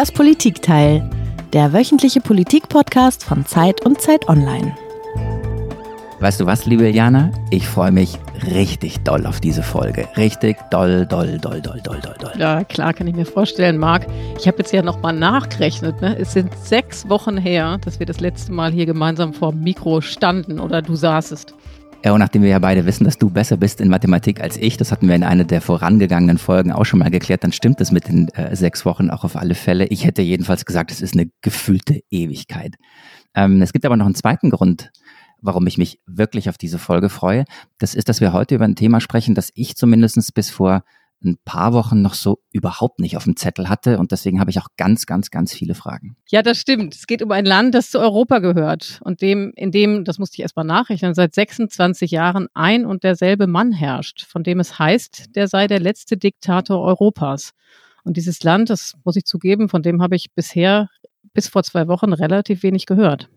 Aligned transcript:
Das 0.00 0.10
Politikteil, 0.10 1.06
der 1.52 1.74
wöchentliche 1.74 2.22
Politik-Podcast 2.22 3.22
von 3.22 3.44
Zeit 3.44 3.84
und 3.84 4.00
Zeit 4.00 4.30
Online. 4.30 4.74
Weißt 6.20 6.40
du 6.40 6.46
was, 6.46 6.64
liebe 6.64 6.88
Jana? 6.88 7.30
Ich 7.50 7.68
freue 7.68 7.92
mich 7.92 8.18
richtig 8.50 9.00
doll 9.00 9.26
auf 9.26 9.40
diese 9.40 9.62
Folge. 9.62 10.08
Richtig 10.16 10.56
doll, 10.70 11.04
doll, 11.04 11.38
doll, 11.38 11.60
doll, 11.60 11.82
doll, 11.82 12.00
doll, 12.00 12.14
doll. 12.18 12.32
Ja, 12.38 12.64
klar, 12.64 12.94
kann 12.94 13.08
ich 13.08 13.14
mir 13.14 13.26
vorstellen, 13.26 13.76
Marc. 13.76 14.06
Ich 14.38 14.48
habe 14.48 14.56
jetzt 14.56 14.72
ja 14.72 14.80
nochmal 14.80 15.12
nachgerechnet. 15.12 16.00
Ne? 16.00 16.16
Es 16.18 16.32
sind 16.32 16.50
sechs 16.64 17.06
Wochen 17.10 17.36
her, 17.36 17.76
dass 17.84 17.98
wir 17.98 18.06
das 18.06 18.20
letzte 18.20 18.52
Mal 18.52 18.72
hier 18.72 18.86
gemeinsam 18.86 19.34
vor 19.34 19.52
dem 19.52 19.60
Mikro 19.60 20.00
standen 20.00 20.60
oder 20.60 20.80
du 20.80 20.96
saßest. 20.96 21.52
Und 22.02 22.18
nachdem 22.18 22.42
wir 22.42 22.48
ja 22.48 22.58
beide 22.58 22.86
wissen, 22.86 23.04
dass 23.04 23.18
du 23.18 23.28
besser 23.28 23.58
bist 23.58 23.80
in 23.80 23.88
Mathematik 23.88 24.40
als 24.40 24.56
ich, 24.56 24.78
das 24.78 24.90
hatten 24.90 25.06
wir 25.06 25.14
in 25.14 25.22
einer 25.22 25.44
der 25.44 25.60
vorangegangenen 25.60 26.38
Folgen 26.38 26.72
auch 26.72 26.84
schon 26.84 26.98
mal 26.98 27.10
geklärt, 27.10 27.44
dann 27.44 27.52
stimmt 27.52 27.80
das 27.80 27.92
mit 27.92 28.08
den 28.08 28.28
äh, 28.28 28.56
sechs 28.56 28.86
Wochen 28.86 29.10
auch 29.10 29.22
auf 29.22 29.36
alle 29.36 29.54
Fälle. 29.54 29.86
Ich 29.86 30.06
hätte 30.06 30.22
jedenfalls 30.22 30.64
gesagt, 30.64 30.90
es 30.90 31.02
ist 31.02 31.14
eine 31.14 31.30
gefühlte 31.42 32.00
Ewigkeit. 32.10 32.76
Ähm, 33.34 33.60
es 33.60 33.72
gibt 33.72 33.84
aber 33.84 33.96
noch 33.96 34.06
einen 34.06 34.14
zweiten 34.14 34.48
Grund, 34.48 34.90
warum 35.42 35.66
ich 35.66 35.76
mich 35.76 36.00
wirklich 36.06 36.48
auf 36.48 36.56
diese 36.56 36.78
Folge 36.78 37.10
freue. 37.10 37.44
Das 37.78 37.94
ist, 37.94 38.08
dass 38.08 38.20
wir 38.22 38.32
heute 38.32 38.54
über 38.54 38.64
ein 38.64 38.76
Thema 38.76 39.00
sprechen, 39.00 39.34
das 39.34 39.50
ich 39.54 39.76
zumindest 39.76 40.34
bis 40.34 40.50
vor 40.50 40.82
ein 41.22 41.36
paar 41.44 41.72
Wochen 41.72 42.02
noch 42.02 42.14
so 42.14 42.38
überhaupt 42.52 43.00
nicht 43.00 43.16
auf 43.16 43.24
dem 43.24 43.36
Zettel 43.36 43.68
hatte. 43.68 43.98
Und 43.98 44.12
deswegen 44.12 44.40
habe 44.40 44.50
ich 44.50 44.58
auch 44.58 44.68
ganz, 44.76 45.06
ganz, 45.06 45.30
ganz 45.30 45.52
viele 45.52 45.74
Fragen. 45.74 46.16
Ja, 46.28 46.42
das 46.42 46.58
stimmt. 46.58 46.94
Es 46.94 47.06
geht 47.06 47.22
um 47.22 47.30
ein 47.32 47.44
Land, 47.44 47.74
das 47.74 47.90
zu 47.90 47.98
Europa 47.98 48.38
gehört 48.38 49.00
und 49.04 49.20
dem, 49.20 49.52
in 49.56 49.70
dem, 49.70 50.04
das 50.04 50.18
musste 50.18 50.36
ich 50.36 50.42
erstmal 50.42 50.64
nachrechnen, 50.64 51.14
seit 51.14 51.34
26 51.34 52.10
Jahren 52.10 52.48
ein 52.54 52.86
und 52.86 53.04
derselbe 53.04 53.46
Mann 53.46 53.72
herrscht, 53.72 54.26
von 54.26 54.42
dem 54.42 54.60
es 54.60 54.78
heißt, 54.78 55.36
der 55.36 55.48
sei 55.48 55.66
der 55.66 55.80
letzte 55.80 56.16
Diktator 56.16 56.80
Europas. 56.80 57.52
Und 58.04 58.16
dieses 58.16 58.42
Land, 58.42 58.70
das 58.70 58.94
muss 59.04 59.16
ich 59.16 59.24
zugeben, 59.24 59.68
von 59.68 59.82
dem 59.82 60.02
habe 60.02 60.16
ich 60.16 60.32
bisher 60.34 60.88
bis 61.32 61.48
vor 61.48 61.62
zwei 61.62 61.86
Wochen 61.86 62.12
relativ 62.12 62.62
wenig 62.62 62.86
gehört. 62.86 63.28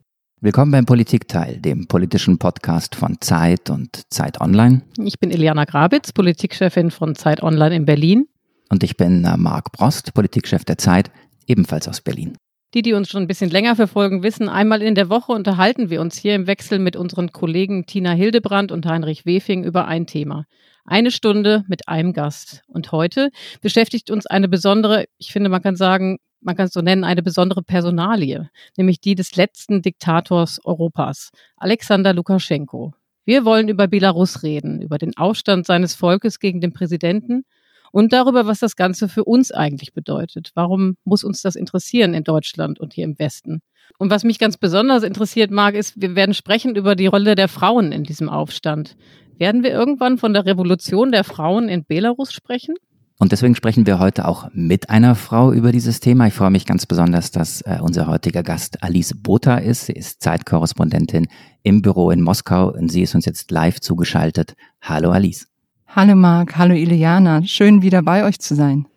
Willkommen 0.42 0.72
beim 0.72 0.86
Politikteil, 0.86 1.58
dem 1.59 1.88
politischen 1.88 2.38
Podcast 2.38 2.95
von 2.95 3.17
Zeit 3.22 3.70
und 3.70 4.02
Zeit 4.12 4.42
Online. 4.42 4.81
Ich 4.98 5.20
bin 5.20 5.31
Eliana 5.31 5.66
Grabitz, 5.66 6.12
Politikchefin 6.12 6.92
von 6.92 7.16
Zeit 7.16 7.42
Online 7.42 7.76
in 7.76 7.86
Berlin. 7.86 8.28
Und 8.70 8.84
ich 8.84 8.98
bin 8.98 9.23
äh, 9.23 9.38
Marc 9.38 9.72
Brost, 9.72 10.14
Politikchef 10.14 10.66
der 10.66 10.78
Zeit, 10.78 11.11
ebenfalls 11.48 11.88
aus 11.88 12.02
Berlin. 12.02 12.38
Die, 12.73 12.81
die 12.81 12.94
uns 12.94 13.09
schon 13.09 13.22
ein 13.22 13.28
bisschen 13.28 13.52
länger 13.52 13.76
verfolgen, 13.76 14.23
wissen, 14.23 14.50
einmal 14.50 14.81
in 14.81 14.95
der 14.95 15.09
Woche 15.09 15.31
unterhalten 15.31 15.89
wir 15.89 16.02
uns 16.02 16.17
hier 16.17 16.34
im 16.34 16.48
Wechsel 16.48 16.80
mit 16.80 16.95
unseren 16.95 17.31
Kollegen 17.31 17.86
Tina 17.86 18.11
Hildebrand 18.11 18.72
und 18.72 18.86
Heinrich 18.86 19.26
Wefing 19.26 19.64
über 19.64 19.88
ein 19.88 20.08
Thema. 20.08 20.45
Eine 20.84 21.11
Stunde 21.11 21.64
mit 21.67 21.88
einem 21.88 22.14
Gast. 22.14 22.64
Und 22.67 22.92
heute 22.92 23.30
beschäftigt 23.61 24.09
uns 24.11 24.26
eine 24.26 24.50
besondere, 24.50 25.06
ich 25.17 25.31
finde, 25.31 25.50
man 25.50 25.61
kann 25.61 25.76
sagen, 25.76 26.17
man 26.44 26.55
kann 26.55 26.67
es 26.67 26.73
so 26.73 26.81
nennen, 26.81 27.03
eine 27.03 27.23
besondere 27.23 27.63
Personalie, 27.63 28.49
nämlich 28.77 28.99
die 28.99 29.16
des 29.16 29.36
letzten 29.36 29.81
Diktators 29.81 30.59
Europas, 30.63 31.31
Alexander 31.58 32.13
Lukaschenko. 32.13 32.94
Wir 33.25 33.45
wollen 33.45 33.69
über 33.69 33.88
Belarus 33.88 34.44
reden, 34.44 34.81
über 34.81 34.97
den 34.97 35.16
Aufstand 35.17 35.66
seines 35.66 35.95
Volkes 35.95 36.39
gegen 36.39 36.59
den 36.59 36.73
Präsidenten 36.73 37.45
und 37.91 38.11
darüber, 38.11 38.45
was 38.47 38.59
das 38.59 38.75
Ganze 38.75 39.08
für 39.08 39.23
uns 39.23 39.52
eigentlich 39.52 39.94
bedeutet. 39.94 40.52
Warum 40.55 40.97
muss 41.05 41.23
uns 41.23 41.41
das 41.41 41.55
interessieren 41.55 42.14
in 42.14 42.23
Deutschland 42.23 42.80
und 42.80 42.93
hier 42.93 43.05
im 43.05 43.17
Westen? 43.20 43.61
Und 43.98 44.09
was 44.09 44.23
mich 44.23 44.39
ganz 44.39 44.58
besonders 44.58 45.03
interessiert 45.03 45.52
mag, 45.52 45.76
ist, 45.76 46.02
wir 46.02 46.15
werden 46.15 46.33
sprechen 46.33 46.76
über 46.76 46.95
die 46.95 47.08
Rolle 47.08 47.36
der 47.36 47.48
Frauen 47.48 47.92
in 47.92 48.03
diesem 48.03 48.30
Aufstand. 48.30 48.95
Werden 49.37 49.64
wir 49.64 49.71
irgendwann 49.71 50.17
von 50.17 50.33
der 50.33 50.45
Revolution 50.45 51.11
der 51.11 51.23
Frauen 51.23 51.70
in 51.70 51.86
Belarus 51.86 52.33
sprechen? 52.33 52.76
Und 53.20 53.32
deswegen 53.32 53.56
sprechen 53.56 53.86
wir 53.86 54.00
heute 54.00 54.28
auch 54.28 54.50
mit 54.54 54.90
einer 54.90 55.16
Frau 55.16 55.52
über 55.54 55.72
dieses 55.72 56.00
Thema. 56.00 56.28
Ich 56.28 56.34
freue 56.34 56.50
mich 56.50 56.66
ganz 56.66 56.86
besonders, 56.86 57.32
dass 57.32 57.62
äh, 57.62 57.78
unser 57.82 58.08
heutiger 58.08 58.44
Gast 58.44 58.84
Alice 58.84 59.14
Botha 59.16 59.58
ist. 59.58 59.86
Sie 59.86 59.94
ist 59.94 60.22
Zeitkorrespondentin 60.22 61.28
im 61.62 61.82
Büro 61.82 62.12
in 62.12 62.22
Moskau 62.22 62.72
und 62.72 62.92
sie 62.92 63.04
ist 63.04 63.16
uns 63.16 63.26
jetzt 63.26 63.52
live 63.52 63.80
zugeschaltet. 63.80 64.56
Hallo 64.82 65.12
Alice. 65.12 65.48
Hallo 65.88 66.16
Marc, 66.16 66.58
hallo 66.58 66.74
Iliana. 66.74 67.44
Schön 67.44 67.84
wieder 67.84 68.02
bei 68.02 68.26
euch 68.26 68.40
zu 68.40 68.56
sein. 68.56 68.88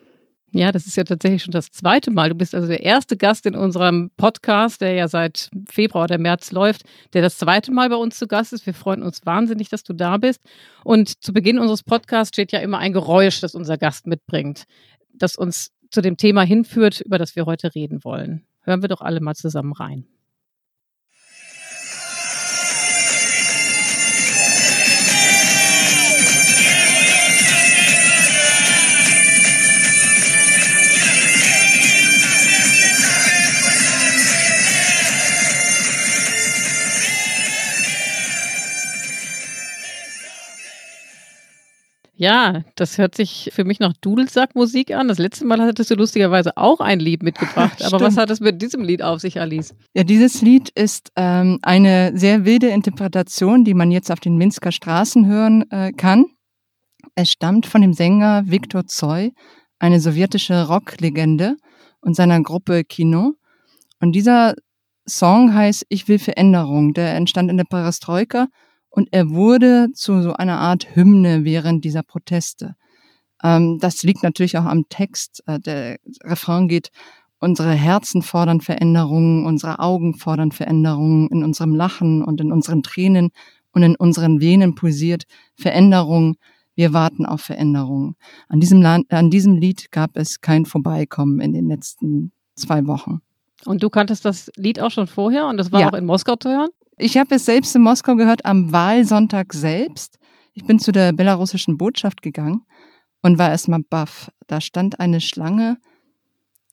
Ja, 0.56 0.72
das 0.72 0.86
ist 0.86 0.96
ja 0.96 1.04
tatsächlich 1.04 1.42
schon 1.42 1.52
das 1.52 1.70
zweite 1.70 2.10
Mal. 2.10 2.30
Du 2.30 2.34
bist 2.34 2.54
also 2.54 2.66
der 2.66 2.82
erste 2.82 3.18
Gast 3.18 3.44
in 3.44 3.54
unserem 3.54 4.10
Podcast, 4.16 4.80
der 4.80 4.94
ja 4.94 5.06
seit 5.06 5.50
Februar 5.68 6.04
oder 6.04 6.16
März 6.16 6.50
läuft, 6.50 6.84
der 7.12 7.20
das 7.20 7.36
zweite 7.36 7.70
Mal 7.72 7.90
bei 7.90 7.96
uns 7.96 8.16
zu 8.16 8.26
Gast 8.26 8.54
ist. 8.54 8.64
Wir 8.64 8.72
freuen 8.72 9.02
uns 9.02 9.20
wahnsinnig, 9.26 9.68
dass 9.68 9.82
du 9.82 9.92
da 9.92 10.16
bist. 10.16 10.40
Und 10.82 11.22
zu 11.22 11.34
Beginn 11.34 11.58
unseres 11.58 11.82
Podcasts 11.82 12.34
steht 12.34 12.52
ja 12.52 12.60
immer 12.60 12.78
ein 12.78 12.94
Geräusch, 12.94 13.42
das 13.42 13.54
unser 13.54 13.76
Gast 13.76 14.06
mitbringt, 14.06 14.64
das 15.12 15.36
uns 15.36 15.72
zu 15.90 16.00
dem 16.00 16.16
Thema 16.16 16.40
hinführt, 16.40 17.02
über 17.02 17.18
das 17.18 17.36
wir 17.36 17.44
heute 17.44 17.74
reden 17.74 18.02
wollen. 18.02 18.46
Hören 18.62 18.80
wir 18.80 18.88
doch 18.88 19.02
alle 19.02 19.20
mal 19.20 19.34
zusammen 19.34 19.74
rein. 19.74 20.06
Ja, 42.18 42.62
das 42.76 42.96
hört 42.96 43.14
sich 43.14 43.50
für 43.52 43.64
mich 43.64 43.78
nach 43.78 43.92
Dudelsackmusik 44.00 44.94
an. 44.94 45.08
Das 45.08 45.18
letzte 45.18 45.44
Mal 45.44 45.60
hattest 45.60 45.90
du 45.90 45.96
lustigerweise 45.96 46.56
auch 46.56 46.80
ein 46.80 46.98
Lied 46.98 47.22
mitgebracht. 47.22 47.84
Aber 47.84 48.00
was 48.00 48.16
hat 48.16 48.30
es 48.30 48.40
mit 48.40 48.62
diesem 48.62 48.82
Lied 48.82 49.02
auf 49.02 49.20
sich, 49.20 49.38
Alice? 49.38 49.74
Ja, 49.94 50.02
dieses 50.02 50.40
Lied 50.40 50.70
ist 50.70 51.12
ähm, 51.16 51.58
eine 51.60 52.16
sehr 52.16 52.46
wilde 52.46 52.68
Interpretation, 52.68 53.64
die 53.64 53.74
man 53.74 53.90
jetzt 53.90 54.10
auf 54.10 54.18
den 54.18 54.38
Minsker 54.38 54.72
Straßen 54.72 55.26
hören 55.26 55.70
äh, 55.70 55.92
kann. 55.92 56.24
Es 57.16 57.30
stammt 57.30 57.66
von 57.66 57.82
dem 57.82 57.92
Sänger 57.92 58.44
Viktor 58.46 58.86
Zoy, 58.86 59.32
eine 59.78 60.00
sowjetische 60.00 60.68
Rocklegende 60.68 61.56
und 62.00 62.16
seiner 62.16 62.40
Gruppe 62.42 62.84
Kino. 62.84 63.34
Und 64.00 64.12
dieser 64.12 64.54
Song 65.06 65.52
heißt 65.52 65.84
Ich 65.90 66.08
will 66.08 66.18
Veränderung. 66.18 66.94
Der 66.94 67.14
entstand 67.14 67.50
in 67.50 67.58
der 67.58 67.64
Perestroika 67.64 68.46
und 68.96 69.10
er 69.12 69.28
wurde 69.28 69.88
zu 69.92 70.22
so 70.22 70.32
einer 70.32 70.58
Art 70.58 70.96
Hymne 70.96 71.44
während 71.44 71.84
dieser 71.84 72.02
Proteste. 72.02 72.76
Ähm, 73.42 73.78
das 73.78 74.02
liegt 74.02 74.22
natürlich 74.22 74.56
auch 74.56 74.64
am 74.64 74.88
Text. 74.88 75.42
Äh, 75.46 75.60
der 75.60 75.98
Refrain 76.24 76.66
geht, 76.66 76.90
unsere 77.38 77.72
Herzen 77.72 78.22
fordern 78.22 78.62
Veränderungen, 78.62 79.44
unsere 79.44 79.80
Augen 79.80 80.14
fordern 80.14 80.50
Veränderungen, 80.50 81.28
in 81.28 81.44
unserem 81.44 81.74
Lachen 81.74 82.24
und 82.24 82.40
in 82.40 82.50
unseren 82.50 82.82
Tränen 82.82 83.32
und 83.72 83.82
in 83.82 83.96
unseren 83.96 84.40
Venen 84.40 84.74
pulsiert 84.74 85.24
Veränderung. 85.56 86.36
Wir 86.74 86.94
warten 86.94 87.26
auf 87.26 87.42
Veränderung. 87.42 88.16
An 88.48 88.60
diesem, 88.60 88.80
Land, 88.80 89.12
an 89.12 89.28
diesem 89.30 89.56
Lied 89.56 89.92
gab 89.92 90.16
es 90.16 90.40
kein 90.40 90.64
Vorbeikommen 90.64 91.40
in 91.40 91.52
den 91.52 91.68
letzten 91.68 92.32
zwei 92.54 92.86
Wochen. 92.86 93.20
Und 93.66 93.82
du 93.82 93.90
kanntest 93.90 94.24
das 94.24 94.50
Lied 94.56 94.80
auch 94.80 94.90
schon 94.90 95.06
vorher 95.06 95.48
und 95.48 95.58
das 95.58 95.70
war 95.70 95.80
ja. 95.82 95.90
auch 95.90 95.94
in 95.94 96.06
Moskau 96.06 96.36
zu 96.36 96.48
hören? 96.48 96.70
Ich 96.98 97.18
habe 97.18 97.34
es 97.34 97.44
selbst 97.44 97.76
in 97.76 97.82
Moskau 97.82 98.16
gehört 98.16 98.46
am 98.46 98.72
Wahlsonntag 98.72 99.52
selbst. 99.52 100.18
Ich 100.54 100.64
bin 100.64 100.78
zu 100.78 100.92
der 100.92 101.12
belarussischen 101.12 101.76
Botschaft 101.76 102.22
gegangen 102.22 102.62
und 103.20 103.36
war 103.36 103.50
erstmal 103.50 103.82
baff. 103.82 104.30
Da 104.46 104.62
stand 104.62 104.98
eine 104.98 105.20
Schlange, 105.20 105.76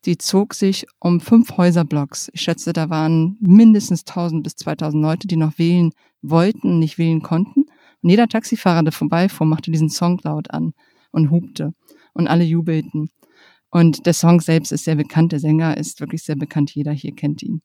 die 0.05 0.17
zog 0.17 0.53
sich 0.53 0.85
um 0.99 1.19
fünf 1.19 1.57
Häuserblocks. 1.57 2.29
Ich 2.31 2.39
schätze, 2.39 2.71
da 2.71 2.89
waren 2.89 3.37
mindestens 3.41 4.05
1000 4.07 4.43
bis 4.43 4.55
2000 4.55 5.03
Leute, 5.03 5.27
die 5.27 5.35
noch 5.35 5.57
wählen 5.57 5.91
wollten, 6.21 6.79
nicht 6.79 6.97
wählen 6.97 7.21
konnten. 7.21 7.65
Und 8.01 8.09
jeder 8.09 8.29
Taxifahrer, 8.29 8.83
der 8.83 8.93
vorbeifuhr, 8.93 9.45
machte 9.45 9.71
diesen 9.71 9.89
Song 9.89 10.21
laut 10.23 10.51
an 10.51 10.71
und 11.11 11.31
hupte. 11.31 11.73
Und 12.13 12.29
alle 12.29 12.45
jubelten. 12.45 13.09
Und 13.69 14.05
der 14.05 14.13
Song 14.13 14.39
selbst 14.39 14.71
ist 14.71 14.85
sehr 14.85 14.95
bekannt. 14.95 15.33
Der 15.33 15.39
Sänger 15.41 15.75
ist 15.75 15.99
wirklich 15.99 16.23
sehr 16.23 16.37
bekannt. 16.37 16.73
Jeder 16.73 16.93
hier 16.93 17.13
kennt 17.13 17.43
ihn. 17.43 17.61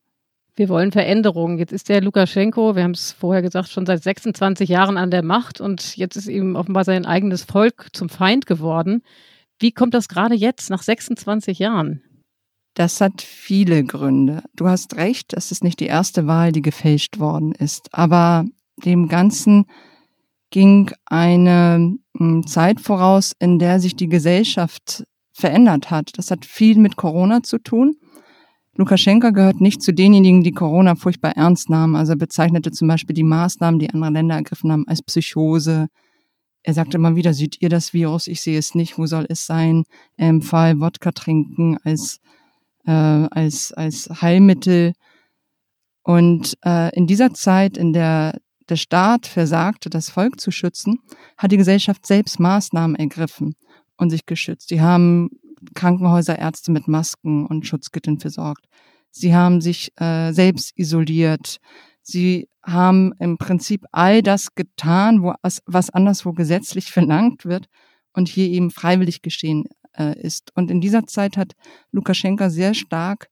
Wir 0.59 0.69
wollen 0.69 0.91
Veränderungen. 0.91 1.57
Jetzt 1.57 1.73
ist 1.73 1.89
der 1.89 2.01
Lukaschenko, 2.03 2.75
wir 2.75 2.83
haben 2.83 2.91
es 2.91 3.13
vorher 3.13 3.43
gesagt, 3.43 3.69
schon 3.69 3.87
seit 3.87 4.03
26 4.03 4.69
Jahren 4.69 4.97
an 4.97 5.13
der 5.13 5.23
Macht 5.23 5.61
und 5.61 5.97
jetzt 5.97 6.17
ist 6.17 6.27
ihm 6.27 6.57
offenbar 6.57 6.83
sein 6.83 7.07
eigenes 7.07 7.45
Volk 7.45 7.91
zum 7.93 8.09
Feind 8.09 8.45
geworden. 8.45 9.05
Wie 9.61 9.71
kommt 9.71 9.95
das 9.95 10.09
gerade 10.09 10.35
jetzt, 10.35 10.69
nach 10.69 10.83
26 10.83 11.61
Jahren? 11.61 12.03
Das 12.75 13.01
hat 13.01 13.23
viele 13.23 13.85
Gründe. 13.85 14.43
Du 14.57 14.67
hast 14.67 14.97
recht, 14.97 15.33
es 15.33 15.53
ist 15.53 15.63
nicht 15.63 15.79
die 15.79 15.87
erste 15.87 16.27
Wahl, 16.27 16.51
die 16.51 16.63
gefälscht 16.63 17.21
worden 17.21 17.53
ist. 17.53 17.95
Aber 17.95 18.45
dem 18.85 19.07
Ganzen 19.07 19.67
ging 20.51 20.91
eine 21.07 21.99
hm, 22.17 22.49
Zeit 22.49 22.81
voraus, 22.81 23.33
in 23.39 23.61
der 23.61 23.79
sich 23.79 23.95
die 23.95 24.09
Gesellschaft 24.09 25.05
verändert 25.33 25.93
hat. 25.93 26.19
Das 26.19 26.33
hat 26.33 26.45
viel 26.45 26.79
mit 26.79 26.97
Corona 26.97 27.45
zu 27.45 27.59
tun. 27.59 27.97
Lukaschenka 28.79 29.31
gehört 29.31 29.61
nicht 29.61 29.83
zu 29.83 29.93
denjenigen, 29.93 30.45
die 30.45 30.53
Corona 30.53 30.95
furchtbar 30.95 31.33
ernst 31.33 31.69
nahmen. 31.69 31.97
Also 31.97 32.13
er 32.13 32.19
bezeichnete 32.19 32.71
zum 32.71 32.87
Beispiel 32.87 33.15
die 33.15 33.25
Maßnahmen, 33.25 33.81
die 33.81 33.91
andere 33.91 34.13
Länder 34.13 34.37
ergriffen 34.37 34.71
haben, 34.71 34.87
als 34.87 35.03
Psychose. 35.03 35.89
Er 36.63 36.75
sagte 36.75 36.97
immer 36.97 37.17
wieder, 37.17 37.35
seht 37.35 37.61
ihr 37.61 37.71
das 37.71 37.93
Virus? 37.93 38.29
Ich 38.29 38.41
sehe 38.41 38.57
es 38.57 38.77
nicht. 38.77 38.97
Wo 38.97 39.07
soll 39.07 39.27
es 39.29 39.47
sein? 39.47 39.83
Er 40.17 40.29
empfahl 40.29 40.79
Wodka 40.79 41.11
trinken 41.11 41.77
als 41.83 42.21
äh, 42.87 42.93
als, 42.93 43.73
als 43.73 44.09
Heilmittel. 44.23 44.93
Und 46.05 46.57
äh, 46.65 46.95
in 46.97 47.09
dieser 47.09 47.35
Zeit, 47.35 47.77
in 47.77 47.93
der 47.93 48.39
der 48.69 48.77
Staat 48.77 49.27
versagte, 49.27 49.91
das 49.91 50.11
Volk 50.11 50.41
zu 50.41 50.51
schützen, 50.51 51.01
hat 51.37 51.53
die 51.53 51.57
Gesellschaft 51.57 52.07
selbst 52.07 52.39
Maßnahmen 52.39 52.97
ergriffen 52.97 53.55
und 53.97 54.11
sich 54.11 54.27
geschützt. 54.27 54.69
Sie 54.69 54.81
haben 54.81 55.31
Krankenhäuser, 55.79 56.37
Ärzte 56.37 56.73
mit 56.73 56.89
Masken 56.89 57.47
und 57.47 57.65
Schutzkitteln 57.65 58.19
versorgt. 58.19 58.67
Sie 59.11 59.35
haben 59.35 59.61
sich 59.61 59.93
äh, 60.01 60.33
selbst 60.33 60.73
isoliert. 60.77 61.59
Sie 62.03 62.49
haben 62.65 63.13
im 63.21 63.39
Prinzip 63.39 63.87
all 63.93 64.21
das 64.23 64.57
getan, 64.57 65.23
wo, 65.23 65.35
was, 65.67 65.91
anderswo 65.91 66.33
gesetzlich 66.33 66.91
verlangt 66.91 67.45
wird 67.45 67.69
und 68.13 68.29
hier 68.29 68.49
eben 68.49 68.73
freiwillig 68.73 69.23
geschehen 69.23 69.67
äh, 69.97 70.21
ist. 70.21 70.51
Und 70.57 70.71
in 70.73 70.81
dieser 70.81 71.07
Zeit 71.07 71.37
hat 71.37 71.53
Lukaschenka 71.93 72.51
sehr 72.51 72.75
stark 72.75 73.29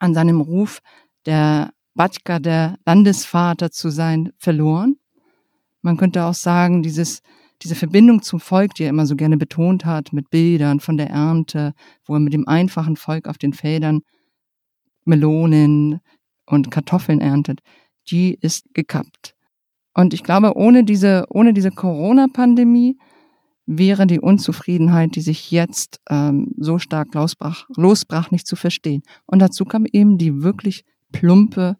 an 0.00 0.12
seinem 0.12 0.40
Ruf 0.40 0.80
der 1.24 1.72
Batschka, 1.94 2.40
der 2.40 2.78
Landesvater 2.84 3.70
zu 3.70 3.90
sein, 3.90 4.32
verloren. 4.38 4.96
Man 5.82 5.96
könnte 5.96 6.24
auch 6.24 6.34
sagen, 6.34 6.82
dieses, 6.82 7.22
diese 7.62 7.74
Verbindung 7.74 8.22
zum 8.22 8.40
Volk, 8.40 8.74
die 8.74 8.84
er 8.84 8.90
immer 8.90 9.06
so 9.06 9.16
gerne 9.16 9.36
betont 9.36 9.84
hat, 9.84 10.12
mit 10.12 10.30
Bildern 10.30 10.80
von 10.80 10.96
der 10.96 11.10
Ernte, 11.10 11.74
wo 12.04 12.14
er 12.14 12.20
mit 12.20 12.32
dem 12.32 12.48
einfachen 12.48 12.96
Volk 12.96 13.28
auf 13.28 13.38
den 13.38 13.52
Feldern 13.52 14.00
Melonen 15.04 16.00
und 16.46 16.70
Kartoffeln 16.70 17.20
erntet, 17.20 17.60
die 18.10 18.36
ist 18.40 18.74
gekappt. 18.74 19.34
Und 19.94 20.12
ich 20.12 20.22
glaube, 20.22 20.56
ohne 20.56 20.84
diese, 20.84 21.26
ohne 21.30 21.54
diese 21.54 21.70
Corona-Pandemie 21.70 22.98
wäre 23.66 24.06
die 24.06 24.20
Unzufriedenheit, 24.20 25.14
die 25.14 25.20
sich 25.20 25.50
jetzt 25.50 26.00
ähm, 26.10 26.52
so 26.58 26.78
stark 26.78 27.14
losbrach, 27.14 27.66
losbrach, 27.76 28.30
nicht 28.30 28.46
zu 28.46 28.56
verstehen. 28.56 29.02
Und 29.26 29.38
dazu 29.38 29.64
kam 29.64 29.86
eben 29.86 30.18
die 30.18 30.42
wirklich 30.42 30.84
plumpe, 31.12 31.76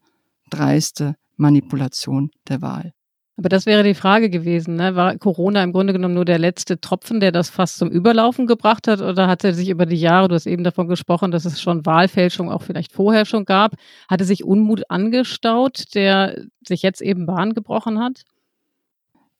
dreiste 0.49 1.17
Manipulation 1.37 2.31
der 2.49 2.63
Wahl. 2.63 2.93
Aber 3.37 3.49
das 3.49 3.67
wäre 3.67 3.83
die 3.83 3.95
Frage 3.95 4.31
gewesen. 4.31 4.77
Ne? 4.77 4.95
War 4.95 5.19
Corona 5.19 5.65
im 5.65 5.73
Grunde 5.73 5.93
genommen 5.93 6.15
nur 6.15 6.25
der 6.25 6.39
letzte 6.39 6.81
Tropfen, 6.81 7.19
der 7.19 7.33
das 7.33 7.51
fast 7.51 7.79
zum 7.79 7.91
Überlaufen 7.91 8.47
gebracht 8.47 8.87
hat? 8.87 9.01
Oder 9.01 9.27
hat 9.27 9.43
er 9.43 9.55
sich 9.55 9.71
über 9.71 9.87
die 9.87 9.97
Jahre, 9.97 10.29
du 10.29 10.37
hast 10.37 10.47
eben 10.47 10.63
davon 10.63 10.87
gesprochen, 10.87 11.33
dass 11.33 11.45
es 11.45 11.61
schon 11.61 11.85
Wahlfälschung 11.85 12.51
auch 12.51 12.63
vielleicht 12.63 12.93
vorher 12.93 13.25
schon 13.25 13.45
gab, 13.45 13.73
hatte 14.09 14.25
sich 14.25 14.45
Unmut 14.45 14.89
angestaut, 14.89 15.85
der 15.95 16.45
sich 16.67 16.83
jetzt 16.83 17.01
eben 17.01 17.27
Bahn 17.27 17.55
gebrochen 17.55 17.99
hat? 17.99 18.23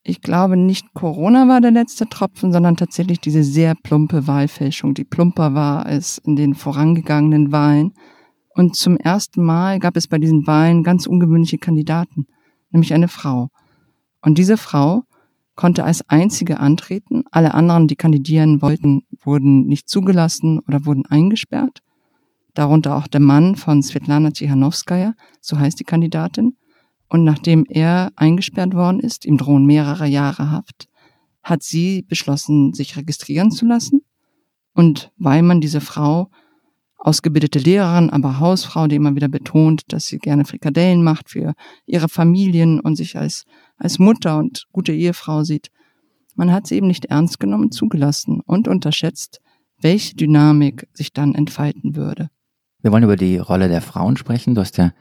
Ich 0.03 0.21
glaube 0.21 0.57
nicht 0.57 0.93
Corona 0.93 1.47
war 1.47 1.61
der 1.61 1.71
letzte 1.71 2.05
Tropfen, 2.07 2.51
sondern 2.51 2.75
tatsächlich 2.75 3.21
diese 3.21 3.43
sehr 3.43 3.75
plumpe 3.81 4.27
Wahlfälschung, 4.27 4.93
die 4.93 5.05
plumper 5.05 5.55
war 5.55 5.85
als 5.85 6.19
in 6.19 6.35
den 6.35 6.53
vorangegangenen 6.53 7.51
Wahlen. 7.51 7.93
Und 8.49 8.75
zum 8.75 8.97
ersten 8.97 9.43
Mal 9.43 9.79
gab 9.79 9.95
es 9.95 10.07
bei 10.07 10.19
diesen 10.19 10.45
Wahlen 10.45 10.83
ganz 10.83 11.07
ungewöhnliche 11.07 11.57
Kandidaten, 11.57 12.27
nämlich 12.71 12.93
eine 12.93 13.07
Frau. 13.07 13.49
Und 14.25 14.39
diese 14.39 14.57
Frau 14.57 15.03
konnte 15.55 15.83
als 15.83 16.09
einzige 16.09 16.59
antreten. 16.59 17.25
Alle 17.29 17.53
anderen, 17.53 17.87
die 17.87 17.95
kandidieren 17.95 18.59
wollten, 18.59 19.03
wurden 19.23 19.67
nicht 19.67 19.87
zugelassen 19.87 20.59
oder 20.67 20.87
wurden 20.87 21.05
eingesperrt. 21.05 21.83
Darunter 22.55 22.95
auch 22.95 23.05
der 23.05 23.19
Mann 23.19 23.55
von 23.55 23.83
Svetlana 23.83 24.31
Tichanowskaja, 24.31 25.13
so 25.41 25.59
heißt 25.59 25.79
die 25.79 25.83
Kandidatin. 25.83 26.57
Und 27.07 27.23
nachdem 27.23 27.65
er 27.69 28.11
eingesperrt 28.15 28.73
worden 28.73 28.99
ist, 28.99 29.25
ihm 29.25 29.37
drohen 29.37 29.67
mehrere 29.67 30.07
Jahre 30.07 30.49
Haft, 30.49 30.87
hat 31.43 31.61
sie 31.61 32.01
beschlossen, 32.01 32.73
sich 32.73 32.97
registrieren 32.97 33.51
zu 33.51 33.67
lassen. 33.67 34.01
Und 34.73 35.11
weil 35.17 35.43
man 35.43 35.61
diese 35.61 35.81
Frau, 35.81 36.31
ausgebildete 37.05 37.59
Lehrerin, 37.59 38.09
aber 38.09 38.39
Hausfrau, 38.39 38.87
die 38.87 38.95
immer 38.95 39.15
wieder 39.15 39.27
betont, 39.27 39.83
dass 39.89 40.07
sie 40.07 40.17
gerne 40.17 40.43
Frikadellen 40.43 41.03
macht 41.03 41.29
für 41.29 41.53
ihre 41.85 42.09
Familien 42.09 42.79
und 42.79 42.95
sich 42.95 43.15
als, 43.15 43.45
als 43.77 43.99
Mutter 43.99 44.39
und 44.39 44.65
gute 44.71 44.91
Ehefrau 44.91 45.43
sieht, 45.43 45.69
man 46.33 46.51
hat 46.51 46.65
sie 46.65 46.75
eben 46.75 46.87
nicht 46.87 47.05
ernst 47.05 47.39
genommen, 47.39 47.71
zugelassen 47.71 48.41
und 48.43 48.67
unterschätzt, 48.67 49.39
welche 49.79 50.15
Dynamik 50.15 50.87
sich 50.93 51.13
dann 51.13 51.35
entfalten 51.35 51.95
würde. 51.95 52.29
Wir 52.81 52.91
wollen 52.91 53.03
über 53.03 53.17
die 53.17 53.37
Rolle 53.37 53.69
der 53.69 53.81
Frauen 53.81 54.17
sprechen. 54.17 54.55
Du 54.55 54.61
hast 54.61 54.77
ja 54.77 54.91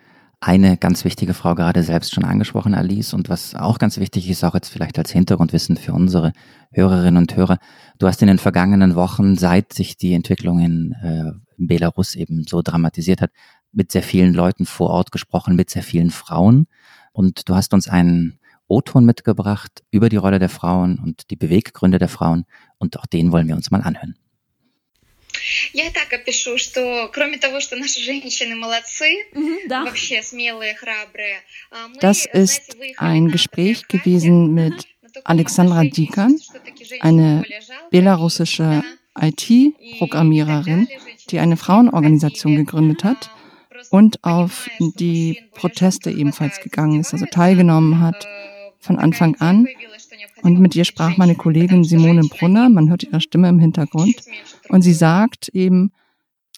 eine 0.40 0.76
ganz 0.76 1.06
wichtige 1.06 1.32
Frau 1.32 1.54
gerade 1.54 1.82
selbst 1.82 2.12
schon 2.12 2.24
angesprochen, 2.24 2.74
Alice. 2.74 3.14
Und 3.14 3.30
was 3.30 3.54
auch 3.54 3.78
ganz 3.78 3.98
wichtig 3.98 4.28
ist, 4.28 4.44
auch 4.44 4.54
jetzt 4.54 4.68
vielleicht 4.68 4.98
als 4.98 5.10
Hintergrundwissen 5.10 5.78
für 5.78 5.94
unsere 5.94 6.32
Hörerinnen 6.70 7.16
und 7.16 7.34
Hörer. 7.34 7.56
Du 7.98 8.06
hast 8.06 8.20
in 8.20 8.28
den 8.28 8.38
vergangenen 8.38 8.94
Wochen, 8.94 9.36
seit 9.36 9.72
sich 9.72 9.96
die 9.96 10.12
Entwicklung 10.12 10.58
in, 10.58 10.94
in 11.02 11.43
Belarus 11.57 12.15
eben 12.15 12.45
so 12.47 12.61
dramatisiert 12.61 13.21
hat, 13.21 13.31
mit 13.71 13.91
sehr 13.91 14.03
vielen 14.03 14.33
Leuten 14.33 14.65
vor 14.65 14.89
Ort 14.89 15.11
gesprochen, 15.11 15.55
mit 15.55 15.69
sehr 15.69 15.83
vielen 15.83 16.11
Frauen. 16.11 16.67
Und 17.11 17.47
du 17.49 17.55
hast 17.55 17.73
uns 17.73 17.87
einen 17.87 18.39
O-Ton 18.67 19.05
mitgebracht 19.05 19.83
über 19.91 20.09
die 20.09 20.17
Rolle 20.17 20.39
der 20.39 20.49
Frauen 20.49 20.99
und 20.99 21.29
die 21.31 21.35
Beweggründe 21.35 21.97
der 21.97 22.09
Frauen. 22.09 22.45
Und 22.77 22.97
auch 22.99 23.05
den 23.05 23.31
wollen 23.31 23.47
wir 23.47 23.55
uns 23.55 23.71
mal 23.71 23.81
anhören. 23.81 24.15
Я 25.73 25.87
и 25.87 25.91
так 25.91 26.11
опишу, 26.11 26.57
что 26.57 27.09
кроме 27.13 27.37
того, 27.37 27.59
что 27.59 27.75
наши 27.75 28.01
женщины 28.01 28.55
молодцы, 28.55 29.25
да. 29.67 29.85
вообще 29.85 30.21
смелые, 30.21 30.75
храбрые. 30.75 31.41
Das 32.01 32.25
ist 32.25 32.75
ein 32.97 33.29
Gespräch 33.29 33.87
gewesen 33.87 34.53
mit 34.53 34.85
Alexandra 35.23 35.83
Dikan, 35.83 36.39
eine 36.99 37.43
belarussische 37.91 38.83
IT-Programmiererin, 39.19 40.87
die 41.30 41.38
eine 41.38 41.56
Frauenorganisation 41.56 42.56
gegründet 42.56 43.04
hat 43.04 43.30
und 43.90 44.22
auf 44.24 44.68
die 44.78 45.38
Proteste 45.54 46.10
ebenfalls 46.10 46.60
gegangen 46.60 47.00
ist, 47.00 47.12
also 47.12 47.26
teilgenommen 47.26 48.00
hat 48.00 48.26
von 48.78 48.98
Anfang 48.98 49.36
an. 49.36 49.66
Und 50.42 50.60
mit 50.60 50.76
ihr 50.76 50.84
sprach 50.84 51.16
meine 51.16 51.34
Kollegin 51.34 51.84
Simone 51.84 52.22
Brunner, 52.22 52.68
man 52.68 52.90
hört 52.90 53.02
ihre 53.02 53.20
Stimme 53.20 53.48
im 53.48 53.58
Hintergrund. 53.58 54.16
Und 54.68 54.82
sie 54.82 54.92
sagt 54.92 55.48
eben, 55.48 55.92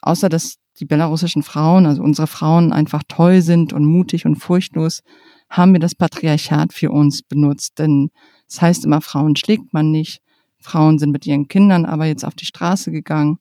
außer 0.02 0.29
dass 0.29 0.57
die 0.79 0.85
belarussischen 0.85 1.43
Frauen, 1.43 1.87
also 1.87 2.02
unsere 2.02 2.26
Frauen 2.26 2.73
einfach 2.73 3.02
toll 3.09 3.43
sind 3.43 3.73
und 3.73 3.85
mutig 3.85 4.26
und 4.26 4.37
furchtlos, 4.37 5.02
haben 5.49 5.73
wir 5.73 5.81
das 5.81 5.95
Patriarchat 5.95 6.73
für 6.73 6.91
uns 6.91 7.23
benutzt. 7.23 7.79
Denn 7.79 8.11
es 8.49 8.57
das 8.57 8.62
heißt 8.62 8.85
immer, 8.85 9.00
Frauen 9.00 9.37
schlägt 9.37 9.73
man 9.73 9.91
nicht. 9.91 10.21
Frauen 10.59 10.99
sind 10.99 11.12
mit 11.12 11.26
ihren 11.26 11.49
Kindern 11.49 11.85
aber 11.85 12.07
jetzt 12.07 12.25
auf 12.25 12.35
die 12.35 12.47
Straße 12.47 12.91
gegangen. 12.91 13.38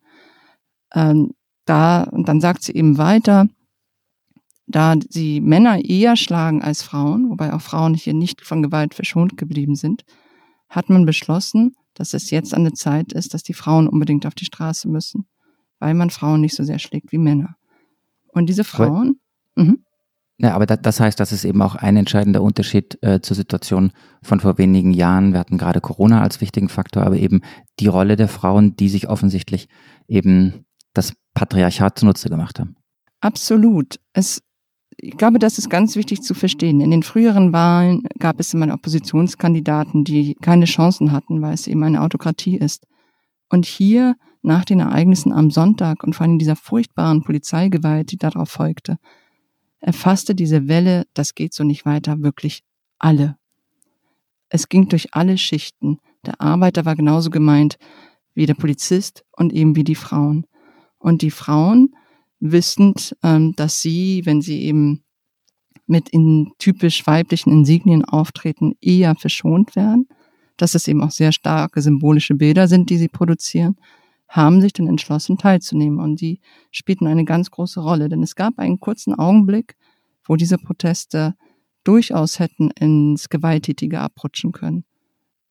Ähm, 0.95 1.33
da, 1.65 2.03
und 2.03 2.27
dann 2.27 2.41
sagt 2.41 2.63
sie 2.63 2.73
eben 2.73 2.97
weiter, 2.97 3.47
da 4.67 4.95
sie 5.09 5.41
Männer 5.41 5.83
eher 5.83 6.15
schlagen 6.15 6.61
als 6.61 6.81
Frauen, 6.81 7.29
wobei 7.29 7.53
auch 7.53 7.61
Frauen 7.61 7.93
hier 7.93 8.13
nicht 8.13 8.41
von 8.41 8.63
Gewalt 8.63 8.95
verschont 8.95 9.37
geblieben 9.37 9.75
sind, 9.75 10.03
hat 10.69 10.89
man 10.89 11.05
beschlossen, 11.05 11.75
dass 11.93 12.13
es 12.13 12.31
jetzt 12.31 12.53
an 12.53 12.63
der 12.63 12.73
Zeit 12.73 13.13
ist, 13.13 13.33
dass 13.33 13.43
die 13.43 13.53
Frauen 13.53 13.87
unbedingt 13.87 14.25
auf 14.25 14.35
die 14.35 14.45
Straße 14.45 14.87
müssen, 14.89 15.25
weil 15.79 15.93
man 15.93 16.09
Frauen 16.09 16.41
nicht 16.41 16.55
so 16.55 16.63
sehr 16.63 16.79
schlägt 16.79 17.11
wie 17.11 17.17
Männer. 17.17 17.55
Und 18.27 18.47
diese 18.47 18.63
Frauen. 18.63 19.19
Aber, 19.55 19.65
mhm. 19.65 19.85
Ja, 20.37 20.53
aber 20.53 20.65
das, 20.65 20.79
das, 20.81 20.99
heißt, 20.99 21.19
das 21.19 21.31
ist 21.31 21.45
eben 21.45 21.61
auch 21.61 21.75
ein 21.75 21.95
entscheidender 21.95 22.41
Unterschied 22.41 23.01
äh, 23.01 23.21
zur 23.21 23.35
Situation 23.35 23.93
von 24.21 24.41
vor 24.41 24.57
wenigen 24.57 24.91
Jahren. 24.91 25.31
Wir 25.31 25.39
hatten 25.39 25.57
gerade 25.57 25.79
Corona 25.79 26.21
als 26.21 26.41
wichtigen 26.41 26.67
Faktor, 26.67 27.03
aber 27.03 27.15
eben 27.15 27.41
die 27.79 27.87
Rolle 27.87 28.17
der 28.17 28.27
Frauen, 28.27 28.75
die 28.75 28.89
sich 28.89 29.07
offensichtlich 29.07 29.69
eben 30.09 30.65
das 30.95 31.13
Patriarchat 31.33 31.99
zunutze 31.99 32.29
gemacht 32.29 32.59
haben. 32.59 32.75
Absolut. 33.21 33.99
Es 34.13 34.41
ich 34.97 35.17
glaube, 35.17 35.39
das 35.39 35.57
ist 35.57 35.69
ganz 35.69 35.95
wichtig 35.95 36.21
zu 36.21 36.33
verstehen. 36.33 36.79
In 36.79 36.91
den 36.91 37.03
früheren 37.03 37.53
Wahlen 37.53 38.03
gab 38.19 38.39
es 38.39 38.53
immer 38.53 38.73
Oppositionskandidaten, 38.73 40.03
die 40.03 40.35
keine 40.35 40.65
Chancen 40.65 41.11
hatten, 41.11 41.41
weil 41.41 41.53
es 41.53 41.67
eben 41.67 41.83
eine 41.83 42.01
Autokratie 42.01 42.57
ist. 42.57 42.87
Und 43.49 43.65
hier, 43.65 44.15
nach 44.41 44.63
den 44.63 44.79
Ereignissen 44.79 45.31
am 45.31 45.51
Sonntag 45.51 46.03
und 46.03 46.15
vor 46.15 46.25
allem 46.25 46.39
dieser 46.39 46.55
furchtbaren 46.55 47.23
Polizeigewalt, 47.23 48.11
die 48.11 48.17
darauf 48.17 48.49
folgte, 48.49 48.97
erfasste 49.79 50.33
diese 50.33 50.67
Welle, 50.67 51.05
das 51.13 51.35
geht 51.35 51.53
so 51.53 51.63
nicht 51.63 51.85
weiter, 51.85 52.21
wirklich 52.21 52.63
alle. 52.97 53.37
Es 54.49 54.69
ging 54.69 54.87
durch 54.87 55.13
alle 55.13 55.37
Schichten. 55.37 55.99
Der 56.25 56.39
Arbeiter 56.41 56.85
war 56.85 56.95
genauso 56.95 57.29
gemeint 57.29 57.77
wie 58.33 58.45
der 58.45 58.53
Polizist 58.53 59.25
und 59.31 59.51
eben 59.51 59.75
wie 59.75 59.83
die 59.83 59.95
Frauen. 59.95 60.45
Und 61.05 61.21
die 61.21 61.29
Frauen 61.29 61.93
wissend, 62.39 63.15
ähm, 63.21 63.53
dass 63.55 63.79
sie, 63.79 64.25
wenn 64.25 64.41
sie 64.41 64.63
eben 64.63 65.03
mit 65.85 66.09
in 66.09 66.51
typisch 66.57 67.05
weiblichen 67.05 67.51
Insignien 67.51 68.03
auftreten, 68.03 68.73
eher 68.81 69.13
verschont 69.13 69.75
werden, 69.75 70.07
dass 70.57 70.73
es 70.73 70.87
eben 70.87 71.03
auch 71.03 71.11
sehr 71.11 71.31
starke 71.31 71.83
symbolische 71.83 72.33
Bilder 72.33 72.67
sind, 72.67 72.89
die 72.89 72.97
sie 72.97 73.07
produzieren, 73.07 73.75
haben 74.27 74.61
sich 74.61 74.73
dann 74.73 74.87
entschlossen 74.87 75.37
teilzunehmen. 75.37 75.99
Und 75.99 76.21
die 76.21 76.39
spielten 76.71 77.05
eine 77.05 77.23
ganz 77.23 77.51
große 77.51 77.81
Rolle, 77.81 78.09
denn 78.09 78.23
es 78.23 78.33
gab 78.33 78.57
einen 78.57 78.79
kurzen 78.79 79.13
Augenblick, 79.13 79.75
wo 80.23 80.35
diese 80.37 80.57
Proteste 80.57 81.35
durchaus 81.83 82.39
hätten 82.39 82.71
ins 82.71 83.29
Gewalttätige 83.29 83.99
abrutschen 83.99 84.53
können. 84.53 84.85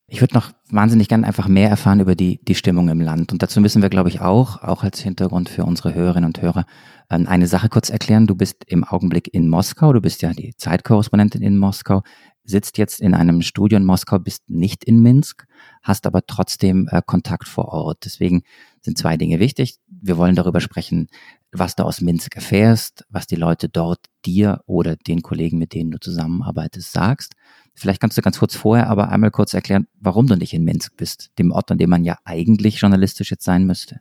Ich 0.07 0.21
würde 0.21 0.35
noch 0.35 0.51
wahnsinnig 0.69 1.09
gern 1.09 1.25
einfach 1.25 1.47
mehr 1.47 1.69
erfahren 1.69 1.99
über 1.99 2.15
die, 2.15 2.39
die 2.43 2.53
Stimmung 2.53 2.89
im 2.89 3.01
Land. 3.01 3.31
Und 3.31 3.41
dazu 3.41 3.59
müssen 3.59 3.81
wir, 3.81 3.89
glaube 3.89 4.09
ich, 4.09 4.21
auch, 4.21 4.61
auch 4.61 4.83
als 4.83 4.99
Hintergrund 4.99 5.49
für 5.49 5.65
unsere 5.65 5.95
Hörerinnen 5.95 6.27
und 6.27 6.41
Hörer, 6.41 6.65
ähm, 7.09 7.27
eine 7.27 7.47
Sache 7.47 7.69
kurz 7.69 7.89
erklären. 7.89 8.27
Du 8.27 8.35
bist 8.35 8.63
im 8.67 8.83
Augenblick 8.83 9.33
in 9.33 9.49
Moskau, 9.49 9.93
du 9.93 10.01
bist 10.01 10.21
ja 10.21 10.31
die 10.31 10.53
Zeitkorrespondentin 10.57 11.41
in 11.41 11.57
Moskau, 11.57 12.03
sitzt 12.45 12.77
jetzt 12.77 13.01
in 13.01 13.13
einem 13.13 13.41
Studio 13.41 13.77
in 13.77 13.85
Moskau, 13.85 14.19
bist 14.19 14.49
nicht 14.49 14.83
in 14.83 15.01
Minsk, 15.01 15.45
hast 15.81 16.05
aber 16.05 16.25
trotzdem 16.25 16.87
äh, 16.91 17.01
Kontakt 17.05 17.47
vor 17.47 17.69
Ort. 17.69 18.05
Deswegen 18.05 18.43
sind 18.81 18.97
zwei 18.97 19.17
Dinge 19.17 19.39
wichtig. 19.39 19.77
Wir 19.87 20.17
wollen 20.17 20.35
darüber 20.35 20.61
sprechen, 20.61 21.07
was 21.51 21.75
du 21.75 21.83
aus 21.83 22.01
Minsk 22.01 22.35
erfährst, 22.35 23.05
was 23.09 23.27
die 23.27 23.35
Leute 23.35 23.67
dort 23.69 23.99
dir 24.25 24.61
oder 24.67 24.95
den 24.95 25.21
Kollegen, 25.21 25.57
mit 25.57 25.73
denen 25.73 25.91
du 25.91 25.99
zusammenarbeitest, 25.99 26.91
sagst. 26.91 27.33
Vielleicht 27.73 27.99
kannst 27.99 28.17
du 28.17 28.21
ganz 28.21 28.39
kurz 28.39 28.55
vorher 28.55 28.89
aber 28.89 29.09
einmal 29.09 29.31
kurz 29.31 29.53
erklären, 29.53 29.87
warum 29.99 30.27
du 30.27 30.35
nicht 30.37 30.53
in 30.53 30.63
Minsk 30.63 30.95
bist, 30.95 31.31
dem 31.39 31.51
Ort, 31.51 31.71
an 31.71 31.77
dem 31.77 31.89
man 31.89 32.05
ja 32.05 32.17
eigentlich 32.23 32.79
journalistisch 32.79 33.31
jetzt 33.31 33.43
sein 33.43 33.65
müsste. 33.65 33.99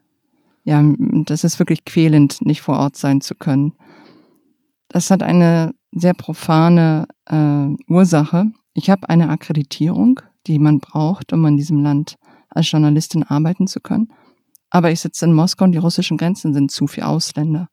Ja, 0.65 0.83
das 1.27 1.45
ist 1.45 1.59
wirklich 1.59 1.85
quälend, 1.85 2.45
nicht 2.45 2.63
vor 2.63 2.79
Ort 2.79 2.97
sein 2.97 3.21
zu 3.21 3.35
können. 3.35 3.75
Das 4.89 5.11
hat 5.11 5.23
eine 5.23 5.75
sehr 5.95 6.15
profane 6.15 7.07
äh, 7.27 7.69
Ursache. 7.89 8.47
Ich 8.73 8.91
habe 8.91 9.09
eine 9.09 9.29
Akkreditierung, 9.29 10.21
die 10.47 10.59
man 10.59 10.81
braucht, 10.81 11.33
um 11.33 11.45
in 11.47 11.57
diesem 11.57 11.83
Land 11.83 12.17
als 12.51 12.71
Journalistin 12.71 13.23
arbeiten 13.23 13.67
zu 13.67 13.81
können. 13.81 14.13
Aber 14.71 14.91
ich 14.91 15.01
sitze 15.01 15.25
in 15.27 15.33
Moskau 15.33 15.65
und 15.65 15.73
die 15.73 15.79
russischen 15.79 16.17
Grenzen 16.17 16.53
sind 16.53 16.71
zu 16.71 16.87
für 16.87 17.07
Ausländer. 17.07 17.69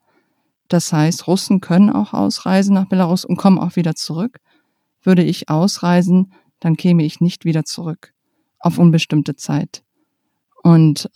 Das 0.67 0.93
heißt, 0.93 1.27
Russen 1.27 1.59
können 1.59 1.89
auch 1.89 2.13
ausreisen 2.13 2.75
nach 2.75 2.87
Belarus 2.87 3.25
und 3.25 3.37
kommen 3.37 3.59
auch 3.59 3.75
wieder 3.75 3.95
zurück. 3.95 4.39
Würde 5.01 5.23
ich 5.23 5.49
ausreisen, 5.49 6.31
dann 6.59 6.77
käme 6.77 7.03
ich 7.03 7.19
nicht 7.19 7.43
wieder 7.43 7.65
zurück 7.65 8.13
auf 8.59 8.77
unbestimmte 8.77 9.35
Zeit. 9.35 9.83
Und 10.63 11.09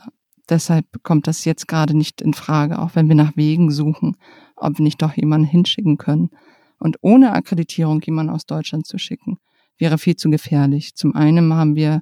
deshalb 0.49 0.85
kommt 1.03 1.27
das 1.27 1.45
jetzt 1.45 1.67
gerade 1.67 1.95
nicht 1.95 2.21
in 2.21 2.33
Frage, 2.33 2.79
auch 2.79 2.95
wenn 2.95 3.07
wir 3.07 3.15
nach 3.15 3.37
Wegen 3.37 3.71
suchen, 3.71 4.17
ob 4.55 4.79
wir 4.79 4.83
nicht 4.83 5.01
doch 5.01 5.13
jemanden 5.13 5.47
hinschicken 5.47 5.97
können. 5.97 6.31
Und 6.79 6.97
ohne 7.01 7.33
Akkreditierung 7.33 8.01
jemanden 8.01 8.33
aus 8.33 8.45
Deutschland 8.45 8.85
zu 8.85 8.97
schicken, 8.97 9.37
wäre 9.77 9.97
viel 9.97 10.15
zu 10.15 10.29
gefährlich. 10.29 10.95
Zum 10.95 11.15
einen 11.15 11.53
haben 11.53 11.75
wir 11.75 12.01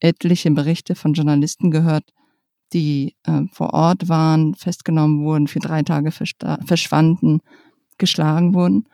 etliche 0.00 0.50
Berichte 0.50 0.94
von 0.94 1.12
Journalisten 1.12 1.70
gehört, 1.70 2.04
die 2.72 3.16
äh, 3.24 3.42
vor 3.52 3.74
Ort 3.74 4.08
waren, 4.08 4.54
festgenommen 4.54 5.24
wurden, 5.24 5.48
für 5.48 5.58
drei 5.58 5.82
Tage 5.82 6.12
verschwanden, 6.12 7.40
geschlagen 7.98 8.54
wurden. 8.54 8.86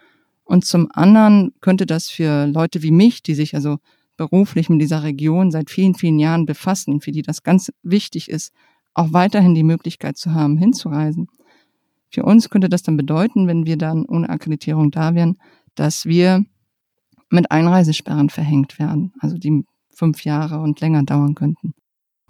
Und 0.45 0.65
zum 0.65 0.89
anderen 0.93 1.53
könnte 1.61 1.87
das 1.87 2.09
für 2.09 2.47
Leute 2.47 2.83
wie 2.83 2.91
mich, 2.91 3.23
die 3.23 3.35
sich 3.35 3.55
also 3.55 3.79
beruflich 4.17 4.69
mit 4.69 4.81
dieser 4.81 5.03
Region 5.03 5.51
seit 5.51 5.71
vielen, 5.71 5.95
vielen 5.95 6.19
Jahren 6.19 6.47
befassen, 6.47 7.01
für 7.01 7.13
die 7.13 7.23
das 7.23 7.43
ganz 7.43 7.71
wichtig 7.83 8.31
ist, 8.31 8.53
auch 8.95 9.13
weiterhin 9.13 9.55
die 9.55 9.63
Möglichkeit 9.63 10.17
zu 10.17 10.33
haben, 10.33 10.57
hinzureisen. 10.57 11.29
Für 12.17 12.23
uns 12.23 12.49
könnte 12.49 12.71
das 12.71 12.83
dann 12.83 12.97
bedeuten, 12.97 13.47
wenn 13.47 13.67
wir 13.67 13.77
dann 13.77 14.07
ohne 14.07 14.31
Akkreditierung 14.31 14.91
da 14.91 15.15
wären, 15.15 15.37
dass 15.75 16.07
wir 16.07 16.47
mit 17.29 17.51
Einreisesperren 17.51 18.31
verhängt 18.31 18.79
werden, 18.79 19.13
also 19.21 19.37
die 19.37 19.67
fünf 19.95 20.25
Jahre 20.25 20.61
und 20.61 20.81
länger 20.81 21.03
dauern 21.03 21.35
könnten. 21.35 21.75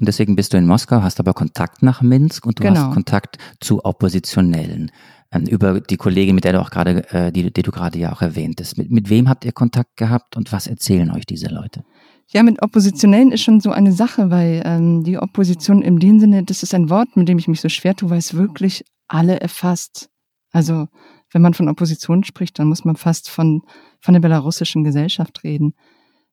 Und 0.01 0.09
deswegen 0.09 0.35
bist 0.35 0.53
du 0.53 0.57
in 0.57 0.67
Moskau, 0.67 1.03
hast 1.03 1.21
aber 1.21 1.35
Kontakt 1.35 1.85
nach 1.85 2.03
Minsk 2.03 2.47
und 2.47 2.59
du 2.59 2.65
genau. 2.65 2.81
hast 2.81 2.95
Kontakt 2.95 3.39
zu 3.61 3.85
Oppositionellen. 3.85 4.91
Ähm, 5.31 5.45
über 5.45 5.81
die 5.81 5.97
Kollegin, 5.97 6.35
mit 6.35 6.43
der 6.43 6.55
du 6.55 6.61
auch 6.61 6.71
gerade, 6.71 7.09
äh, 7.13 7.31
die, 7.31 7.53
die 7.53 7.63
du 7.63 7.71
gerade 7.71 7.97
ja 7.97 8.13
auch 8.13 8.23
erwähnt 8.23 8.61
hast. 8.61 8.77
Mit, 8.79 8.91
mit 8.91 9.09
wem 9.09 9.29
habt 9.29 9.45
ihr 9.45 9.53
Kontakt 9.53 9.97
gehabt 9.97 10.37
und 10.37 10.51
was 10.51 10.67
erzählen 10.67 11.13
euch 11.13 11.27
diese 11.27 11.47
Leute? 11.47 11.85
Ja, 12.29 12.43
mit 12.43 12.61
Oppositionellen 12.63 13.31
ist 13.31 13.43
schon 13.43 13.61
so 13.61 13.71
eine 13.71 13.93
Sache, 13.93 14.31
weil 14.31 14.63
ähm, 14.65 15.05
die 15.05 15.19
Opposition 15.19 15.83
in 15.83 15.99
dem 15.99 16.19
Sinne, 16.19 16.43
das 16.43 16.63
ist 16.63 16.75
ein 16.75 16.91
Wort, 16.91 17.17
mit 17.17 17.29
dem 17.29 17.39
ich 17.39 17.47
mich 17.47 17.61
so 17.61 17.69
schwer 17.69 17.95
tue, 17.95 18.11
weil 18.11 18.19
es 18.19 18.35
wirklich 18.35 18.85
alle 19.07 19.41
erfasst. 19.41 20.11
Also 20.51 20.89
wenn 21.33 21.43
man 21.43 21.55
von 21.55 21.69
Opposition 21.69 22.25
spricht, 22.25 22.59
dann 22.59 22.69
muss 22.69 22.85
man 22.85 22.97
fast 22.97 23.31
von, 23.31 23.63
von 24.01 24.15
der 24.15 24.21
belarussischen 24.21 24.85
Gesellschaft 24.85 25.45
reden. 25.45 25.75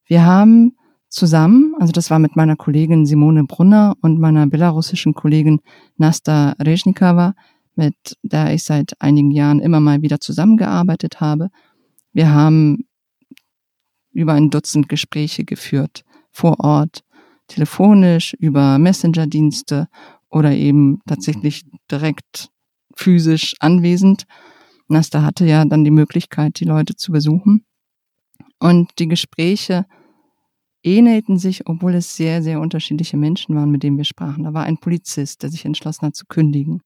Wir 0.06 0.26
haben 0.26 0.76
zusammen, 1.10 1.76
also 1.80 1.92
das 1.92 2.10
war 2.10 2.20
mit 2.20 2.36
meiner 2.36 2.56
Kollegin 2.56 3.06
Simone 3.06 3.44
Brunner 3.44 3.96
und 4.02 4.20
meiner 4.20 4.48
belarussischen 4.48 5.14
Kollegin 5.14 5.62
Nasta 5.98 6.56
Reznikava, 6.60 7.36
mit 7.76 7.96
der 8.24 8.54
ich 8.54 8.64
seit 8.64 9.00
einigen 9.00 9.30
Jahren 9.30 9.60
immer 9.60 9.80
mal 9.80 10.02
wieder 10.02 10.20
zusammengearbeitet 10.20 11.22
habe. 11.22 11.50
Wir 12.14 12.32
haben 12.32 12.86
über 14.14 14.34
ein 14.34 14.50
Dutzend 14.50 14.90
Gespräche 14.90 15.44
geführt, 15.44 16.04
vor 16.32 16.60
Ort, 16.60 17.04
telefonisch, 17.48 18.34
über 18.40 18.78
Messenger-Dienste 18.80 19.88
oder 20.30 20.54
eben 20.54 21.02
tatsächlich 21.06 21.64
direkt 21.92 22.50
physisch 22.96 23.56
anwesend. 23.60 24.26
Nasta 24.88 25.24
hatte 25.24 25.46
ja 25.46 25.66
dann 25.66 25.84
die 25.84 25.92
Möglichkeit, 25.92 26.60
die 26.60 26.66
Leute 26.66 26.96
zu 26.96 27.12
besuchen. 27.12 27.66
Und 28.60 28.92
die 29.00 29.08
Gespräche 29.08 29.86
ähnelten 30.84 31.38
sich, 31.38 31.68
obwohl 31.68 31.96
es 31.96 32.16
sehr, 32.16 32.42
sehr 32.42 32.60
unterschiedliche 32.60 33.18
Menschen 33.18 33.56
waren, 33.56 33.72
mit 33.72 33.84
denen 33.84 33.98
wir 33.98 34.04
sprachen. 34.04 34.44
Da 34.44 34.54
war 34.54 34.64
ein 34.64 34.78
Polizist, 34.78 35.44
der 35.44 35.50
sich 35.50 35.66
entschlossen 35.66 36.08
hat 36.08 36.16
zu 36.16 36.26
kündigen. 36.28 36.82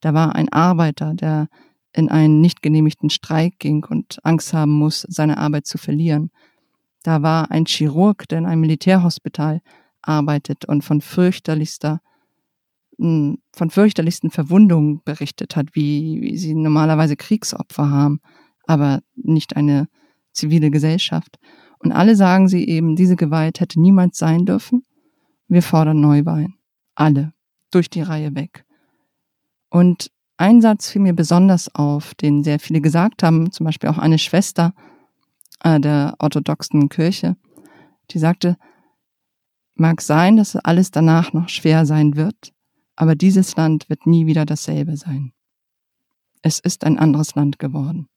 Da 0.00 0.14
war 0.14 0.34
ein 0.34 0.50
Arbeiter, 0.50 1.14
der 1.14 1.48
in 1.92 2.10
einen 2.10 2.40
nicht 2.40 2.62
genehmigten 2.62 3.08
Streik 3.08 3.58
ging 3.58 3.84
und 3.84 4.18
Angst 4.22 4.52
haben 4.52 4.72
muss, 4.72 5.06
seine 5.08 5.38
Arbeit 5.38 5.66
zu 5.66 5.78
verlieren. 5.78 6.30
Da 7.06 7.22
war 7.22 7.52
ein 7.52 7.66
Chirurg, 7.66 8.26
der 8.28 8.38
in 8.38 8.46
einem 8.46 8.62
Militärhospital 8.62 9.62
arbeitet 10.02 10.64
und 10.64 10.82
von 10.82 11.00
fürchterlichster 11.00 12.00
hm, 12.98 13.38
von 13.52 13.70
fürchterlichsten 13.70 14.30
Verwundungen 14.30 15.02
berichtet 15.04 15.54
hat, 15.54 15.76
wie, 15.76 16.20
wie 16.20 16.36
sie 16.36 16.52
normalerweise 16.56 17.14
Kriegsopfer 17.14 17.90
haben, 17.90 18.20
aber 18.66 19.02
nicht 19.14 19.54
eine 19.54 19.86
zivile 20.32 20.72
Gesellschaft. 20.72 21.38
Und 21.78 21.92
alle 21.92 22.16
sagen 22.16 22.48
sie 22.48 22.66
eben, 22.66 22.96
diese 22.96 23.14
Gewalt 23.14 23.60
hätte 23.60 23.80
niemals 23.80 24.18
sein 24.18 24.44
dürfen. 24.44 24.82
Wir 25.46 25.62
fordern 25.62 26.00
Neuwahlen. 26.00 26.54
Alle. 26.96 27.34
Durch 27.70 27.88
die 27.88 28.02
Reihe 28.02 28.34
weg. 28.34 28.64
Und 29.70 30.10
ein 30.38 30.60
Satz 30.60 30.90
fiel 30.90 31.02
mir 31.02 31.14
besonders 31.14 31.72
auf, 31.72 32.16
den 32.16 32.42
sehr 32.42 32.58
viele 32.58 32.80
gesagt 32.80 33.22
haben, 33.22 33.52
zum 33.52 33.64
Beispiel 33.64 33.90
auch 33.90 33.98
eine 33.98 34.18
Schwester 34.18 34.74
äh, 35.62 35.80
der 35.80 36.14
orthodoxen 36.18 36.88
Kirche, 36.88 37.36
die 38.10 38.18
sagte, 38.18 38.56
mag 39.74 40.00
sein, 40.00 40.36
dass 40.36 40.56
alles 40.56 40.90
danach 40.90 41.32
noch 41.32 41.48
schwer 41.48 41.86
sein 41.86 42.16
wird, 42.16 42.52
aber 42.96 43.14
dieses 43.14 43.56
Land 43.56 43.88
wird 43.88 44.06
nie 44.06 44.26
wieder 44.26 44.46
dasselbe 44.46 44.96
sein. 44.96 45.32
Es 46.42 46.60
ist 46.60 46.84
ein 46.84 46.98
anderes 46.98 47.34
Land 47.34 47.58
geworden. 47.58 48.08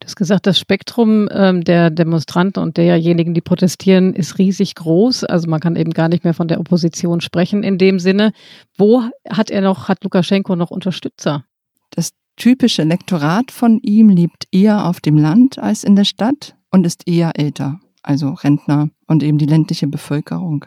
Du 0.00 0.06
hast 0.06 0.16
gesagt, 0.16 0.48
das 0.48 0.58
Spektrum 0.58 1.28
ähm, 1.30 1.62
der 1.62 1.88
Demonstranten 1.90 2.60
und 2.60 2.76
derjenigen, 2.76 3.34
die 3.34 3.40
protestieren, 3.40 4.14
ist 4.14 4.36
riesig 4.36 4.74
groß. 4.74 5.22
Also 5.22 5.48
man 5.48 5.60
kann 5.60 5.76
eben 5.76 5.92
gar 5.92 6.08
nicht 6.08 6.24
mehr 6.24 6.34
von 6.34 6.48
der 6.48 6.58
Opposition 6.58 7.20
sprechen 7.20 7.62
in 7.62 7.78
dem 7.78 8.00
Sinne. 8.00 8.32
Wo 8.76 9.04
hat 9.30 9.48
er 9.48 9.60
noch, 9.60 9.88
hat 9.88 10.02
Lukaschenko 10.02 10.56
noch 10.56 10.72
Unterstützer? 10.72 11.44
Das 11.90 12.10
typische 12.34 12.82
Lektorat 12.82 13.52
von 13.52 13.78
ihm 13.80 14.08
lebt 14.08 14.48
eher 14.50 14.86
auf 14.88 15.00
dem 15.00 15.16
Land 15.16 15.60
als 15.60 15.84
in 15.84 15.94
der 15.94 16.04
Stadt 16.04 16.56
und 16.72 16.84
ist 16.84 17.06
eher 17.06 17.38
älter, 17.38 17.78
also 18.02 18.30
Rentner 18.30 18.90
und 19.06 19.22
eben 19.22 19.38
die 19.38 19.46
ländliche 19.46 19.86
Bevölkerung. 19.86 20.64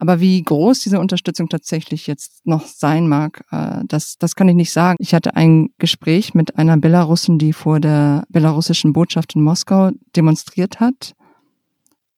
Aber 0.00 0.20
wie 0.20 0.40
groß 0.40 0.78
diese 0.78 1.00
Unterstützung 1.00 1.48
tatsächlich 1.48 2.06
jetzt 2.06 2.46
noch 2.46 2.66
sein 2.66 3.08
mag, 3.08 3.44
äh, 3.50 3.80
das, 3.88 4.16
das 4.16 4.36
kann 4.36 4.48
ich 4.48 4.54
nicht 4.54 4.72
sagen. 4.72 4.96
Ich 5.00 5.12
hatte 5.12 5.34
ein 5.34 5.70
Gespräch 5.78 6.34
mit 6.34 6.56
einer 6.56 6.76
Belarusin, 6.76 7.38
die 7.38 7.52
vor 7.52 7.80
der 7.80 8.24
belarussischen 8.28 8.92
Botschaft 8.92 9.34
in 9.34 9.42
Moskau 9.42 9.90
demonstriert 10.14 10.78
hat. 10.78 11.14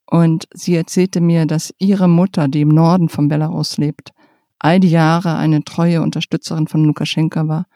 Und 0.05 0.47
sie 0.53 0.75
erzählte 0.75 1.23
mir, 1.23 1.47
dass 1.47 1.73
ihre 1.79 2.09
Mutter, 2.09 2.49
die 2.49 2.61
im 2.61 2.69
Norden 2.69 3.09
von 3.09 3.29
Belarus 3.29 3.79
lebt, 3.79 4.11
all 4.59 4.79
die 4.79 4.91
Jahre 4.91 5.37
eine 5.37 5.65
treue 5.65 6.03
Unterstützerin 6.03 6.67
von 6.67 6.85
Lukaschenka 6.85 7.49
war. 7.49 7.67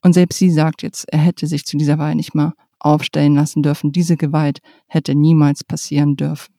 Und 0.00 0.14
selbst 0.14 0.38
sie 0.38 0.50
sagt 0.50 0.82
jetzt, 0.82 1.06
er 1.12 1.18
hätte 1.18 1.46
sich 1.46 1.66
zu 1.66 1.76
dieser 1.76 1.98
Wahl 1.98 2.14
nicht 2.14 2.34
mal 2.34 2.54
aufstellen 2.80 3.34
lassen 3.34 3.62
dürfen. 3.62 3.92
Diese 3.92 4.16
Gewalt 4.16 4.60
hätte 4.86 5.14
niemals 5.14 5.64
passieren 5.64 6.16
dürfen. 6.16 6.54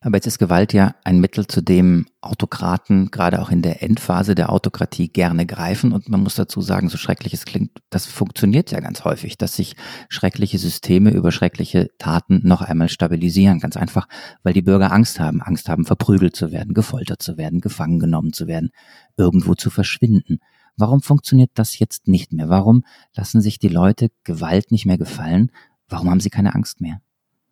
Aber 0.00 0.16
jetzt 0.16 0.28
ist 0.28 0.38
Gewalt 0.38 0.72
ja 0.72 0.94
ein 1.02 1.18
Mittel, 1.18 1.48
zu 1.48 1.60
dem 1.60 2.06
Autokraten 2.20 3.10
gerade 3.10 3.42
auch 3.42 3.50
in 3.50 3.62
der 3.62 3.82
Endphase 3.82 4.36
der 4.36 4.52
Autokratie 4.52 5.08
gerne 5.08 5.44
greifen. 5.44 5.92
Und 5.92 6.08
man 6.08 6.22
muss 6.22 6.36
dazu 6.36 6.60
sagen, 6.60 6.88
so 6.88 6.96
schrecklich 6.96 7.34
es 7.34 7.44
klingt, 7.44 7.72
das 7.90 8.06
funktioniert 8.06 8.70
ja 8.70 8.78
ganz 8.78 9.02
häufig, 9.02 9.38
dass 9.38 9.56
sich 9.56 9.74
schreckliche 10.08 10.58
Systeme 10.58 11.10
über 11.10 11.32
schreckliche 11.32 11.90
Taten 11.98 12.42
noch 12.44 12.62
einmal 12.62 12.88
stabilisieren. 12.88 13.58
Ganz 13.58 13.76
einfach, 13.76 14.06
weil 14.44 14.52
die 14.52 14.62
Bürger 14.62 14.92
Angst 14.92 15.18
haben. 15.18 15.42
Angst 15.42 15.68
haben, 15.68 15.84
verprügelt 15.84 16.36
zu 16.36 16.52
werden, 16.52 16.74
gefoltert 16.74 17.20
zu 17.20 17.36
werden, 17.36 17.60
gefangen 17.60 17.98
genommen 17.98 18.32
zu 18.32 18.46
werden, 18.46 18.70
irgendwo 19.16 19.56
zu 19.56 19.68
verschwinden. 19.68 20.38
Warum 20.78 21.02
funktioniert 21.02 21.50
das 21.54 21.78
jetzt 21.78 22.06
nicht 22.06 22.32
mehr? 22.32 22.48
Warum 22.48 22.84
lassen 23.14 23.40
sich 23.40 23.58
die 23.58 23.68
Leute 23.68 24.10
Gewalt 24.24 24.70
nicht 24.70 24.86
mehr 24.86 24.96
gefallen? 24.96 25.50
Warum 25.88 26.08
haben 26.08 26.20
sie 26.20 26.30
keine 26.30 26.54
Angst 26.54 26.80
mehr? 26.80 27.00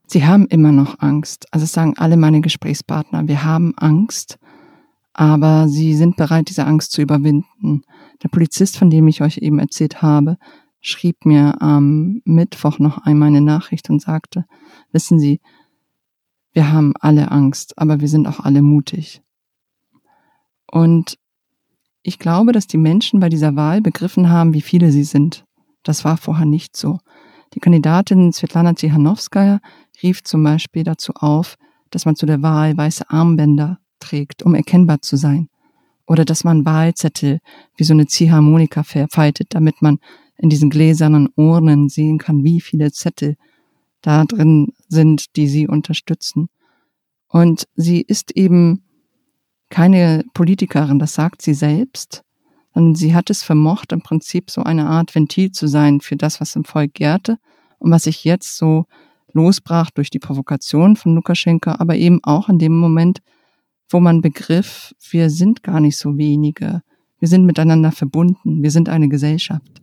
Sie 0.06 0.24
haben 0.24 0.46
immer 0.46 0.70
noch 0.70 1.00
Angst. 1.00 1.52
Also 1.52 1.66
sagen 1.66 1.94
alle 1.98 2.16
meine 2.16 2.40
Gesprächspartner, 2.40 3.26
wir 3.26 3.42
haben 3.42 3.76
Angst, 3.76 4.38
aber 5.12 5.68
sie 5.68 5.94
sind 5.94 6.16
bereit, 6.16 6.48
diese 6.48 6.66
Angst 6.66 6.92
zu 6.92 7.02
überwinden. 7.02 7.82
Der 8.22 8.28
Polizist, 8.28 8.78
von 8.78 8.90
dem 8.90 9.08
ich 9.08 9.22
euch 9.22 9.38
eben 9.38 9.58
erzählt 9.58 10.02
habe, 10.02 10.38
schrieb 10.80 11.26
mir 11.26 11.60
am 11.60 12.22
Mittwoch 12.24 12.78
noch 12.78 12.98
einmal 12.98 13.28
eine 13.28 13.40
Nachricht 13.40 13.90
und 13.90 14.00
sagte, 14.00 14.44
wissen 14.92 15.18
Sie, 15.18 15.40
wir 16.52 16.72
haben 16.72 16.94
alle 17.00 17.32
Angst, 17.32 17.76
aber 17.76 18.00
wir 18.00 18.08
sind 18.08 18.28
auch 18.28 18.40
alle 18.40 18.62
mutig. 18.62 19.20
Und 20.70 21.18
ich 22.06 22.20
glaube, 22.20 22.52
dass 22.52 22.68
die 22.68 22.78
Menschen 22.78 23.18
bei 23.18 23.28
dieser 23.28 23.56
Wahl 23.56 23.80
begriffen 23.80 24.30
haben, 24.30 24.54
wie 24.54 24.60
viele 24.60 24.92
sie 24.92 25.02
sind. 25.02 25.44
Das 25.82 26.04
war 26.04 26.16
vorher 26.16 26.46
nicht 26.46 26.76
so. 26.76 27.00
Die 27.52 27.58
Kandidatin 27.58 28.32
Svetlana 28.32 28.74
Tsihanowskaja 28.74 29.58
rief 30.04 30.22
zum 30.22 30.44
Beispiel 30.44 30.84
dazu 30.84 31.12
auf, 31.16 31.56
dass 31.90 32.04
man 32.04 32.14
zu 32.14 32.24
der 32.24 32.42
Wahl 32.42 32.76
weiße 32.76 33.10
Armbänder 33.10 33.80
trägt, 33.98 34.44
um 34.44 34.54
erkennbar 34.54 35.02
zu 35.02 35.16
sein. 35.16 35.48
Oder 36.06 36.24
dass 36.24 36.44
man 36.44 36.64
Wahlzettel 36.64 37.40
wie 37.76 37.82
so 37.82 37.92
eine 37.92 38.06
Ziehharmonika 38.06 38.84
verfaltet, 38.84 39.48
damit 39.50 39.82
man 39.82 39.98
in 40.38 40.48
diesen 40.48 40.70
gläsernen 40.70 41.28
Urnen 41.34 41.88
sehen 41.88 42.18
kann, 42.18 42.44
wie 42.44 42.60
viele 42.60 42.92
Zettel 42.92 43.34
da 44.00 44.24
drin 44.24 44.68
sind, 44.88 45.34
die 45.34 45.48
sie 45.48 45.66
unterstützen. 45.66 46.50
Und 47.26 47.66
sie 47.74 48.00
ist 48.00 48.30
eben 48.30 48.84
keine 49.70 50.24
Politikerin, 50.34 50.98
das 50.98 51.14
sagt 51.14 51.42
sie 51.42 51.54
selbst, 51.54 52.22
sondern 52.74 52.94
sie 52.94 53.14
hat 53.14 53.30
es 53.30 53.42
vermocht, 53.42 53.92
im 53.92 54.02
Prinzip 54.02 54.50
so 54.50 54.62
eine 54.62 54.86
Art 54.86 55.14
Ventil 55.14 55.50
zu 55.50 55.66
sein 55.66 56.00
für 56.00 56.16
das, 56.16 56.40
was 56.40 56.56
im 56.56 56.64
Volk 56.64 56.94
gärte 56.94 57.38
und 57.78 57.90
was 57.90 58.04
sich 58.04 58.24
jetzt 58.24 58.56
so 58.56 58.86
losbrach 59.32 59.90
durch 59.90 60.10
die 60.10 60.18
Provokation 60.18 60.96
von 60.96 61.14
Lukaschenka, 61.14 61.76
aber 61.78 61.96
eben 61.96 62.22
auch 62.22 62.48
in 62.48 62.58
dem 62.58 62.78
Moment, 62.78 63.20
wo 63.88 64.00
man 64.00 64.20
begriff, 64.20 64.94
wir 65.10 65.30
sind 65.30 65.62
gar 65.62 65.80
nicht 65.80 65.96
so 65.96 66.16
wenige, 66.16 66.82
wir 67.18 67.28
sind 67.28 67.44
miteinander 67.44 67.92
verbunden, 67.92 68.62
wir 68.62 68.70
sind 68.70 68.88
eine 68.88 69.08
Gesellschaft. 69.08 69.82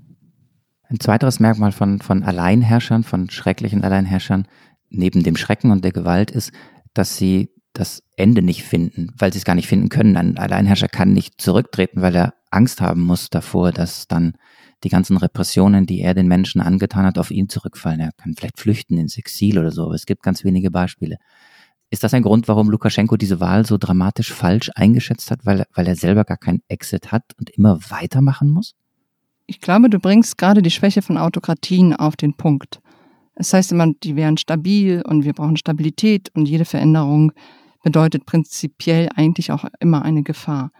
Ein 0.90 1.00
zweiteres 1.00 1.40
Merkmal 1.40 1.72
von, 1.72 2.00
von 2.00 2.24
Alleinherrschern, 2.24 3.04
von 3.04 3.30
schrecklichen 3.30 3.84
Alleinherrschern, 3.84 4.48
neben 4.90 5.24
dem 5.24 5.36
Schrecken 5.36 5.72
und 5.72 5.84
der 5.84 5.92
Gewalt 5.92 6.30
ist, 6.30 6.52
dass 6.94 7.18
sie 7.18 7.50
das 7.74 8.03
Ende 8.15 8.42
nicht 8.42 8.63
finden, 8.63 9.12
weil 9.18 9.34
sie 9.34 9.39
es 9.39 9.46
gar 9.46 9.56
nicht 9.56 9.68
finden 9.68 9.89
können. 9.89 10.15
Ein 10.15 10.38
Alleinherrscher 10.38 10.88
kann 10.88 11.13
nicht 11.13 11.42
zurücktreten, 11.42 12.01
weil 12.01 12.15
er 12.15 12.34
Angst 12.51 12.82
haben 12.82 13.01
muss 13.01 13.30
davor, 13.30 13.72
dass 13.72 14.08
dann 14.08 14.34
die 14.84 14.89
ganzen 14.89 15.18
Repressionen, 15.18 15.86
die 15.86 16.01
er 16.01 16.13
den 16.13 16.27
Menschen 16.27 16.62
angetan 16.62 17.06
hat, 17.06 17.18
auf 17.18 17.32
ihn 17.32 17.50
zurückfallen. 17.50 18.00
Er 18.00 18.12
kann 18.12 18.36
vielleicht 18.36 18.60
flüchten 18.60 18.98
ins 18.98 19.18
Exil 19.18 19.58
oder 19.58 19.72
so, 19.72 19.86
aber 19.86 19.96
es 19.96 20.06
gibt 20.06 20.24
ganz 20.24 20.44
wenige 20.44 20.72
Beispiele. 20.72 21.18
Ist 21.89 22.03
das 22.03 22.13
ein 22.13 22.24
Grund, 22.24 22.48
warum 22.48 22.70
Lukaschenko 22.70 23.18
diese 23.18 23.39
Wahl 23.39 23.65
so 23.65 23.77
dramatisch 23.77 24.34
falsch 24.34 24.72
eingeschätzt 24.75 25.32
hat, 25.32 25.46
weil, 25.46 25.65
weil 25.74 25.88
er 25.88 25.96
selber 25.96 26.25
gar 26.25 26.38
keinen 26.38 26.62
Exit 26.68 27.12
hat 27.12 27.24
und 27.39 27.50
immer 27.51 27.80
weitermachen 27.89 28.50
muss? 28.50 28.75
Ich 29.46 29.60
glaube, 29.60 29.89
du 29.89 30.00
bringst 30.00 30.38
gerade 30.38 30.62
die 30.62 30.72
Schwäche 30.72 31.01
von 31.01 31.18
Autokratien 31.18 31.96
auf 31.96 32.15
den 32.15 32.36
Punkt. 32.36 32.82
Es 33.36 33.53
heißt 33.53 33.72
immer, 33.72 33.92
die 34.03 34.15
wären 34.15 34.38
stabil 34.38 35.01
und 35.08 35.24
wir 35.24 35.34
brauchen 35.34 35.58
Stabilität 35.58 36.30
und 36.34 36.48
jede 36.48 36.65
Veränderung 36.65 37.32
bedeutet 37.84 38.25
prinzipiell 38.25 39.10
eigentlich 39.16 39.52
auch 39.52 39.66
immer 39.80 40.02
eine 40.02 40.24
Gefahr. 40.24 40.72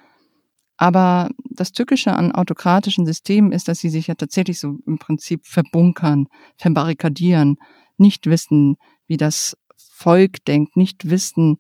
Aber 0.78 1.30
das 1.52 1.72
Tückische 1.72 2.14
an 2.14 2.32
autokratischen 2.32 3.06
Systemen 3.06 3.52
ist, 3.52 3.68
dass 3.68 3.80
sie 3.80 3.90
sich 3.90 4.08
ja 4.08 4.16
tatsächlich 4.16 4.60
so 4.60 4.80
im 4.88 4.98
Prinzip 4.98 5.46
verbunkern, 5.46 6.28
verbarrikadieren, 6.58 7.58
nicht 7.98 8.26
wissen, 8.26 8.78
wie 9.06 9.18
das 9.18 9.56
Volk 9.78 10.44
denkt, 10.46 10.76
nicht 10.76 11.10
wissen, 11.10 11.58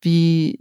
wie 0.00 0.58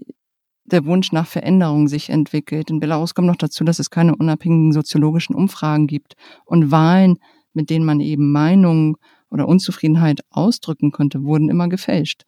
der 0.66 0.86
Wunsch 0.86 1.12
nach 1.12 1.26
Veränderung 1.26 1.88
sich 1.88 2.10
entwickelt. 2.10 2.70
In 2.70 2.80
Belarus 2.80 3.16
kommt 3.16 3.28
noch 3.28 3.36
dazu, 3.36 3.64
dass 3.64 3.80
es 3.80 3.90
keine 3.90 4.16
unabhängigen 4.16 4.72
soziologischen 4.72 5.36
Umfragen 5.36 5.88
gibt 5.88 6.16
und 6.46 6.72
Wahlen, 6.72 7.18
mit 7.54 7.72
denen 7.72 7.86
man 7.86 8.00
eben 8.00 8.32
Meinungen 8.32 8.96
oder 9.32 9.48
Unzufriedenheit 9.48 10.22
ausdrücken 10.30 10.92
konnte, 10.92 11.24
wurden 11.24 11.50
immer 11.50 11.70
gefälscht. 11.70 12.26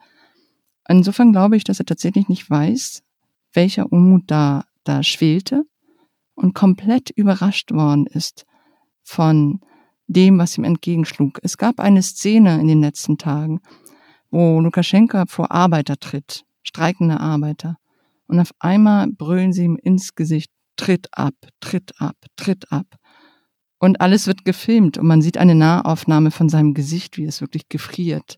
Insofern 0.88 1.32
glaube 1.32 1.58
ich, 1.58 1.64
dass 1.64 1.80
er 1.80 1.86
tatsächlich 1.86 2.28
nicht 2.28 2.50
weiß, 2.50 3.04
welcher 3.54 3.92
Unmut 3.92 4.24
da, 4.28 4.66
da 4.84 5.04
schwelte 5.04 5.64
und 6.36 6.54
komplett 6.54 7.10
überrascht 7.12 7.72
worden 7.72 8.08
ist 8.08 8.46
von 9.04 9.62
dem, 10.08 10.38
was 10.38 10.58
ihm 10.58 10.64
entgegenschlug. 10.64 11.40
Es 11.44 11.58
gab 11.58 11.80
eine 11.80 12.02
Szene 12.02 12.60
in 12.60 12.68
den 12.68 12.82
letzten 12.82 13.18
Tagen, 13.18 13.62
wo 14.30 14.60
Lukaschenka 14.60 15.26
vor 15.28 15.52
Arbeiter 15.52 15.98
tritt, 15.98 16.44
streikende 16.64 17.20
Arbeiter. 17.20 17.78
Und 18.28 18.40
auf 18.40 18.52
einmal 18.60 19.08
brüllen 19.08 19.54
sie 19.54 19.66
ihm 19.66 19.78
ins 19.82 20.16
Gesicht, 20.16 20.52
tritt 20.78 21.08
ab, 21.12 21.36
tritt 21.60 21.94
ab, 22.00 22.16
tritt 22.36 22.72
ab. 22.72 22.88
Und 23.78 24.00
alles 24.00 24.28
wird 24.28 24.46
gefilmt 24.46 24.98
und 24.98 25.08
man 25.08 25.22
sieht 25.22 25.38
eine 25.38 25.56
Nahaufnahme 25.56 26.32
von 26.32 26.50
seinem 26.50 26.74
Gesicht, 26.74 27.18
wie 27.18 27.26
es 27.26 27.42
wirklich 27.42 27.68
gefriert. 27.68 28.38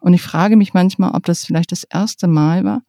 Und 0.00 0.14
ich 0.14 0.22
frage 0.22 0.56
mich 0.56 0.74
manchmal, 0.74 1.12
ob 1.12 1.24
das 1.24 1.44
vielleicht 1.44 1.72
das 1.72 1.84
erste 1.84 2.26
Mal 2.26 2.64
war, 2.64 2.82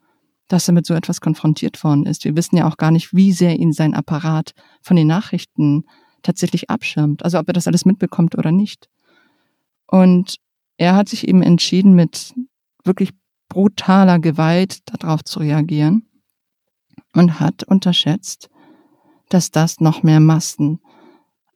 dass 0.48 0.68
er 0.68 0.74
mit 0.74 0.86
so 0.86 0.94
etwas 0.94 1.22
konfrontiert 1.22 1.84
worden 1.84 2.06
ist. 2.06 2.26
Wir 2.26 2.36
wissen 2.36 2.58
ja 2.58 2.68
auch 2.68 2.78
gar 2.78 2.92
nicht, 2.92 3.14
wie 3.14 3.32
sehr 3.32 3.58
ihn 3.58 3.74
sein 3.74 3.94
Apparat 3.94 4.54
von 4.82 4.96
den 4.98 5.08
Nachrichten 5.08 5.86
tatsächlich 6.24 6.70
abschirmt. 6.70 7.24
Also 7.24 7.40
ob 7.40 7.48
er 7.48 7.54
das 7.54 7.68
alles 7.68 7.86
mitbekommt 7.86 8.38
oder 8.38 8.52
nicht. 8.52 8.90
Und 9.88 10.38
er 10.78 10.96
hat 10.96 11.10
sich 11.10 11.28
eben 11.28 11.42
entschieden, 11.42 11.94
mit 11.94 12.34
wirklich 12.84 13.12
brutaler 13.50 14.20
Gewalt 14.20 14.80
darauf 14.86 15.24
zu 15.24 15.40
reagieren 15.40 16.08
und 17.14 17.40
hat 17.40 17.64
unterschätzt, 17.64 18.50
dass 19.30 19.52
das 19.52 19.80
noch 19.80 20.04
mehr 20.04 20.20
Massen 20.20 20.80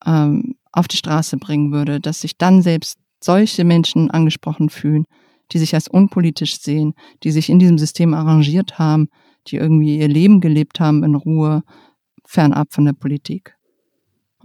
ähm, 0.06 0.56
auf 0.72 0.88
die 0.88 0.98
Straße 0.98 1.38
bringen 1.38 1.72
würde, 1.72 2.00
dass 2.00 2.22
sich 2.22 2.38
dann 2.38 2.62
selbst 2.62 3.00
solche 3.24 3.64
Menschen 3.64 4.12
angesprochen 4.12 4.70
fühlen, 4.70 5.06
die 5.52 5.60
sich 5.60 5.74
als 5.74 5.88
unpolitisch 5.88 6.60
sehen, 6.60 6.94
die 7.24 7.32
sich 7.32 7.50
in 7.50 7.60
diesem 7.60 7.78
System 7.78 8.14
arrangiert 8.14 8.80
haben, 8.80 9.10
die 9.48 9.58
irgendwie 9.58 9.98
ihr 9.98 10.08
Leben 10.08 10.42
gelebt 10.42 10.80
haben 10.80 11.04
in 11.04 11.16
Ruhe, 11.16 11.64
fernab 12.26 12.74
von 12.74 12.86
der 12.86 12.94
Politik. 12.94 13.56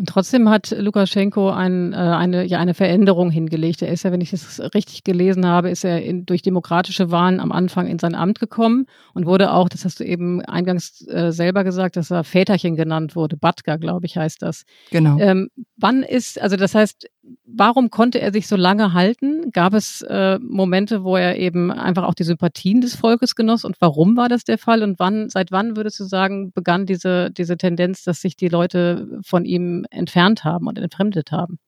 Und 0.01 0.09
trotzdem 0.09 0.49
hat 0.49 0.71
Lukaschenko 0.71 1.51
ein, 1.51 1.93
äh, 1.93 1.97
eine, 1.97 2.47
ja, 2.47 2.59
eine 2.59 2.73
Veränderung 2.73 3.31
hingelegt. 3.31 3.83
Er 3.83 3.93
ist 3.93 4.03
ja, 4.03 4.11
wenn 4.11 4.23
ich 4.23 4.33
es 4.33 4.59
richtig 4.75 5.05
gelesen 5.05 5.45
habe, 5.45 5.69
ist 5.69 5.85
er 5.85 6.03
in, 6.03 6.25
durch 6.25 6.41
demokratische 6.41 7.11
Wahlen 7.11 7.39
am 7.39 7.53
Anfang 7.53 7.87
in 7.87 7.99
sein 7.99 8.15
Amt 8.15 8.41
gekommen 8.41 8.87
und 9.13 9.27
wurde 9.27 9.53
auch, 9.53 9.69
das 9.69 9.85
hast 9.85 10.01
du 10.01 10.05
eben 10.05 10.41
eingangs 10.41 11.07
äh, 11.07 11.33
selber 11.33 11.65
gesagt, 11.65 11.97
dass 11.97 12.11
er 12.11 12.25
Väterchen 12.25 12.77
genannt 12.77 13.15
wurde. 13.15 13.37
Batka, 13.37 13.77
glaube 13.77 14.07
ich, 14.07 14.17
heißt 14.17 14.41
das. 14.41 14.63
Genau. 14.91 15.19
Ähm, 15.19 15.51
wann 15.77 16.03
ist, 16.03 16.41
also 16.41 16.57
das 16.57 16.75
heißt, 16.75 17.07
warum 17.45 17.91
konnte 17.91 18.21
er 18.21 18.33
sich 18.33 18.47
so 18.47 18.57
lange 18.57 18.93
halten? 18.93 19.51
Gab 19.53 19.75
es 19.75 20.03
äh, 20.03 20.39
Momente, 20.39 21.05
wo 21.05 21.17
er 21.17 21.39
eben 21.39 21.71
einfach 21.71 22.05
auch 22.05 22.15
die 22.15 22.25
Sympathien 22.25 22.81
des 22.81 22.97
Volkes 22.97 23.35
genoss? 23.35 23.65
Und 23.65 23.77
warum 23.81 24.17
war 24.17 24.29
das 24.29 24.45
der 24.45 24.59
Fall? 24.59 24.83
Und 24.83 24.99
wann, 24.99 25.29
seit 25.29 25.53
wann 25.53 25.77
würdest 25.77 26.01
du 26.01 26.05
sagen, 26.05 26.53
begann 26.53 26.87
diese, 26.87 27.31
diese 27.31 27.57
Tendenz, 27.57 28.05
dass 28.05 28.21
sich 28.21 28.37
die 28.37 28.49
Leute 28.49 29.21
von 29.25 29.45
ihm 29.45 29.85
entfernt 29.91 30.45
haben 30.45 30.67
und 30.67 30.79
entfremdet 30.79 31.33
haben? 31.33 31.59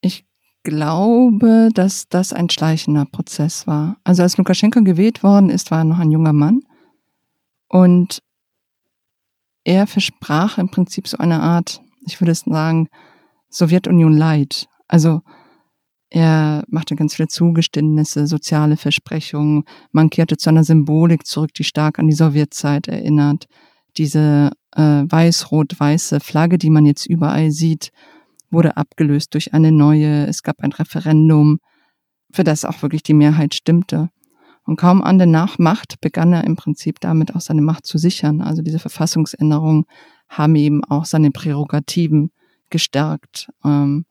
Ich 0.00 0.24
glaube, 0.62 1.70
dass 1.74 2.08
das 2.08 2.32
ein 2.32 2.50
schleichender 2.50 3.06
Prozess 3.06 3.66
war. 3.66 3.96
Also 4.04 4.22
als 4.22 4.36
Lukaschenko 4.36 4.82
gewählt 4.82 5.22
worden 5.22 5.50
ist, 5.50 5.70
war 5.70 5.78
er 5.78 5.84
noch 5.84 5.98
ein 5.98 6.10
junger 6.10 6.32
Mann. 6.32 6.62
Und 7.68 8.22
er 9.64 9.86
versprach 9.86 10.58
im 10.58 10.70
Prinzip 10.70 11.08
so 11.08 11.18
eine 11.18 11.40
Art, 11.40 11.80
ich 12.06 12.20
würde 12.20 12.32
es 12.32 12.40
sagen, 12.40 12.88
Sowjetunion 13.52 14.16
Light. 14.16 14.66
Also 14.88 15.20
er 16.10 16.64
machte 16.68 16.96
ganz 16.96 17.14
viele 17.14 17.28
Zugeständnisse, 17.28 18.26
soziale 18.26 18.76
Versprechungen. 18.76 19.64
Man 19.92 20.10
kehrte 20.10 20.36
zu 20.36 20.50
einer 20.50 20.64
Symbolik 20.64 21.26
zurück, 21.26 21.54
die 21.54 21.64
stark 21.64 21.98
an 21.98 22.06
die 22.06 22.14
Sowjetzeit 22.14 22.88
erinnert. 22.88 23.46
Diese 23.96 24.50
äh, 24.72 25.04
weiß-rot-weiße 25.06 26.20
Flagge, 26.20 26.58
die 26.58 26.70
man 26.70 26.86
jetzt 26.86 27.06
überall 27.06 27.50
sieht, 27.50 27.92
wurde 28.50 28.76
abgelöst 28.76 29.32
durch 29.34 29.54
eine 29.54 29.72
neue. 29.72 30.26
Es 30.26 30.42
gab 30.42 30.60
ein 30.60 30.72
Referendum, 30.72 31.58
für 32.32 32.44
das 32.44 32.64
auch 32.64 32.82
wirklich 32.82 33.02
die 33.02 33.14
Mehrheit 33.14 33.54
stimmte. 33.54 34.10
Und 34.64 34.76
kaum 34.76 35.02
an 35.02 35.18
der 35.18 35.26
Nachmacht 35.26 36.00
begann 36.00 36.32
er 36.32 36.44
im 36.44 36.56
Prinzip 36.56 37.00
damit 37.00 37.34
auch 37.34 37.40
seine 37.40 37.62
Macht 37.62 37.86
zu 37.86 37.98
sichern. 37.98 38.40
Also 38.40 38.62
diese 38.62 38.78
Verfassungsänderungen 38.78 39.84
haben 40.28 40.56
eben 40.56 40.84
auch 40.84 41.04
seine 41.04 41.30
Prärogativen 41.30 42.30
gestärkt. 42.72 43.48
Ähm, 43.64 44.04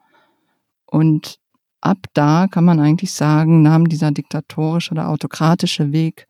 und 0.86 1.38
ab 1.82 1.98
da 2.14 2.48
kann 2.50 2.64
man 2.64 2.80
eigentlich 2.80 3.12
sagen, 3.12 3.62
nahm 3.62 3.90
dieser 3.90 4.12
diktatorische 4.12 4.92
oder 4.92 5.10
autokratische 5.10 5.92
Weg 5.92 6.28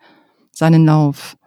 seinen 0.51 0.85
Lauf. 0.85 1.37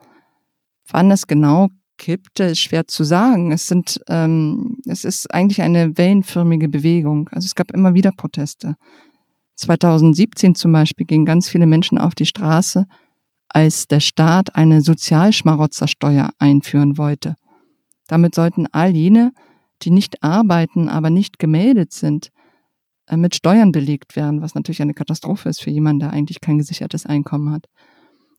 Wann 0.88 1.10
es 1.10 1.26
genau 1.26 1.70
kippte, 1.98 2.44
ist 2.44 2.60
schwer 2.60 2.86
zu 2.86 3.04
sagen. 3.04 3.52
Es 3.52 3.66
sind, 3.66 4.00
ähm, 4.08 4.78
es 4.86 5.04
ist 5.04 5.32
eigentlich 5.32 5.62
eine 5.62 5.96
wellenförmige 5.96 6.68
Bewegung. 6.68 7.28
Also 7.30 7.46
es 7.46 7.54
gab 7.54 7.72
immer 7.72 7.94
wieder 7.94 8.12
Proteste. 8.12 8.76
2017 9.56 10.54
zum 10.54 10.72
Beispiel 10.72 11.06
gingen 11.06 11.24
ganz 11.24 11.48
viele 11.48 11.66
Menschen 11.66 11.98
auf 11.98 12.14
die 12.14 12.26
Straße, 12.26 12.86
als 13.48 13.86
der 13.86 14.00
Staat 14.00 14.56
eine 14.56 14.80
Sozialschmarotzersteuer 14.80 16.30
einführen 16.38 16.98
wollte. 16.98 17.36
Damit 18.08 18.34
sollten 18.34 18.66
all 18.72 18.90
jene, 18.90 19.32
die 19.82 19.90
nicht 19.90 20.22
arbeiten, 20.22 20.88
aber 20.88 21.10
nicht 21.10 21.38
gemeldet 21.38 21.92
sind, 21.92 22.30
äh, 23.06 23.16
mit 23.16 23.34
Steuern 23.34 23.72
belegt 23.72 24.16
werden, 24.16 24.40
was 24.40 24.54
natürlich 24.54 24.82
eine 24.82 24.94
Katastrophe 24.94 25.48
ist 25.48 25.62
für 25.62 25.70
jemanden, 25.70 26.00
der 26.00 26.10
eigentlich 26.10 26.40
kein 26.40 26.58
gesichertes 26.58 27.06
Einkommen 27.06 27.50
hat. 27.50 27.66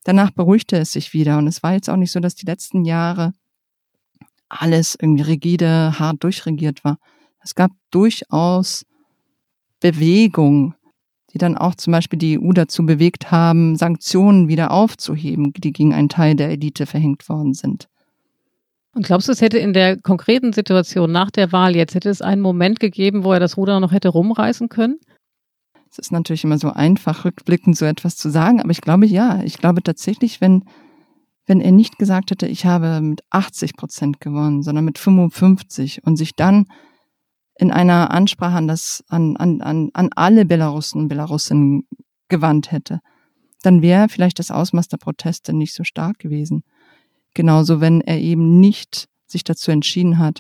Danach 0.03 0.31
beruhigte 0.31 0.77
es 0.77 0.91
sich 0.91 1.13
wieder 1.13 1.37
und 1.37 1.47
es 1.47 1.63
war 1.63 1.73
jetzt 1.73 1.89
auch 1.89 1.97
nicht 1.97 2.11
so, 2.11 2.19
dass 2.19 2.35
die 2.35 2.45
letzten 2.45 2.85
Jahre 2.85 3.33
alles 4.49 4.95
irgendwie 4.99 5.23
rigide, 5.23 5.99
hart 5.99 6.23
durchregiert 6.23 6.83
war. 6.83 6.97
Es 7.41 7.55
gab 7.55 7.71
durchaus 7.91 8.85
Bewegung, 9.79 10.75
die 11.33 11.37
dann 11.37 11.57
auch 11.57 11.75
zum 11.75 11.91
Beispiel 11.91 12.17
die 12.17 12.39
EU 12.39 12.51
dazu 12.53 12.85
bewegt 12.85 13.31
haben, 13.31 13.75
Sanktionen 13.75 14.47
wieder 14.47 14.71
aufzuheben, 14.71 15.51
die 15.53 15.73
gegen 15.73 15.93
einen 15.93 16.09
Teil 16.09 16.35
der 16.35 16.49
Elite 16.49 16.85
verhängt 16.85 17.27
worden 17.27 17.53
sind. 17.53 17.87
Und 18.95 19.05
glaubst 19.05 19.27
du, 19.27 19.33
es 19.33 19.41
hätte 19.41 19.57
in 19.57 19.73
der 19.73 19.99
konkreten 20.01 20.53
Situation 20.53 21.11
nach 21.11 21.29
der 21.29 21.51
Wahl 21.51 21.75
jetzt, 21.75 21.95
hätte 21.95 22.09
es 22.09 22.21
einen 22.21 22.41
Moment 22.41 22.79
gegeben, 22.79 23.25
wo 23.25 23.33
er 23.33 23.41
das 23.41 23.57
Ruder 23.57 23.81
noch 23.81 23.91
hätte 23.91 24.07
rumreißen 24.07 24.69
können? 24.69 24.99
Es 25.91 25.99
ist 25.99 26.13
natürlich 26.13 26.45
immer 26.45 26.57
so 26.57 26.71
einfach, 26.71 27.25
rückblickend 27.25 27.77
so 27.77 27.83
etwas 27.83 28.15
zu 28.15 28.29
sagen, 28.29 28.61
aber 28.61 28.71
ich 28.71 28.79
glaube 28.79 29.05
ja. 29.05 29.43
Ich 29.43 29.57
glaube 29.57 29.83
tatsächlich, 29.83 30.39
wenn, 30.39 30.63
wenn 31.45 31.59
er 31.59 31.73
nicht 31.73 31.97
gesagt 31.97 32.31
hätte, 32.31 32.47
ich 32.47 32.65
habe 32.65 33.01
mit 33.01 33.21
80 33.31 33.75
Prozent 33.75 34.21
gewonnen, 34.21 34.63
sondern 34.63 34.85
mit 34.85 34.97
55 34.97 36.05
und 36.05 36.15
sich 36.15 36.31
dann 36.33 36.65
in 37.57 37.71
einer 37.71 38.11
Ansprache 38.11 38.55
an, 38.55 38.67
das, 38.67 39.03
an, 39.09 39.35
an, 39.35 39.61
an, 39.61 39.89
an 39.93 40.09
alle 40.15 40.45
Belarussen 40.45 41.01
und 41.01 41.07
Belarusinnen 41.09 41.83
gewandt 42.29 42.71
hätte, 42.71 42.99
dann 43.61 43.81
wäre 43.81 44.07
vielleicht 44.07 44.39
das 44.39 44.51
Ausmaß 44.51 44.87
der 44.87 44.97
Proteste 44.97 45.51
nicht 45.53 45.73
so 45.73 45.83
stark 45.83 46.17
gewesen. 46.19 46.63
Genauso, 47.35 47.81
wenn 47.81 48.01
er 48.01 48.19
eben 48.19 48.59
nicht 48.59 49.07
sich 49.27 49.43
dazu 49.43 49.69
entschieden 49.69 50.17
hat, 50.17 50.39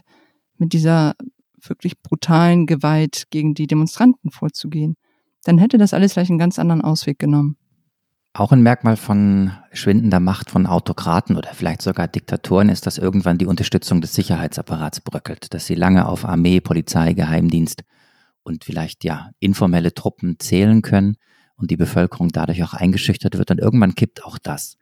mit 0.57 0.73
dieser 0.73 1.13
wirklich 1.61 2.01
brutalen 2.01 2.65
Gewalt 2.65 3.25
gegen 3.29 3.53
die 3.53 3.67
Demonstranten 3.67 4.31
vorzugehen, 4.31 4.95
dann 5.43 5.57
hätte 5.57 5.77
das 5.77 5.93
alles 5.93 6.13
vielleicht 6.13 6.31
einen 6.31 6.39
ganz 6.39 6.57
anderen 6.57 6.81
Ausweg 6.81 7.19
genommen. 7.19 7.57
Auch 8.33 8.51
ein 8.51 8.61
Merkmal 8.61 8.97
von 8.97 9.51
schwindender 9.71 10.19
Macht 10.19 10.49
von 10.51 10.65
Autokraten 10.65 11.37
oder 11.37 11.53
vielleicht 11.53 11.81
sogar 11.81 12.07
Diktatoren 12.07 12.69
ist, 12.69 12.85
dass 12.85 12.97
irgendwann 12.97 13.37
die 13.37 13.45
Unterstützung 13.45 14.01
des 14.01 14.13
Sicherheitsapparats 14.13 15.01
bröckelt, 15.01 15.53
dass 15.53 15.67
sie 15.67 15.75
lange 15.75 16.07
auf 16.07 16.25
Armee, 16.25 16.59
Polizei, 16.59 17.13
Geheimdienst 17.13 17.83
und 18.43 18.63
vielleicht 18.63 19.03
ja 19.03 19.31
informelle 19.39 19.93
Truppen 19.93 20.39
zählen 20.39 20.81
können 20.81 21.15
und 21.55 21.71
die 21.71 21.77
Bevölkerung 21.77 22.29
dadurch 22.29 22.63
auch 22.63 22.73
eingeschüchtert 22.73 23.37
wird 23.37 23.51
und 23.51 23.59
irgendwann 23.59 23.95
kippt 23.95 24.23
auch 24.25 24.37
das. 24.37 24.77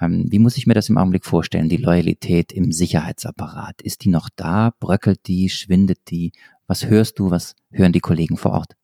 Ähm, 0.00 0.26
wie 0.30 0.38
muss 0.38 0.56
ich 0.56 0.66
mir 0.66 0.74
das 0.74 0.88
im 0.88 0.98
Augenblick 0.98 1.24
vorstellen? 1.24 1.68
Die 1.68 1.76
Loyalität 1.76 2.52
im 2.52 2.72
Sicherheitsapparat, 2.72 3.82
ist 3.82 4.04
die 4.04 4.10
noch 4.10 4.28
da? 4.34 4.72
Bröckelt 4.78 5.26
die? 5.26 5.48
Schwindet 5.48 5.98
die? 6.10 6.32
Was 6.66 6.86
hörst 6.86 7.18
du? 7.18 7.30
Was 7.30 7.56
hören 7.70 7.92
die 7.92 8.00
Kollegen 8.00 8.36
vor 8.36 8.52
Ort? 8.52 8.76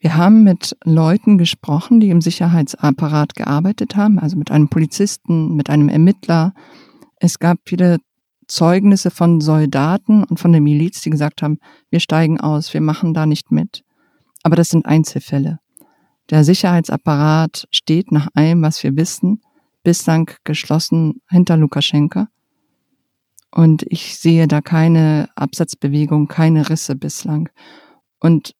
Wir 0.00 0.16
haben 0.16 0.44
mit 0.44 0.76
Leuten 0.84 1.38
gesprochen, 1.38 1.98
die 1.98 2.10
im 2.10 2.20
Sicherheitsapparat 2.20 3.34
gearbeitet 3.34 3.96
haben, 3.96 4.20
also 4.20 4.36
mit 4.36 4.50
einem 4.50 4.68
Polizisten, 4.68 5.56
mit 5.56 5.70
einem 5.70 5.88
Ermittler. 5.88 6.54
Es 7.16 7.40
gab 7.40 7.58
viele 7.64 7.98
Zeugnisse 8.46 9.10
von 9.10 9.40
Soldaten 9.40 10.22
und 10.22 10.38
von 10.38 10.52
der 10.52 10.60
Miliz, 10.60 11.02
die 11.02 11.10
gesagt 11.10 11.42
haben, 11.42 11.58
wir 11.90 11.98
steigen 11.98 12.38
aus, 12.40 12.72
wir 12.72 12.80
machen 12.80 13.12
da 13.12 13.26
nicht 13.26 13.50
mit. 13.50 13.82
Aber 14.44 14.54
das 14.54 14.68
sind 14.68 14.86
Einzelfälle. 14.86 15.58
Der 16.30 16.44
Sicherheitsapparat 16.44 17.66
steht 17.72 18.12
nach 18.12 18.28
allem, 18.34 18.62
was 18.62 18.82
wir 18.84 18.96
wissen, 18.96 19.40
bislang 19.82 20.30
geschlossen 20.44 21.20
hinter 21.28 21.56
Lukaschenka. 21.56 22.28
Und 23.50 23.84
ich 23.88 24.18
sehe 24.18 24.46
da 24.46 24.60
keine 24.60 25.30
Absatzbewegung, 25.34 26.28
keine 26.28 26.68
Risse 26.68 26.96
bislang. 26.96 27.48
Und 28.20 28.54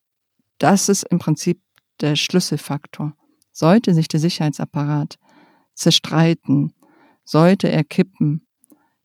das 0.59 0.89
ist 0.89 1.05
im 1.05 1.19
Prinzip 1.19 1.61
der 2.01 2.17
Schlüsselfaktor. 2.17 3.15
Sollte 3.53 3.93
sich 3.93 4.09
der 4.09 4.21
Sicherheitsapparat 4.21 5.19
zerstreiten, 5.75 6.73
sollte 7.25 7.71
er 7.71 7.85
kippen, 7.85 8.47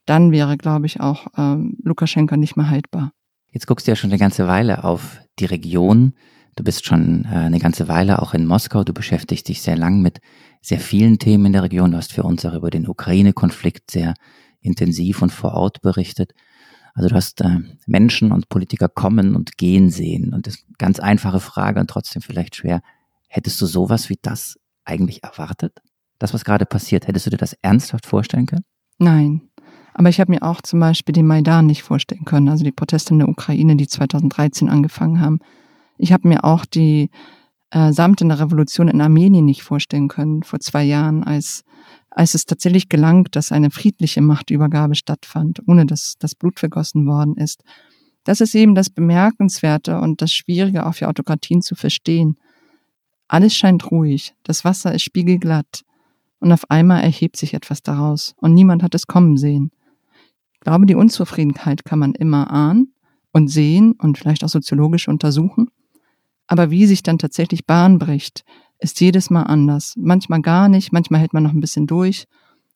dann 0.06 0.32
wäre, 0.32 0.58
glaube 0.58 0.86
ich, 0.86 0.99
auch 0.99 1.28
ähm, 1.38 1.78
Lukaschenka 1.84 2.38
nicht 2.38 2.56
mehr 2.56 2.69
haltbar. 2.69 3.12
Jetzt 3.52 3.67
guckst 3.67 3.88
du 3.88 3.91
ja 3.91 3.95
schon 3.95 4.10
eine 4.10 4.19
ganze 4.19 4.47
Weile 4.47 4.84
auf 4.84 5.19
die 5.39 5.45
Region. 5.45 6.13
Du 6.56 6.63
bist 6.63 6.86
schon 6.86 7.26
äh, 7.26 7.36
eine 7.36 7.60
ganze 7.60 7.88
Weile 7.88 8.22
auch 8.22 8.34
in 8.34 8.46
Moskau. 8.46 8.84
Du 8.84 8.94
beschäftigst 8.94 9.48
dich 9.48 9.62
sehr 9.62 9.76
lang 9.76 10.02
mit 10.02 10.20
sehr 10.62 10.80
vielen 10.80 11.20
Themen 11.20 11.48
in 11.48 11.54
der 11.54 11.63
Region. 11.63 11.92
Du 11.92 11.98
hast 11.98 12.13
für 12.13 12.24
uns 12.24 12.46
auch 12.46 12.54
über 12.54 12.70
den 12.70 12.88
Ukraine-Konflikt 12.88 13.92
sehr 13.92 14.13
intensiv 14.62 15.22
und 15.22 15.32
vor 15.32 15.54
Ort 15.54 15.82
berichtet. 15.82 16.34
Also 16.94 17.10
du 17.10 17.16
hast 17.16 17.42
äh, 17.42 17.60
Menschen 17.88 18.32
und 18.32 18.50
Politiker 18.50 18.88
kommen 18.88 19.36
und 19.36 19.58
gehen 19.58 19.89
sehen. 19.89 20.34
Und 20.34 20.48
das 20.48 20.56
ist 20.56 20.66
eine 20.68 20.76
ganz 20.78 21.00
einfache 21.00 21.39
Frage 21.39 21.80
und 21.80 21.89
trotzdem 21.89 22.22
vielleicht 22.22 22.56
schwer. 22.56 22.82
Hättest 23.28 23.60
du 23.62 23.66
sowas 23.66 24.10
wie 24.10 24.20
das 24.22 24.60
eigentlich 24.86 25.24
erwartet? 25.24 25.82
Das, 26.20 26.34
was 26.34 26.46
gerade 26.46 26.66
passiert, 26.66 27.08
hättest 27.08 27.26
du 27.26 27.32
dir 27.32 27.38
das 27.38 27.54
ernsthaft 27.62 28.06
vorstellen 28.06 28.46
können? 28.46 28.66
Nein. 29.00 29.42
Aber 29.96 30.10
ich 30.10 30.20
habe 30.20 30.32
mir 30.32 30.44
auch 30.44 30.62
zum 30.62 30.80
Beispiel 30.80 31.13
den 31.13 31.28
Maidan 31.28 31.66
nicht 31.66 31.84
vorstellen 31.84 32.26
können, 32.26 32.50
also 32.50 32.63
die 32.63 32.72
Proteste 32.72 33.13
in 33.13 33.20
der 33.20 33.30
Ukraine, 33.30 33.76
die 33.76 33.88
2013 33.88 34.70
angefangen 34.70 35.20
haben. 35.20 35.39
Ich 35.97 36.12
habe 36.12 36.27
mir 36.27 36.43
auch 36.43 36.65
die 36.65 37.10
äh, 37.71 37.91
samtene 37.91 38.39
Revolution 38.39 38.88
in 38.88 39.01
Armenien 39.01 39.45
nicht 39.45 39.63
vorstellen 39.63 40.08
können 40.08 40.43
vor 40.43 40.60
zwei 40.60 40.84
Jahren, 40.84 41.23
als, 41.23 41.63
als 42.10 42.36
es 42.36 42.45
tatsächlich 42.45 42.89
gelang, 42.89 43.25
dass 43.32 43.51
eine 43.51 43.71
friedliche 43.71 44.21
Machtübergabe 44.21 44.95
stattfand, 44.95 45.62
ohne 45.67 45.86
dass 45.86 46.15
das 46.19 46.36
Blut 46.36 46.60
vergossen 46.60 47.06
worden 47.08 47.36
ist. 47.36 47.63
Das 48.23 48.41
ist 48.41 48.56
eben 48.56 48.75
das 48.75 48.89
Bemerkenswerte 48.89 49.99
und 49.99 50.21
das 50.21 50.32
Schwierige 50.32 50.86
auch 50.86 50.93
für 50.93 51.10
Autokratien 51.10 51.62
zu 51.62 51.75
verstehen. 51.75 52.38
Alles 53.27 53.56
scheint 53.56 53.89
ruhig, 53.89 54.36
das 54.43 54.63
Wasser 54.63 54.93
ist 54.93 55.01
spiegelglatt 55.01 55.84
und 56.39 56.51
auf 56.51 56.69
einmal 56.69 57.01
erhebt 57.01 57.38
sich 57.38 57.53
etwas 57.53 57.82
daraus 57.82 58.36
und 58.38 58.53
niemand 58.53 58.84
hat 58.84 58.93
es 58.95 59.08
kommen 59.08 59.38
sehen. 59.38 59.71
Ich 60.53 60.60
glaube, 60.60 60.86
die 60.86 60.95
Unzufriedenheit 60.95 61.84
kann 61.84 61.99
man 61.99 62.13
immer 62.13 62.51
ahnen 62.51 62.93
und 63.32 63.47
sehen 63.47 63.93
und 63.93 64.17
vielleicht 64.17 64.43
auch 64.43 64.49
soziologisch 64.49 65.08
untersuchen. 65.08 65.69
Aber 66.47 66.71
wie 66.71 66.86
sich 66.86 67.03
dann 67.03 67.17
tatsächlich 67.17 67.65
Bahn 67.65 67.99
bricht, 67.99 68.43
ist 68.79 68.99
jedes 68.99 69.29
Mal 69.29 69.43
anders. 69.43 69.93
Manchmal 69.97 70.41
gar 70.41 70.69
nicht, 70.69 70.91
manchmal 70.91 71.21
hält 71.21 71.34
man 71.34 71.43
noch 71.43 71.53
ein 71.53 71.62
bisschen 71.62 71.88
durch 71.88 72.25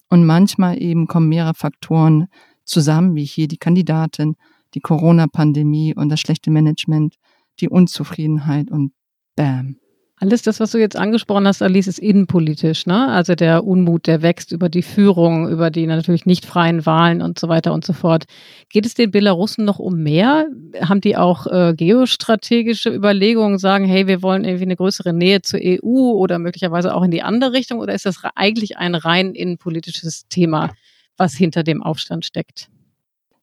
und 0.09 0.25
manchmal 0.25 0.81
eben 0.81 1.07
kommen 1.07 1.29
mehrere 1.29 1.53
Faktoren 1.53 2.27
zusammen, 2.63 3.15
wie 3.15 3.25
hier 3.25 3.47
die 3.47 3.57
Kandidatin, 3.57 4.35
die 4.73 4.79
Corona-Pandemie 4.79 5.95
und 5.95 6.09
das 6.09 6.19
schlechte 6.19 6.51
Management, 6.51 7.15
die 7.59 7.69
Unzufriedenheit 7.69 8.71
und 8.71 8.93
bam. 9.35 9.77
Alles 10.19 10.41
das, 10.41 10.59
was 10.59 10.71
du 10.71 10.79
jetzt 10.79 10.95
angesprochen 10.95 11.47
hast, 11.47 11.61
Alice, 11.61 11.85
ist 11.85 11.99
innenpolitisch, 11.99 12.87
ne? 12.87 13.07
Also 13.09 13.35
der 13.35 13.63
Unmut, 13.63 14.07
der 14.07 14.23
wächst 14.23 14.51
über 14.51 14.67
die 14.67 14.81
Führung, 14.81 15.47
über 15.47 15.69
die 15.69 15.85
natürlich 15.85 16.25
nicht 16.25 16.43
freien 16.43 16.87
Wahlen 16.87 17.21
und 17.21 17.37
so 17.37 17.49
weiter 17.49 17.71
und 17.71 17.85
so 17.85 17.93
fort. 17.93 18.23
Geht 18.69 18.87
es 18.87 18.95
den 18.95 19.11
Belarussen 19.11 19.63
noch 19.63 19.77
um 19.77 20.01
mehr? 20.01 20.47
Haben 20.81 21.01
die 21.01 21.17
auch 21.17 21.45
äh, 21.45 21.75
geostrategische 21.77 22.89
Überlegungen, 22.89 23.59
sagen, 23.59 23.85
hey, 23.85 24.07
wir 24.07 24.23
wollen 24.23 24.43
irgendwie 24.43 24.63
eine 24.63 24.75
größere 24.75 25.13
Nähe 25.13 25.43
zur 25.43 25.59
EU 25.61 26.13
oder 26.13 26.39
möglicherweise 26.39 26.95
auch 26.95 27.03
in 27.03 27.11
die 27.11 27.21
andere 27.21 27.53
Richtung? 27.53 27.77
Oder 27.77 27.93
ist 27.93 28.07
das 28.07 28.17
eigentlich 28.33 28.77
ein 28.77 28.95
rein 28.95 29.35
innenpolitisches 29.35 30.27
Thema, 30.29 30.71
was 31.15 31.35
hinter 31.35 31.61
dem 31.61 31.83
Aufstand 31.83 32.25
steckt? 32.25 32.69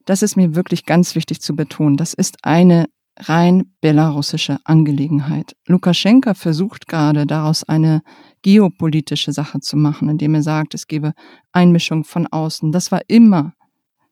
Das 0.07 0.23
ist 0.23 0.37
mir 0.37 0.57
wirklich 0.57 0.87
ganz 0.87 1.15
wichtig 1.15 1.41
zu 1.41 1.55
betonen. 1.55 1.97
Das 1.97 2.15
ist 2.15 2.39
eine 2.43 2.87
rein 3.17 3.73
belarussische 3.81 4.59
Angelegenheit. 4.65 5.55
Lukaschenka 5.67 6.35
versucht 6.35 6.89
gerade 6.89 7.27
daraus 7.27 7.65
eine 7.65 8.03
geopolitische 8.43 9.33
Sache 9.33 9.61
zu 9.61 9.77
machen, 9.77 10.09
indem 10.09 10.35
er 10.35 10.43
sagt, 10.43 10.75
es 10.75 10.87
gebe 10.87 11.15
Einmischung 11.53 12.05
von 12.05 12.27
außen. 12.27 12.73
Das 12.73 12.91
war 12.91 13.03
immer 13.07 13.55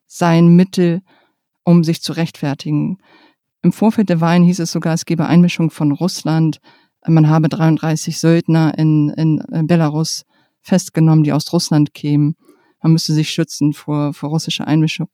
sein 0.07 0.55
Mittel, 0.55 1.01
um 1.63 1.83
sich 1.83 2.01
zu 2.01 2.13
rechtfertigen. 2.13 2.97
Im 3.61 3.71
Vorfeld 3.71 4.09
der 4.09 4.21
Wahlen 4.21 4.43
hieß 4.43 4.59
es 4.59 4.71
sogar, 4.71 4.93
es 4.93 5.05
gebe 5.05 5.25
Einmischung 5.25 5.69
von 5.69 5.91
Russland. 5.91 6.59
Man 7.05 7.29
habe 7.29 7.49
33 7.49 8.19
Söldner 8.19 8.77
in, 8.77 9.09
in 9.09 9.67
Belarus 9.67 10.25
festgenommen, 10.61 11.23
die 11.23 11.33
aus 11.33 11.51
Russland 11.51 11.93
kämen. 11.93 12.35
Man 12.81 12.93
müsse 12.93 13.13
sich 13.13 13.29
schützen 13.29 13.73
vor, 13.73 14.13
vor 14.13 14.29
russischer 14.29 14.67
Einmischung. 14.67 15.07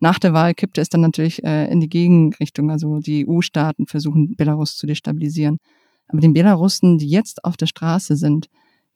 Nach 0.00 0.18
der 0.18 0.32
Wahl 0.32 0.54
kippte 0.54 0.80
es 0.80 0.88
dann 0.88 1.00
natürlich 1.00 1.42
äh, 1.44 1.70
in 1.70 1.80
die 1.80 1.88
Gegenrichtung. 1.88 2.70
Also 2.70 2.98
die 2.98 3.26
EU-Staaten 3.26 3.86
versuchen, 3.86 4.34
Belarus 4.36 4.76
zu 4.76 4.86
destabilisieren. 4.86 5.58
Aber 6.08 6.20
den 6.20 6.34
Belarussen, 6.34 6.98
die 6.98 7.08
jetzt 7.08 7.44
auf 7.44 7.56
der 7.56 7.66
Straße 7.66 8.16
sind, 8.16 8.48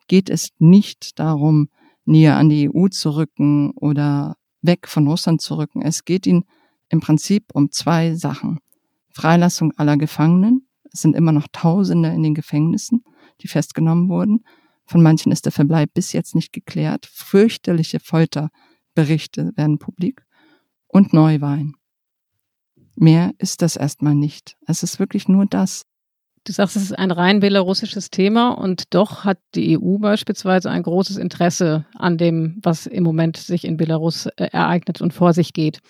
geht 0.08 0.28
es 0.30 0.50
nicht 0.58 1.18
darum, 1.18 1.68
näher 2.04 2.36
an 2.36 2.48
die 2.48 2.70
EU 2.70 2.88
zu 2.88 3.10
rücken 3.16 3.70
oder 3.72 4.36
weg 4.62 4.88
von 4.88 5.06
Russland 5.06 5.40
zu 5.40 5.56
rücken. 5.56 5.82
Es 5.82 6.04
geht 6.04 6.26
ihnen 6.26 6.44
im 6.88 7.00
Prinzip 7.00 7.44
um 7.54 7.70
zwei 7.70 8.14
Sachen. 8.14 8.58
Freilassung 9.10 9.72
aller 9.76 9.96
Gefangenen. 9.96 10.66
Es 10.92 11.02
sind 11.02 11.14
immer 11.14 11.32
noch 11.32 11.46
Tausende 11.52 12.08
in 12.10 12.22
den 12.22 12.34
Gefängnissen. 12.34 13.04
die 13.40 13.48
festgenommen 13.48 14.08
wurden. 14.08 14.44
Von 14.84 15.00
manchen 15.00 15.30
ist 15.30 15.44
der 15.44 15.52
Verbleib 15.52 15.94
bis 15.94 16.12
jetzt 16.12 16.34
nicht 16.34 16.52
geklärt. 16.52 17.06
Fürchterliche 17.06 18.00
Folterberichte 18.00 19.52
werden 19.54 19.78
publik 19.78 20.27
und 20.88 21.12
Neuwahlen. 21.12 21.74
Mehr 22.96 23.32
ist 23.38 23.62
das 23.62 23.76
erstmal 23.76 24.14
nicht. 24.14 24.56
Es 24.66 24.82
ist 24.82 24.98
wirklich 24.98 25.28
nur 25.28 25.46
das. 25.46 25.84
Du 26.44 26.52
sagst, 26.52 26.76
es 26.76 26.82
ist 26.82 26.98
ein 26.98 27.10
rein 27.10 27.40
belarussisches 27.40 28.10
Thema 28.10 28.50
und 28.50 28.94
doch 28.94 29.24
hat 29.24 29.38
die 29.54 29.78
EU 29.78 29.98
beispielsweise 29.98 30.70
ein 30.70 30.82
großes 30.82 31.16
Interesse 31.16 31.84
an 31.94 32.16
dem, 32.16 32.58
was 32.62 32.86
im 32.86 33.04
Moment 33.04 33.36
sich 33.36 33.64
in 33.64 33.76
Belarus 33.76 34.26
äh, 34.26 34.48
ereignet 34.52 35.00
und 35.00 35.12
vor 35.12 35.32
sich 35.32 35.52
geht. 35.52 35.80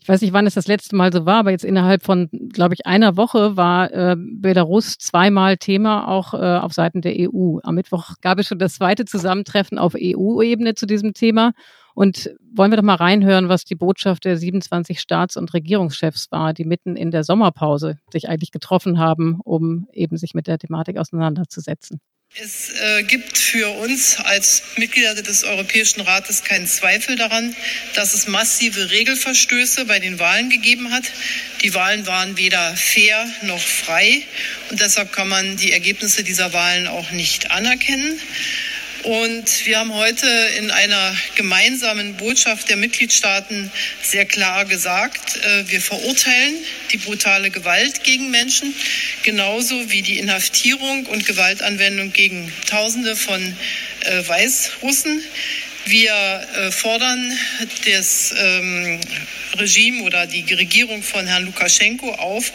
Ich 0.00 0.08
weiß 0.08 0.20
nicht, 0.20 0.32
wann 0.32 0.46
es 0.46 0.54
das 0.54 0.66
letzte 0.66 0.96
Mal 0.96 1.12
so 1.12 1.24
war, 1.24 1.38
aber 1.38 1.50
jetzt 1.50 1.64
innerhalb 1.64 2.02
von, 2.02 2.28
glaube 2.52 2.74
ich, 2.74 2.86
einer 2.86 3.16
Woche 3.16 3.56
war 3.56 3.90
äh, 3.92 4.16
Belarus 4.18 4.98
zweimal 4.98 5.56
Thema, 5.56 6.06
auch 6.08 6.34
äh, 6.34 6.58
auf 6.58 6.74
Seiten 6.74 7.00
der 7.00 7.14
EU. 7.16 7.58
Am 7.62 7.74
Mittwoch 7.74 8.12
gab 8.20 8.38
es 8.38 8.46
schon 8.46 8.58
das 8.58 8.74
zweite 8.74 9.06
Zusammentreffen 9.06 9.78
auf 9.78 9.94
EU-Ebene 9.98 10.74
zu 10.74 10.86
diesem 10.86 11.14
Thema. 11.14 11.52
Und 11.94 12.34
wollen 12.52 12.72
wir 12.72 12.76
doch 12.76 12.84
mal 12.84 12.96
reinhören, 12.96 13.48
was 13.48 13.64
die 13.64 13.76
Botschaft 13.76 14.24
der 14.24 14.36
27 14.36 15.00
Staats- 15.00 15.36
und 15.36 15.54
Regierungschefs 15.54 16.30
war, 16.30 16.52
die 16.52 16.64
mitten 16.64 16.96
in 16.96 17.10
der 17.10 17.24
Sommerpause 17.24 17.98
sich 18.12 18.28
eigentlich 18.28 18.50
getroffen 18.50 18.98
haben, 18.98 19.40
um 19.44 19.88
eben 19.92 20.16
sich 20.16 20.34
mit 20.34 20.46
der 20.46 20.58
Thematik 20.58 20.98
auseinanderzusetzen. 20.98 22.00
Es 22.36 22.70
äh, 22.80 23.04
gibt 23.04 23.38
für 23.38 23.68
uns 23.78 24.16
als 24.16 24.64
Mitglieder 24.76 25.14
des 25.14 25.44
Europäischen 25.44 26.00
Rates 26.00 26.42
keinen 26.42 26.66
Zweifel 26.66 27.14
daran, 27.14 27.54
dass 27.94 28.12
es 28.12 28.26
massive 28.26 28.90
Regelverstöße 28.90 29.84
bei 29.84 30.00
den 30.00 30.18
Wahlen 30.18 30.50
gegeben 30.50 30.90
hat. 30.90 31.04
Die 31.62 31.74
Wahlen 31.74 32.08
waren 32.08 32.36
weder 32.36 32.74
fair 32.74 33.24
noch 33.42 33.60
frei 33.60 34.22
und 34.70 34.80
deshalb 34.80 35.12
kann 35.12 35.28
man 35.28 35.56
die 35.58 35.70
Ergebnisse 35.70 36.24
dieser 36.24 36.52
Wahlen 36.52 36.88
auch 36.88 37.12
nicht 37.12 37.52
anerkennen. 37.52 38.18
Und 39.04 39.66
wir 39.66 39.80
haben 39.80 39.92
heute 39.92 40.26
in 40.58 40.70
einer 40.70 41.14
gemeinsamen 41.34 42.16
Botschaft 42.16 42.70
der 42.70 42.78
Mitgliedstaaten 42.78 43.70
sehr 44.02 44.24
klar 44.24 44.64
gesagt, 44.64 45.36
äh, 45.36 45.68
wir 45.68 45.82
verurteilen 45.82 46.54
die 46.90 46.96
brutale 46.96 47.50
Gewalt 47.50 48.02
gegen 48.02 48.30
Menschen, 48.30 48.74
genauso 49.22 49.90
wie 49.90 50.00
die 50.00 50.18
Inhaftierung 50.18 51.04
und 51.04 51.26
Gewaltanwendung 51.26 52.14
gegen 52.14 52.50
Tausende 52.66 53.14
von 53.14 53.42
äh, 54.04 54.26
Weißrussen. 54.26 55.22
Wir 55.84 56.14
äh, 56.56 56.70
fordern 56.70 57.38
das 57.84 58.34
ähm, 58.38 59.00
Regime 59.58 60.02
oder 60.04 60.26
die 60.26 60.54
Regierung 60.54 61.02
von 61.02 61.26
Herrn 61.26 61.44
Lukaschenko 61.44 62.10
auf, 62.12 62.52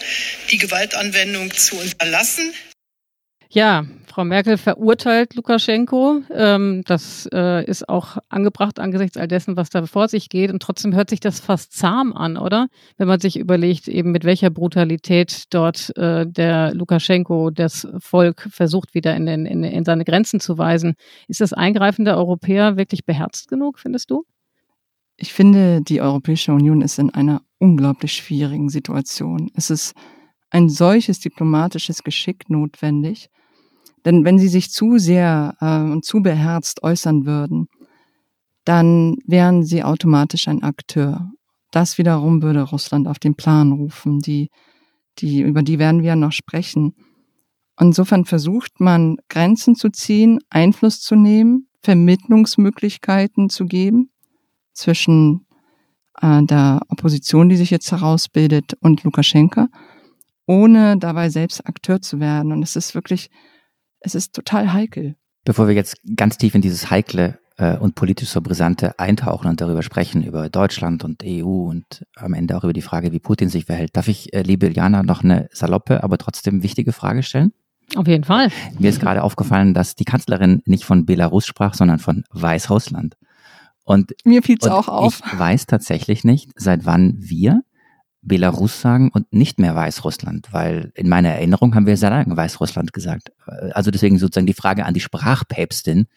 die 0.50 0.58
Gewaltanwendung 0.58 1.56
zu 1.56 1.76
unterlassen. 1.76 2.56
Ja, 3.52 3.84
Frau 4.06 4.26
Merkel 4.26 4.58
verurteilt 4.58 5.34
Lukaschenko. 5.34 6.22
Ähm, 6.30 6.84
das 6.86 7.28
äh, 7.34 7.66
ist 7.66 7.90
auch 7.90 8.18
angebracht 8.30 8.80
angesichts 8.80 9.18
all 9.18 9.28
dessen, 9.28 9.58
was 9.58 9.72
da 9.72 9.88
vor 9.88 10.08
sich 10.08 10.30
geht. 10.30 10.52
Und 10.52 10.62
trotzdem 10.62 10.94
hört 10.94 11.10
sich 11.10 11.20
das 11.20 11.40
fast 11.40 11.74
zahm 11.74 12.14
an, 12.14 12.38
oder? 12.38 12.68
Wenn 12.98 13.08
man 13.08 13.20
sich 13.20 13.40
überlegt, 13.40 13.88
eben 13.88 14.12
mit 14.12 14.24
welcher 14.24 14.52
Brutalität 14.52 15.46
dort 15.50 15.98
äh, 15.98 16.28
der 16.28 16.76
Lukaschenko 16.76 17.50
das 17.50 17.88
Volk 17.98 18.48
versucht, 18.52 18.94
wieder 18.94 19.16
in, 19.16 19.26
den, 19.26 19.48
in, 19.48 19.64
in 19.64 19.84
seine 19.84 20.06
Grenzen 20.06 20.40
zu 20.40 20.60
weisen. 20.60 20.94
Ist 21.28 21.42
das 21.42 21.52
Eingreifen 21.52 22.06
der 22.06 22.18
Europäer 22.18 22.78
wirklich 22.78 23.04
beherzt 23.04 23.48
genug, 23.48 23.80
findest 23.80 24.12
du? 24.12 24.26
Ich 25.18 25.34
finde, 25.34 25.82
die 25.82 26.02
Europäische 26.02 26.54
Union 26.54 26.82
ist 26.82 27.00
in 27.00 27.10
einer 27.10 27.42
unglaublich 27.58 28.14
schwierigen 28.14 28.70
Situation. 28.70 29.50
Es 29.56 29.72
ist 29.72 29.96
ein 30.52 30.70
solches 30.70 31.20
diplomatisches 31.20 32.04
Geschick 32.04 32.50
notwendig, 32.50 33.30
denn 34.06 34.26
wenn 34.26 34.40
sie 34.40 34.48
sich 34.48 34.72
zu 34.72 34.98
sehr 34.98 35.56
äh, 35.60 35.92
und 35.92 36.06
zu 36.06 36.22
beherzt 36.22 36.84
äußern 36.84 37.26
würden, 37.26 37.68
dann 38.66 39.18
wären 39.26 39.64
sie 39.64 39.84
automatisch 39.84 40.48
ein 40.48 40.64
Akteur. 40.64 41.32
Das 41.72 41.98
wiederum 41.98 42.42
würde 42.42 42.62
Russland 42.62 43.08
auf 43.08 43.20
den 43.20 43.36
Plan 43.36 43.72
rufen. 43.72 44.20
Die, 44.20 44.50
die, 45.20 45.42
über 45.42 45.64
die 45.64 45.80
werden 45.80 46.04
wir 46.04 46.16
noch 46.16 46.32
sprechen. 46.32 46.94
Insofern 47.80 48.26
versucht 48.26 48.80
man, 48.80 49.18
Grenzen 49.30 49.76
zu 49.76 49.90
ziehen, 49.90 50.40
Einfluss 50.50 51.00
zu 51.02 51.16
nehmen, 51.16 51.68
Vermittlungsmöglichkeiten 51.82 53.50
zu 53.50 53.66
geben 53.66 54.12
zwischen 54.74 55.46
äh, 56.22 56.44
der 56.44 56.82
Opposition, 56.90 57.50
die 57.50 57.56
sich 57.58 57.70
jetzt 57.70 57.92
herausbildet, 57.92 58.74
und 58.82 59.04
Lukaschenka, 59.04 59.68
ohne 60.46 60.98
dabei 60.98 61.30
selbst 61.30 61.66
Akteur 61.68 62.02
zu 62.02 62.20
werden. 62.20 62.52
Und 62.52 62.64
es 62.64 62.76
ist 62.76 62.96
wirklich 62.96 63.30
es 64.00 64.16
ist 64.16 64.34
total 64.34 64.74
heikel. 64.74 65.16
Bevor 65.46 65.68
wir 65.68 65.76
jetzt 65.76 65.98
ganz 66.16 66.38
tief 66.38 66.56
in 66.56 66.62
dieses 66.62 66.90
heikle 66.90 67.40
äh, 67.58 67.78
und 67.78 67.96
politisch 67.96 68.30
so 68.30 68.42
brisante 68.42 68.98
eintauchen 69.00 69.48
und 69.48 69.62
darüber 69.62 69.84
sprechen, 69.84 70.24
über 70.24 70.50
Deutschland 70.50 71.04
und 71.04 71.24
EU 71.24 71.70
und 71.70 72.06
am 72.16 72.34
Ende 72.34 72.58
auch 72.58 72.64
über 72.64 72.74
die 72.74 72.82
Frage, 72.82 73.12
wie 73.12 73.20
Putin 73.20 73.50
sich 73.50 73.66
verhält, 73.66 73.96
darf 73.96 74.08
ich, 74.08 74.34
äh, 74.34 74.42
liebe 74.42 74.72
Jana, 74.72 75.04
noch 75.04 75.24
eine 75.24 75.50
saloppe, 75.52 76.04
aber 76.04 76.18
trotzdem 76.18 76.64
wichtige 76.64 76.94
Frage 76.94 77.24
stellen? 77.24 77.54
Auf 77.96 78.08
jeden 78.08 78.24
Fall. 78.24 78.50
Mir 78.78 78.90
ist 78.90 79.00
gerade 79.00 79.24
aufgefallen, 79.24 79.74
dass 79.74 79.96
die 79.96 80.06
Kanzlerin 80.06 80.62
nicht 80.66 80.86
von 80.86 81.06
Belarus 81.06 81.46
sprach, 81.46 81.74
sondern 81.74 82.00
von 82.00 82.24
Weißrussland. 82.32 83.18
Und 83.84 84.14
mir 84.24 84.44
fiel 84.44 84.58
es 84.62 84.68
auch 84.68 84.88
auf. 84.88 85.24
Ich 85.26 85.40
weiß 85.40 85.66
tatsächlich 85.66 86.24
nicht, 86.24 86.52
seit 86.56 86.86
wann 86.86 87.16
wir 87.18 87.64
Belarus 88.22 88.82
sagen 88.82 89.10
und 89.14 89.32
nicht 89.32 89.60
mehr 89.60 89.76
Weißrussland, 89.76 90.50
weil 90.52 90.92
in 90.96 91.08
meiner 91.08 91.30
Erinnerung 91.30 91.74
haben 91.76 91.86
wir 91.86 91.98
sehr 91.98 92.10
lange 92.10 92.36
Weißrussland 92.36 92.94
gesagt. 92.94 93.32
Also 93.72 93.92
deswegen 93.92 94.18
sozusagen 94.18 94.48
die 94.48 94.54
Frage 94.54 94.86
an 94.86 94.94
die 94.94 95.00
Sprachpäpstin, 95.00 96.08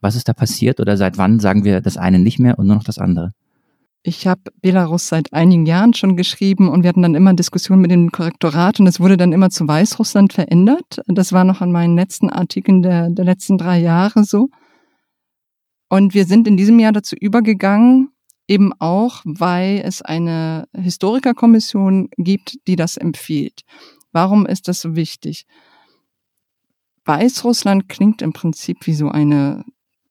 was 0.00 0.14
ist 0.14 0.28
da 0.28 0.34
passiert 0.34 0.78
oder 0.78 0.96
seit 0.96 1.18
wann 1.18 1.40
sagen 1.40 1.64
wir 1.64 1.80
das 1.80 1.96
eine 1.96 2.18
nicht 2.18 2.38
mehr 2.38 2.58
und 2.58 2.66
nur 2.66 2.76
noch 2.76 2.84
das 2.84 2.98
andere? 2.98 3.32
Ich 4.02 4.26
habe 4.26 4.42
Belarus 4.62 5.08
seit 5.08 5.32
einigen 5.32 5.66
Jahren 5.66 5.92
schon 5.92 6.16
geschrieben 6.16 6.68
und 6.68 6.82
wir 6.82 6.88
hatten 6.88 7.02
dann 7.02 7.16
immer 7.16 7.34
Diskussionen 7.34 7.82
mit 7.82 7.90
dem 7.90 8.12
Korrektorat 8.12 8.78
und 8.78 8.86
es 8.86 9.00
wurde 9.00 9.16
dann 9.16 9.32
immer 9.32 9.50
zu 9.50 9.66
Weißrussland 9.66 10.32
verändert. 10.32 11.00
Das 11.06 11.32
war 11.32 11.44
noch 11.44 11.60
an 11.60 11.72
meinen 11.72 11.96
letzten 11.96 12.30
Artikeln 12.30 12.82
der, 12.82 13.10
der 13.10 13.24
letzten 13.24 13.58
drei 13.58 13.78
Jahre 13.78 14.24
so. 14.24 14.50
Und 15.88 16.14
wir 16.14 16.26
sind 16.26 16.46
in 16.46 16.56
diesem 16.56 16.78
Jahr 16.78 16.92
dazu 16.92 17.16
übergegangen, 17.16 18.10
eben 18.48 18.72
auch, 18.78 19.20
weil 19.24 19.82
es 19.84 20.02
eine 20.02 20.66
Historikerkommission 20.74 22.08
gibt, 22.16 22.66
die 22.66 22.76
das 22.76 22.96
empfiehlt. 22.96 23.62
Warum 24.10 24.46
ist 24.46 24.68
das 24.68 24.80
so 24.80 24.96
wichtig? 24.96 25.46
Weißrussland 27.04 27.88
klingt 27.88 28.22
im 28.22 28.32
Prinzip 28.32 28.86
wie 28.86 28.94
so 28.94 29.08
eine 29.10 29.64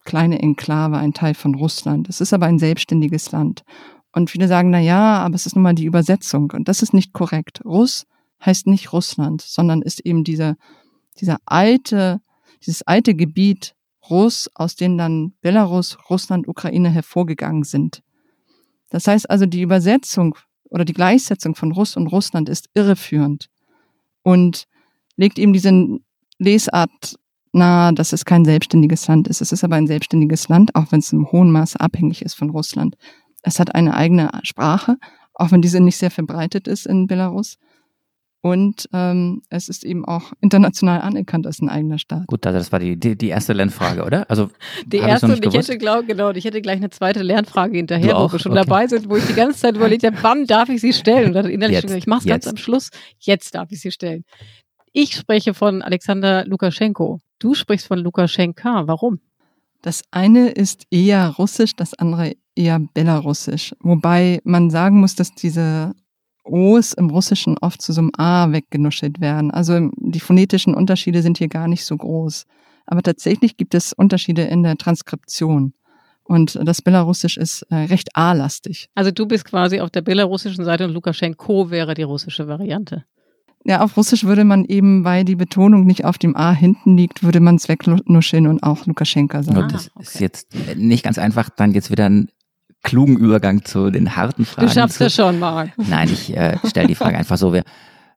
kleine 0.04 0.38
Enklave, 0.40 0.96
ein 0.96 1.12
Teil 1.12 1.34
von 1.34 1.54
Russland. 1.54 2.08
Es 2.08 2.20
ist 2.20 2.32
aber 2.32 2.46
ein 2.46 2.58
selbstständiges 2.58 3.30
Land. 3.32 3.62
Und 4.12 4.30
viele 4.30 4.48
sagen, 4.48 4.70
na 4.70 4.80
ja, 4.80 5.18
aber 5.18 5.34
es 5.34 5.46
ist 5.46 5.54
nun 5.54 5.62
mal 5.62 5.74
die 5.74 5.84
Übersetzung. 5.84 6.50
Und 6.52 6.68
das 6.68 6.82
ist 6.82 6.94
nicht 6.94 7.12
korrekt. 7.12 7.60
Russ 7.64 8.06
heißt 8.44 8.66
nicht 8.66 8.92
Russland, 8.92 9.42
sondern 9.42 9.82
ist 9.82 10.00
eben 10.00 10.24
dieser, 10.24 10.56
dieser 11.20 11.38
alte, 11.44 12.20
dieses 12.64 12.82
alte 12.82 13.14
Gebiet 13.14 13.74
Russ, 14.08 14.48
aus 14.54 14.74
dem 14.74 14.96
dann 14.96 15.34
Belarus, 15.40 15.98
Russland, 16.08 16.48
Ukraine 16.48 16.88
hervorgegangen 16.88 17.64
sind. 17.64 18.02
Das 18.90 19.06
heißt 19.06 19.28
also, 19.30 19.46
die 19.46 19.62
Übersetzung 19.62 20.34
oder 20.70 20.84
die 20.84 20.92
Gleichsetzung 20.92 21.54
von 21.54 21.72
Russ 21.72 21.96
und 21.96 22.06
Russland 22.08 22.48
ist 22.48 22.68
irreführend 22.74 23.48
und 24.22 24.64
legt 25.16 25.38
ihm 25.38 25.52
diese 25.52 25.98
Lesart 26.38 27.16
nahe, 27.52 27.92
dass 27.94 28.12
es 28.12 28.24
kein 28.24 28.44
selbstständiges 28.44 29.06
Land 29.08 29.28
ist. 29.28 29.40
Es 29.40 29.52
ist 29.52 29.64
aber 29.64 29.76
ein 29.76 29.86
selbstständiges 29.86 30.48
Land, 30.48 30.74
auch 30.74 30.92
wenn 30.92 31.00
es 31.00 31.12
im 31.12 31.30
hohen 31.32 31.50
Maße 31.50 31.80
abhängig 31.80 32.22
ist 32.22 32.34
von 32.34 32.50
Russland. 32.50 32.96
Es 33.42 33.58
hat 33.58 33.74
eine 33.74 33.94
eigene 33.94 34.30
Sprache, 34.42 34.96
auch 35.34 35.50
wenn 35.50 35.62
diese 35.62 35.80
nicht 35.80 35.96
sehr 35.96 36.10
verbreitet 36.10 36.68
ist 36.68 36.86
in 36.86 37.06
Belarus. 37.06 37.58
Und 38.40 38.88
ähm, 38.92 39.42
es 39.50 39.68
ist 39.68 39.84
eben 39.84 40.04
auch 40.04 40.32
international 40.40 41.00
anerkannt 41.00 41.44
als 41.46 41.60
ein 41.60 41.68
eigener 41.68 41.98
Staat. 41.98 42.28
Gut, 42.28 42.46
also 42.46 42.58
das 42.58 42.70
war 42.70 42.78
die, 42.78 42.96
die, 42.96 43.18
die 43.18 43.28
erste 43.28 43.52
Lernfrage, 43.52 44.04
oder? 44.04 44.30
Also 44.30 44.50
die 44.86 44.98
erste, 44.98 45.26
und 45.26 45.44
ich 45.44 45.54
hätte 45.54 45.76
glaub, 45.76 46.06
genau, 46.06 46.30
ich 46.30 46.44
hätte 46.44 46.62
gleich 46.62 46.76
eine 46.76 46.90
zweite 46.90 47.22
Lernfrage 47.22 47.76
hinterher, 47.76 48.14
wo 48.16 48.30
wir 48.30 48.38
schon 48.38 48.52
okay. 48.52 48.64
dabei 48.64 48.86
sind, 48.86 49.10
wo 49.10 49.16
ich 49.16 49.26
die 49.26 49.34
ganze 49.34 49.58
Zeit 49.58 49.74
überlegt 49.74 50.04
habe, 50.04 50.16
wann 50.22 50.46
darf 50.46 50.68
ich 50.68 50.80
sie 50.80 50.92
stellen? 50.92 51.28
Und 51.28 51.32
dann 51.32 51.46
innerlich 51.46 51.82
jetzt, 51.82 51.94
ich 51.94 52.06
mache 52.06 52.20
es 52.20 52.26
ganz 52.26 52.46
am 52.46 52.56
Schluss. 52.56 52.90
Jetzt 53.18 53.56
darf 53.56 53.72
ich 53.72 53.80
sie 53.80 53.90
stellen. 53.90 54.24
Ich 54.92 55.16
spreche 55.16 55.52
von 55.52 55.82
Alexander 55.82 56.44
Lukaschenko. 56.46 57.20
Du 57.40 57.54
sprichst 57.54 57.88
von 57.88 57.98
Lukaschenka. 57.98 58.86
Warum? 58.86 59.20
Das 59.82 60.02
eine 60.10 60.50
ist 60.50 60.84
eher 60.90 61.28
russisch, 61.38 61.74
das 61.76 61.94
andere 61.94 62.34
eher 62.54 62.80
belarussisch. 62.94 63.74
Wobei 63.80 64.40
man 64.44 64.70
sagen 64.70 65.00
muss, 65.00 65.14
dass 65.14 65.34
diese 65.34 65.94
O's 66.48 66.92
im 66.92 67.10
Russischen 67.10 67.56
oft 67.58 67.80
zu 67.82 67.92
so 67.92 68.00
einem 68.00 68.10
A 68.16 68.50
weggenuschelt 68.52 69.20
werden. 69.20 69.50
Also 69.50 69.90
die 69.96 70.20
phonetischen 70.20 70.74
Unterschiede 70.74 71.22
sind 71.22 71.38
hier 71.38 71.48
gar 71.48 71.68
nicht 71.68 71.84
so 71.84 71.96
groß. 71.96 72.44
Aber 72.86 73.02
tatsächlich 73.02 73.56
gibt 73.56 73.74
es 73.74 73.92
Unterschiede 73.92 74.42
in 74.42 74.62
der 74.62 74.76
Transkription. 74.76 75.74
Und 76.24 76.58
das 76.62 76.82
Belarussisch 76.82 77.38
ist 77.38 77.62
äh, 77.70 77.76
recht 77.76 78.10
A-lastig. 78.14 78.88
Also 78.94 79.10
du 79.10 79.26
bist 79.26 79.46
quasi 79.46 79.80
auf 79.80 79.90
der 79.90 80.02
belarussischen 80.02 80.64
Seite 80.64 80.84
und 80.84 80.92
Lukaschenko 80.92 81.70
wäre 81.70 81.94
die 81.94 82.02
russische 82.02 82.46
Variante. 82.48 83.04
Ja, 83.64 83.80
auf 83.82 83.96
Russisch 83.96 84.24
würde 84.24 84.44
man 84.44 84.64
eben, 84.64 85.04
weil 85.04 85.24
die 85.24 85.36
Betonung 85.36 85.84
nicht 85.84 86.04
auf 86.04 86.16
dem 86.16 86.36
A 86.36 86.52
hinten 86.52 86.96
liegt, 86.96 87.22
würde 87.22 87.40
man 87.40 87.56
es 87.56 87.68
wegnuscheln 87.68 88.46
und 88.46 88.62
auch 88.62 88.86
Lukaschenka 88.86 89.42
sagen. 89.42 89.58
Und 89.58 89.72
das 89.72 89.90
ist 89.98 90.20
jetzt 90.20 90.48
nicht 90.76 91.04
ganz 91.04 91.18
einfach, 91.18 91.50
dann 91.50 91.72
jetzt 91.72 91.90
wieder 91.90 92.06
einen 92.06 92.28
klugen 92.82 93.16
Übergang 93.16 93.64
zu 93.64 93.90
den 93.90 94.16
harten 94.16 94.44
Fragen. 94.44 94.68
Du 94.68 94.72
schaffst 94.72 95.00
das 95.00 95.14
schon, 95.14 95.38
Marc. 95.38 95.72
Nein, 95.76 96.08
ich 96.12 96.36
äh, 96.36 96.58
stelle 96.66 96.88
die 96.88 96.94
Frage 96.94 97.18
einfach 97.18 97.36
so. 97.36 97.52
Wir 97.52 97.64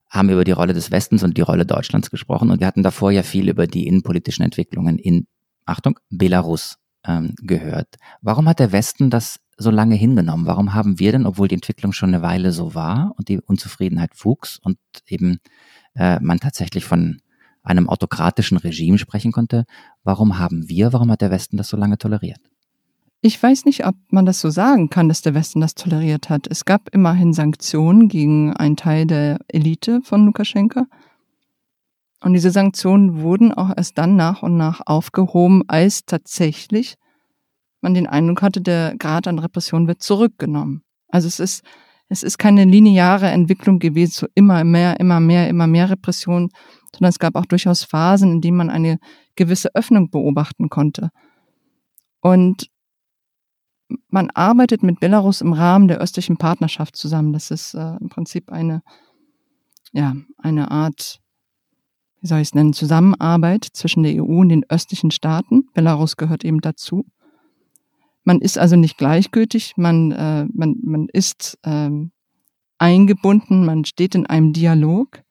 haben 0.09 0.29
über 0.29 0.43
die 0.43 0.51
Rolle 0.51 0.73
des 0.73 0.91
Westens 0.91 1.23
und 1.23 1.37
die 1.37 1.41
Rolle 1.41 1.65
Deutschlands 1.65 2.11
gesprochen 2.11 2.51
und 2.51 2.59
wir 2.59 2.67
hatten 2.67 2.83
davor 2.83 3.11
ja 3.11 3.23
viel 3.23 3.49
über 3.49 3.65
die 3.65 3.87
innenpolitischen 3.87 4.43
Entwicklungen 4.43 4.97
in, 4.97 5.25
Achtung, 5.65 5.99
Belarus 6.09 6.77
ähm, 7.05 7.33
gehört. 7.41 7.95
Warum 8.21 8.47
hat 8.47 8.59
der 8.59 8.71
Westen 8.71 9.09
das 9.09 9.39
so 9.57 9.71
lange 9.71 9.95
hingenommen? 9.95 10.45
Warum 10.45 10.73
haben 10.73 10.99
wir 10.99 11.11
denn, 11.13 11.25
obwohl 11.25 11.47
die 11.47 11.55
Entwicklung 11.55 11.93
schon 11.93 12.13
eine 12.13 12.21
Weile 12.21 12.51
so 12.51 12.75
war 12.75 13.13
und 13.17 13.29
die 13.29 13.39
Unzufriedenheit 13.39 14.11
wuchs 14.23 14.59
und 14.61 14.77
eben 15.07 15.39
äh, 15.95 16.19
man 16.19 16.39
tatsächlich 16.39 16.83
von 16.83 17.21
einem 17.63 17.89
autokratischen 17.89 18.57
Regime 18.57 18.97
sprechen 18.97 19.31
konnte, 19.31 19.65
warum 20.03 20.39
haben 20.39 20.67
wir, 20.67 20.93
warum 20.93 21.11
hat 21.11 21.21
der 21.21 21.31
Westen 21.31 21.57
das 21.57 21.69
so 21.69 21.77
lange 21.77 21.97
toleriert? 21.97 22.39
Ich 23.23 23.41
weiß 23.41 23.65
nicht, 23.65 23.85
ob 23.85 23.93
man 24.09 24.25
das 24.25 24.41
so 24.41 24.49
sagen 24.49 24.89
kann, 24.89 25.07
dass 25.07 25.21
der 25.21 25.35
Westen 25.35 25.61
das 25.61 25.75
toleriert 25.75 26.29
hat. 26.29 26.47
Es 26.47 26.65
gab 26.65 26.89
immerhin 26.91 27.33
Sanktionen 27.33 28.07
gegen 28.07 28.53
einen 28.53 28.77
Teil 28.77 29.05
der 29.05 29.37
Elite 29.47 30.01
von 30.01 30.25
Lukaschenka. 30.25 30.87
Und 32.21 32.33
diese 32.33 32.49
Sanktionen 32.49 33.21
wurden 33.21 33.53
auch 33.53 33.71
erst 33.77 33.99
dann 33.99 34.15
nach 34.15 34.41
und 34.41 34.57
nach 34.57 34.81
aufgehoben, 34.87 35.63
als 35.67 36.05
tatsächlich 36.05 36.95
man 37.79 37.93
den 37.93 38.07
Eindruck 38.07 38.41
hatte, 38.41 38.59
der 38.59 38.95
Grad 38.97 39.27
an 39.27 39.37
Repression 39.37 39.87
wird 39.87 40.01
zurückgenommen. 40.01 40.81
Also 41.07 41.27
es 41.27 41.39
ist, 41.39 41.63
es 42.09 42.23
ist 42.23 42.39
keine 42.39 42.65
lineare 42.65 43.27
Entwicklung 43.27 43.77
gewesen, 43.77 44.13
so 44.13 44.27
immer 44.33 44.63
mehr, 44.63 44.99
immer 44.99 45.19
mehr, 45.19 45.47
immer 45.47 45.67
mehr 45.67 45.91
Repression, 45.91 46.49
sondern 46.91 47.09
es 47.09 47.19
gab 47.19 47.35
auch 47.35 47.45
durchaus 47.45 47.83
Phasen, 47.83 48.31
in 48.31 48.41
denen 48.41 48.57
man 48.57 48.69
eine 48.71 48.97
gewisse 49.35 49.75
Öffnung 49.75 50.09
beobachten 50.09 50.69
konnte. 50.69 51.09
Und 52.19 52.70
man 54.09 54.29
arbeitet 54.31 54.83
mit 54.83 54.99
Belarus 54.99 55.41
im 55.41 55.53
Rahmen 55.53 55.87
der 55.87 55.99
östlichen 55.99 56.37
Partnerschaft 56.37 56.95
zusammen. 56.95 57.33
Das 57.33 57.51
ist 57.51 57.73
äh, 57.73 57.95
im 57.97 58.09
Prinzip 58.09 58.51
eine, 58.51 58.81
ja, 59.91 60.15
eine 60.37 60.71
Art, 60.71 61.19
wie 62.21 62.27
soll 62.27 62.39
ich 62.39 62.49
es 62.49 62.55
nennen, 62.55 62.73
Zusammenarbeit 62.73 63.67
zwischen 63.73 64.03
der 64.03 64.23
EU 64.23 64.39
und 64.39 64.49
den 64.49 64.65
östlichen 64.69 65.11
Staaten. 65.11 65.67
Belarus 65.73 66.17
gehört 66.17 66.43
eben 66.43 66.61
dazu. 66.61 67.05
Man 68.23 68.39
ist 68.39 68.57
also 68.57 68.75
nicht 68.75 68.97
gleichgültig, 68.97 69.73
man, 69.77 70.11
äh, 70.11 70.45
man, 70.53 70.75
man 70.83 71.07
ist 71.11 71.57
ähm, 71.63 72.11
eingebunden, 72.77 73.65
man 73.65 73.85
steht 73.85 74.15
in 74.15 74.25
einem 74.25 74.53
Dialog 74.53 75.23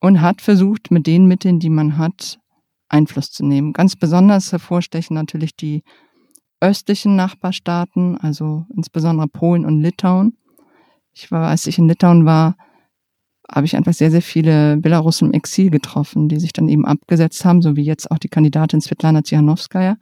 und 0.00 0.20
hat 0.20 0.40
versucht, 0.40 0.90
mit 0.90 1.06
den 1.06 1.26
Mitteln, 1.26 1.58
die 1.58 1.70
man 1.70 1.96
hat, 1.96 2.38
Einfluss 2.88 3.30
zu 3.30 3.44
nehmen. 3.44 3.72
Ganz 3.72 3.96
besonders 3.96 4.52
hervorstechen 4.52 5.14
natürlich 5.14 5.56
die 5.56 5.82
östlichen 6.60 7.16
Nachbarstaaten, 7.16 8.18
also 8.18 8.66
insbesondere 8.74 9.28
Polen 9.28 9.64
und 9.64 9.80
Litauen. 9.80 10.36
Ich 11.12 11.30
war, 11.30 11.48
als 11.48 11.66
ich 11.66 11.78
in 11.78 11.88
Litauen 11.88 12.24
war, 12.24 12.56
habe 13.50 13.66
ich 13.66 13.76
einfach 13.76 13.92
sehr, 13.92 14.10
sehr 14.10 14.22
viele 14.22 14.76
Belarussen 14.78 15.28
im 15.28 15.34
Exil 15.34 15.70
getroffen, 15.70 16.28
die 16.28 16.40
sich 16.40 16.52
dann 16.52 16.68
eben 16.68 16.86
abgesetzt 16.86 17.44
haben, 17.44 17.62
so 17.62 17.76
wie 17.76 17.84
jetzt 17.84 18.10
auch 18.10 18.18
die 18.18 18.28
Kandidatin 18.28 18.80
Svetlana 18.80 19.22
Tsihanowskaja, 19.22 19.96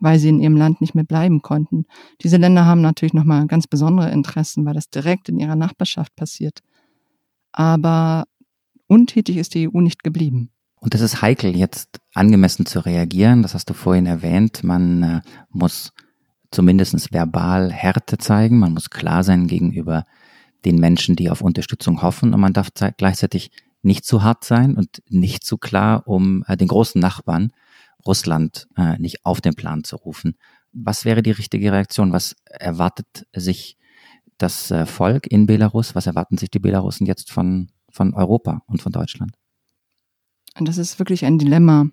weil 0.00 0.18
sie 0.18 0.30
in 0.30 0.40
ihrem 0.40 0.56
Land 0.56 0.80
nicht 0.80 0.94
mehr 0.94 1.04
bleiben 1.04 1.42
konnten. 1.42 1.84
Diese 2.22 2.38
Länder 2.38 2.66
haben 2.66 2.80
natürlich 2.80 3.14
nochmal 3.14 3.46
ganz 3.46 3.66
besondere 3.66 4.10
Interessen, 4.10 4.66
weil 4.66 4.74
das 4.74 4.90
direkt 4.90 5.28
in 5.28 5.38
ihrer 5.38 5.56
Nachbarschaft 5.56 6.16
passiert. 6.16 6.60
Aber 7.52 8.24
untätig 8.88 9.36
ist 9.36 9.54
die 9.54 9.68
EU 9.68 9.80
nicht 9.80 10.02
geblieben. 10.02 10.50
Und 10.80 10.94
es 10.94 11.02
ist 11.02 11.20
heikel, 11.20 11.54
jetzt 11.54 12.00
angemessen 12.14 12.66
zu 12.66 12.80
reagieren. 12.80 13.42
Das 13.42 13.54
hast 13.54 13.68
du 13.68 13.74
vorhin 13.74 14.06
erwähnt. 14.06 14.64
Man 14.64 15.02
äh, 15.02 15.20
muss 15.50 15.92
zumindest 16.50 17.12
verbal 17.12 17.70
Härte 17.70 18.18
zeigen. 18.18 18.58
Man 18.58 18.72
muss 18.72 18.90
klar 18.90 19.22
sein 19.22 19.46
gegenüber 19.46 20.06
den 20.64 20.76
Menschen, 20.76 21.16
die 21.16 21.30
auf 21.30 21.42
Unterstützung 21.42 22.02
hoffen. 22.02 22.32
Und 22.32 22.40
man 22.40 22.54
darf 22.54 22.68
gleichzeitig 22.96 23.50
nicht 23.82 24.04
zu 24.04 24.22
hart 24.22 24.44
sein 24.44 24.76
und 24.76 25.02
nicht 25.08 25.44
zu 25.44 25.58
klar, 25.58 26.06
um 26.06 26.44
äh, 26.46 26.56
den 26.56 26.68
großen 26.68 27.00
Nachbarn 27.00 27.52
Russland 28.06 28.66
äh, 28.76 28.98
nicht 28.98 29.24
auf 29.26 29.42
den 29.42 29.54
Plan 29.54 29.84
zu 29.84 29.96
rufen. 29.96 30.36
Was 30.72 31.04
wäre 31.04 31.22
die 31.22 31.30
richtige 31.30 31.72
Reaktion? 31.72 32.12
Was 32.12 32.36
erwartet 32.44 33.26
sich 33.34 33.76
das 34.38 34.70
äh, 34.70 34.86
Volk 34.86 35.26
in 35.30 35.46
Belarus? 35.46 35.94
Was 35.94 36.06
erwarten 36.06 36.38
sich 36.38 36.50
die 36.50 36.58
Belarusen 36.58 37.06
jetzt 37.06 37.30
von, 37.30 37.70
von 37.90 38.14
Europa 38.14 38.62
und 38.66 38.80
von 38.80 38.92
Deutschland? 38.92 39.32
Und 40.60 40.68
das 40.68 40.78
ist 40.78 40.98
wirklich 40.98 41.24
ein 41.24 41.38
Dilemma. 41.38 41.86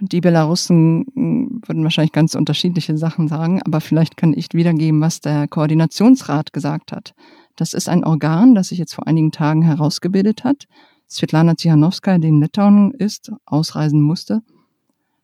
Und 0.00 0.12
die 0.12 0.22
Belarussen 0.22 1.04
hm, 1.14 1.60
würden 1.66 1.84
wahrscheinlich 1.84 2.12
ganz 2.12 2.34
unterschiedliche 2.34 2.96
Sachen 2.96 3.28
sagen, 3.28 3.62
aber 3.62 3.82
vielleicht 3.82 4.16
kann 4.16 4.32
ich 4.32 4.48
wiedergeben, 4.52 5.00
was 5.02 5.20
der 5.20 5.46
Koordinationsrat 5.46 6.54
gesagt 6.54 6.92
hat. 6.92 7.14
Das 7.56 7.74
ist 7.74 7.88
ein 7.90 8.02
Organ, 8.02 8.54
das 8.54 8.68
sich 8.68 8.78
jetzt 8.78 8.94
vor 8.94 9.06
einigen 9.06 9.32
Tagen 9.32 9.62
herausgebildet 9.62 10.44
hat. 10.44 10.64
Svetlana 11.08 11.54
Tsihanowska, 11.54 12.16
die 12.16 12.28
in 12.28 12.40
Litauen 12.40 12.92
ist, 12.92 13.30
ausreisen 13.44 14.00
musste, 14.00 14.40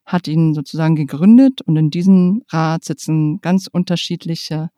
hat 0.04 0.28
ihn 0.28 0.52
sozusagen 0.54 0.96
gegründet 0.96 1.62
und 1.62 1.76
in 1.76 1.90
diesem 1.90 2.42
Rat 2.50 2.84
sitzen 2.84 3.40
ganz 3.40 3.68
unterschiedliche 3.68 4.68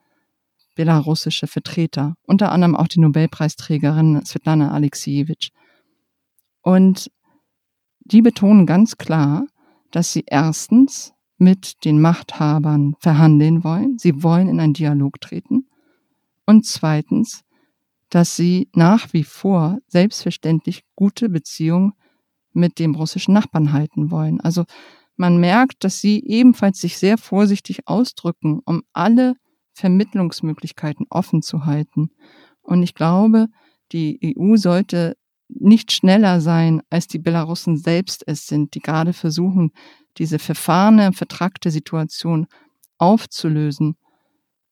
belarussische 0.76 1.48
Vertreter, 1.48 2.14
unter 2.22 2.52
anderem 2.52 2.76
auch 2.76 2.86
die 2.86 3.00
Nobelpreisträgerin 3.00 4.24
Svetlana 4.24 4.70
Alexievich. 4.70 5.50
Und 6.62 7.10
die 8.10 8.22
betonen 8.22 8.66
ganz 8.66 8.98
klar, 8.98 9.46
dass 9.90 10.12
sie 10.12 10.24
erstens 10.26 11.12
mit 11.38 11.84
den 11.84 12.00
Machthabern 12.00 12.96
verhandeln 12.98 13.62
wollen, 13.64 13.98
sie 13.98 14.22
wollen 14.22 14.48
in 14.48 14.60
einen 14.60 14.74
Dialog 14.74 15.20
treten 15.20 15.66
und 16.46 16.66
zweitens, 16.66 17.44
dass 18.10 18.36
sie 18.36 18.68
nach 18.74 19.12
wie 19.12 19.24
vor 19.24 19.78
selbstverständlich 19.86 20.82
gute 20.96 21.28
Beziehungen 21.28 21.92
mit 22.52 22.78
dem 22.78 22.94
russischen 22.94 23.34
Nachbarn 23.34 23.72
halten 23.72 24.10
wollen. 24.10 24.40
Also 24.40 24.64
man 25.16 25.38
merkt, 25.38 25.84
dass 25.84 26.00
sie 26.00 26.24
ebenfalls 26.24 26.80
sich 26.80 26.96
sehr 26.96 27.18
vorsichtig 27.18 27.86
ausdrücken, 27.86 28.60
um 28.64 28.82
alle 28.92 29.34
Vermittlungsmöglichkeiten 29.72 31.06
offen 31.10 31.42
zu 31.42 31.66
halten. 31.66 32.10
Und 32.62 32.82
ich 32.82 32.94
glaube, 32.94 33.48
die 33.92 34.34
EU 34.38 34.56
sollte 34.56 35.16
nicht 35.48 35.92
schneller 35.92 36.40
sein, 36.40 36.82
als 36.90 37.06
die 37.06 37.18
Belarussen 37.18 37.76
selbst 37.76 38.22
es 38.26 38.46
sind, 38.46 38.74
die 38.74 38.80
gerade 38.80 39.12
versuchen, 39.12 39.72
diese 40.18 40.38
verfahrene, 40.38 41.12
vertrackte 41.12 41.70
Situation 41.70 42.46
aufzulösen, 42.98 43.96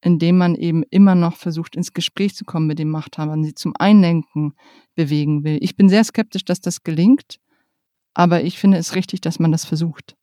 indem 0.03 0.39
man 0.39 0.55
eben 0.55 0.83
immer 0.91 1.15
noch 1.15 1.37
versucht, 1.37 1.77
ins 1.77 1.93
Gespräch 1.93 2.35
zu 2.35 2.45
kommen 2.45 2.67
mit 2.67 2.79
den 2.79 2.91
Machthabern, 2.91 3.43
sie 3.43 3.55
zum 3.55 3.75
Einlenken 3.79 4.55
bewegen 4.95 5.45
will. 5.45 5.59
Ich 5.61 5.77
bin 5.77 5.89
sehr 5.89 6.05
skeptisch, 6.05 6.45
dass 6.45 6.61
das 6.61 6.83
gelingt, 6.83 7.39
aber 8.15 8.43
ich 8.43 8.59
finde 8.59 8.79
es 8.79 8.95
richtig, 8.95 9.21
dass 9.21 9.39
man 9.39 9.53
das 9.53 9.65
versucht. 9.65 10.17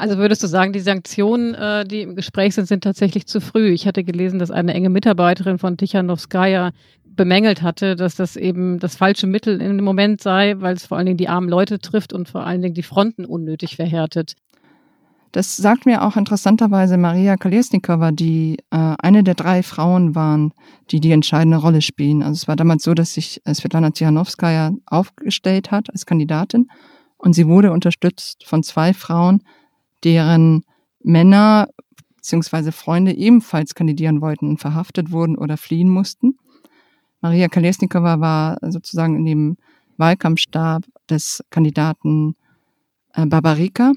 Also 0.00 0.16
würdest 0.16 0.42
du 0.42 0.46
sagen, 0.46 0.72
die 0.72 0.80
Sanktionen, 0.80 1.54
äh, 1.54 1.84
die 1.84 2.00
im 2.00 2.16
Gespräch 2.16 2.54
sind, 2.54 2.66
sind 2.66 2.82
tatsächlich 2.82 3.26
zu 3.26 3.38
früh? 3.38 3.68
Ich 3.68 3.86
hatte 3.86 4.02
gelesen, 4.02 4.38
dass 4.38 4.50
eine 4.50 4.72
enge 4.72 4.88
Mitarbeiterin 4.88 5.58
von 5.58 5.76
Tichanowskaja 5.76 6.72
bemängelt 7.20 7.60
hatte, 7.60 7.96
dass 7.96 8.14
das 8.14 8.34
eben 8.34 8.78
das 8.78 8.96
falsche 8.96 9.26
Mittel 9.26 9.60
im 9.60 9.84
Moment 9.84 10.22
sei, 10.22 10.54
weil 10.56 10.74
es 10.74 10.86
vor 10.86 10.96
allen 10.96 11.04
Dingen 11.04 11.18
die 11.18 11.28
armen 11.28 11.50
Leute 11.50 11.78
trifft 11.78 12.14
und 12.14 12.30
vor 12.30 12.46
allen 12.46 12.62
Dingen 12.62 12.72
die 12.72 12.82
Fronten 12.82 13.26
unnötig 13.26 13.76
verhärtet. 13.76 14.36
Das 15.32 15.54
sagt 15.54 15.84
mir 15.84 16.02
auch 16.02 16.16
interessanterweise 16.16 16.96
Maria 16.96 17.36
Kolesnikova, 17.36 18.10
die 18.10 18.56
äh, 18.70 18.94
eine 18.98 19.22
der 19.22 19.34
drei 19.34 19.62
Frauen 19.62 20.14
waren, 20.14 20.54
die 20.90 21.00
die 21.00 21.12
entscheidende 21.12 21.58
Rolle 21.58 21.82
spielen. 21.82 22.22
Also 22.22 22.32
es 22.32 22.48
war 22.48 22.56
damals 22.56 22.84
so, 22.84 22.94
dass 22.94 23.12
sich 23.12 23.42
äh, 23.44 23.52
Svetlana 23.52 23.90
Tsihanowskaja 23.90 24.72
aufgestellt 24.86 25.70
hat 25.70 25.90
als 25.90 26.06
Kandidatin 26.06 26.68
und 27.18 27.34
sie 27.34 27.46
wurde 27.46 27.70
unterstützt 27.70 28.46
von 28.46 28.62
zwei 28.62 28.94
Frauen, 28.94 29.42
deren 30.04 30.64
Männer 31.02 31.68
bzw. 32.16 32.72
Freunde 32.72 33.12
ebenfalls 33.12 33.74
kandidieren 33.74 34.22
wollten 34.22 34.48
und 34.48 34.56
verhaftet 34.56 35.12
wurden 35.12 35.36
oder 35.36 35.58
fliehen 35.58 35.90
mussten. 35.90 36.38
Maria 37.20 37.48
Kalesnikova 37.48 38.20
war 38.20 38.58
sozusagen 38.62 39.16
in 39.16 39.24
dem 39.24 39.56
Wahlkampfstab 39.96 40.84
des 41.08 41.44
Kandidaten 41.50 42.34
äh, 43.14 43.26
Barbarika. 43.26 43.92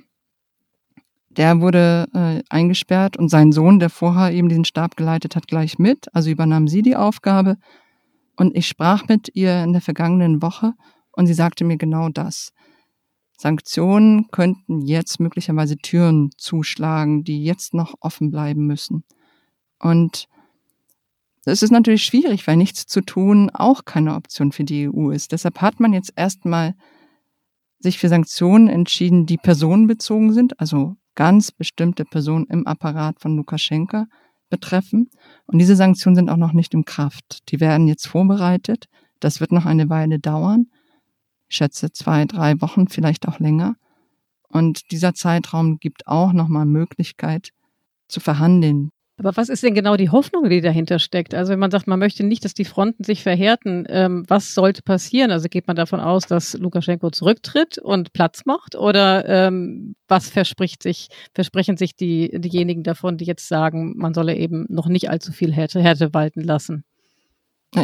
Der 1.29 1.61
wurde 1.61 2.07
äh, 2.13 2.43
eingesperrt 2.49 3.17
und 3.17 3.29
sein 3.29 3.51
Sohn, 3.51 3.79
der 3.79 3.89
vorher 3.89 4.31
eben 4.31 4.49
diesen 4.49 4.65
Stab 4.65 4.97
geleitet 4.97 5.35
hat, 5.35 5.47
gleich 5.47 5.79
mit. 5.79 6.13
Also 6.13 6.29
übernahm 6.29 6.67
sie 6.67 6.81
die 6.81 6.95
Aufgabe. 6.95 7.57
Und 8.35 8.55
ich 8.55 8.67
sprach 8.67 9.07
mit 9.07 9.29
ihr 9.33 9.63
in 9.63 9.73
der 9.73 9.81
vergangenen 9.81 10.41
Woche 10.41 10.73
und 11.11 11.27
sie 11.27 11.33
sagte 11.33 11.63
mir 11.63 11.77
genau 11.77 12.09
das. 12.09 12.51
Sanktionen 13.37 14.29
könnten 14.31 14.81
jetzt 14.81 15.19
möglicherweise 15.19 15.77
Türen 15.77 16.29
zuschlagen, 16.37 17.23
die 17.23 17.43
jetzt 17.43 17.73
noch 17.73 17.95
offen 17.99 18.29
bleiben 18.29 18.67
müssen. 18.67 19.03
Und 19.79 20.27
es 21.45 21.61
ist 21.61 21.71
natürlich 21.71 22.05
schwierig, 22.05 22.47
weil 22.47 22.57
nichts 22.57 22.85
zu 22.85 23.01
tun 23.01 23.49
auch 23.49 23.85
keine 23.85 24.15
Option 24.15 24.51
für 24.51 24.63
die 24.63 24.89
EU 24.89 25.09
ist. 25.09 25.31
Deshalb 25.31 25.61
hat 25.61 25.79
man 25.79 25.93
jetzt 25.93 26.13
erstmal 26.15 26.73
sich 27.79 27.99
für 27.99 28.07
Sanktionen 28.07 28.69
entschieden, 28.69 29.25
die 29.25 29.37
personenbezogen 29.37 30.31
sind, 30.31 30.59
also 30.59 30.95
ganz 31.15 31.51
bestimmte 31.51 32.05
Personen 32.05 32.45
im 32.47 32.65
Apparat 32.65 33.19
von 33.19 33.35
Lukaschenka 33.35 34.05
betreffen. 34.49 35.09
Und 35.45 35.59
diese 35.59 35.75
Sanktionen 35.75 36.15
sind 36.15 36.29
auch 36.29 36.37
noch 36.37 36.53
nicht 36.53 36.73
in 36.73 36.85
Kraft. 36.85 37.51
Die 37.51 37.59
werden 37.59 37.87
jetzt 37.87 38.07
vorbereitet. 38.07 38.85
Das 39.19 39.41
wird 39.41 39.51
noch 39.51 39.65
eine 39.65 39.89
Weile 39.89 40.19
dauern. 40.19 40.67
Ich 41.49 41.57
schätze 41.57 41.91
zwei, 41.91 42.25
drei 42.25 42.59
Wochen, 42.61 42.87
vielleicht 42.87 43.27
auch 43.27 43.39
länger. 43.39 43.75
Und 44.47 44.91
dieser 44.91 45.13
Zeitraum 45.13 45.77
gibt 45.77 46.07
auch 46.07 46.31
nochmal 46.31 46.65
Möglichkeit 46.65 47.49
zu 48.07 48.19
verhandeln. 48.19 48.91
Aber 49.17 49.37
was 49.37 49.49
ist 49.49 49.61
denn 49.61 49.75
genau 49.75 49.95
die 49.95 50.09
Hoffnung, 50.09 50.49
die 50.49 50.61
dahinter 50.61 50.97
steckt? 50.97 51.35
Also 51.35 51.51
wenn 51.51 51.59
man 51.59 51.69
sagt, 51.69 51.85
man 51.85 51.99
möchte 51.99 52.23
nicht, 52.23 52.43
dass 52.43 52.55
die 52.55 52.65
Fronten 52.65 53.03
sich 53.03 53.21
verhärten, 53.21 53.85
ähm, 53.87 54.23
was 54.27 54.55
sollte 54.55 54.81
passieren? 54.81 55.29
Also 55.29 55.49
geht 55.49 55.67
man 55.67 55.75
davon 55.75 55.99
aus, 55.99 56.25
dass 56.25 56.53
Lukaschenko 56.53 57.11
zurücktritt 57.11 57.77
und 57.77 58.11
Platz 58.13 58.45
macht? 58.45 58.75
Oder 58.75 59.27
ähm, 59.29 59.95
was 60.07 60.29
verspricht 60.29 60.81
sich, 60.81 61.09
versprechen 61.35 61.77
sich 61.77 61.95
die, 61.95 62.31
diejenigen 62.39 62.81
davon, 62.81 63.17
die 63.17 63.25
jetzt 63.25 63.47
sagen, 63.47 63.93
man 63.97 64.15
solle 64.15 64.35
eben 64.35 64.65
noch 64.69 64.87
nicht 64.87 65.11
allzu 65.11 65.31
viel 65.31 65.53
Härte, 65.53 65.79
Härte 65.79 66.13
walten 66.13 66.41
lassen? 66.41 66.83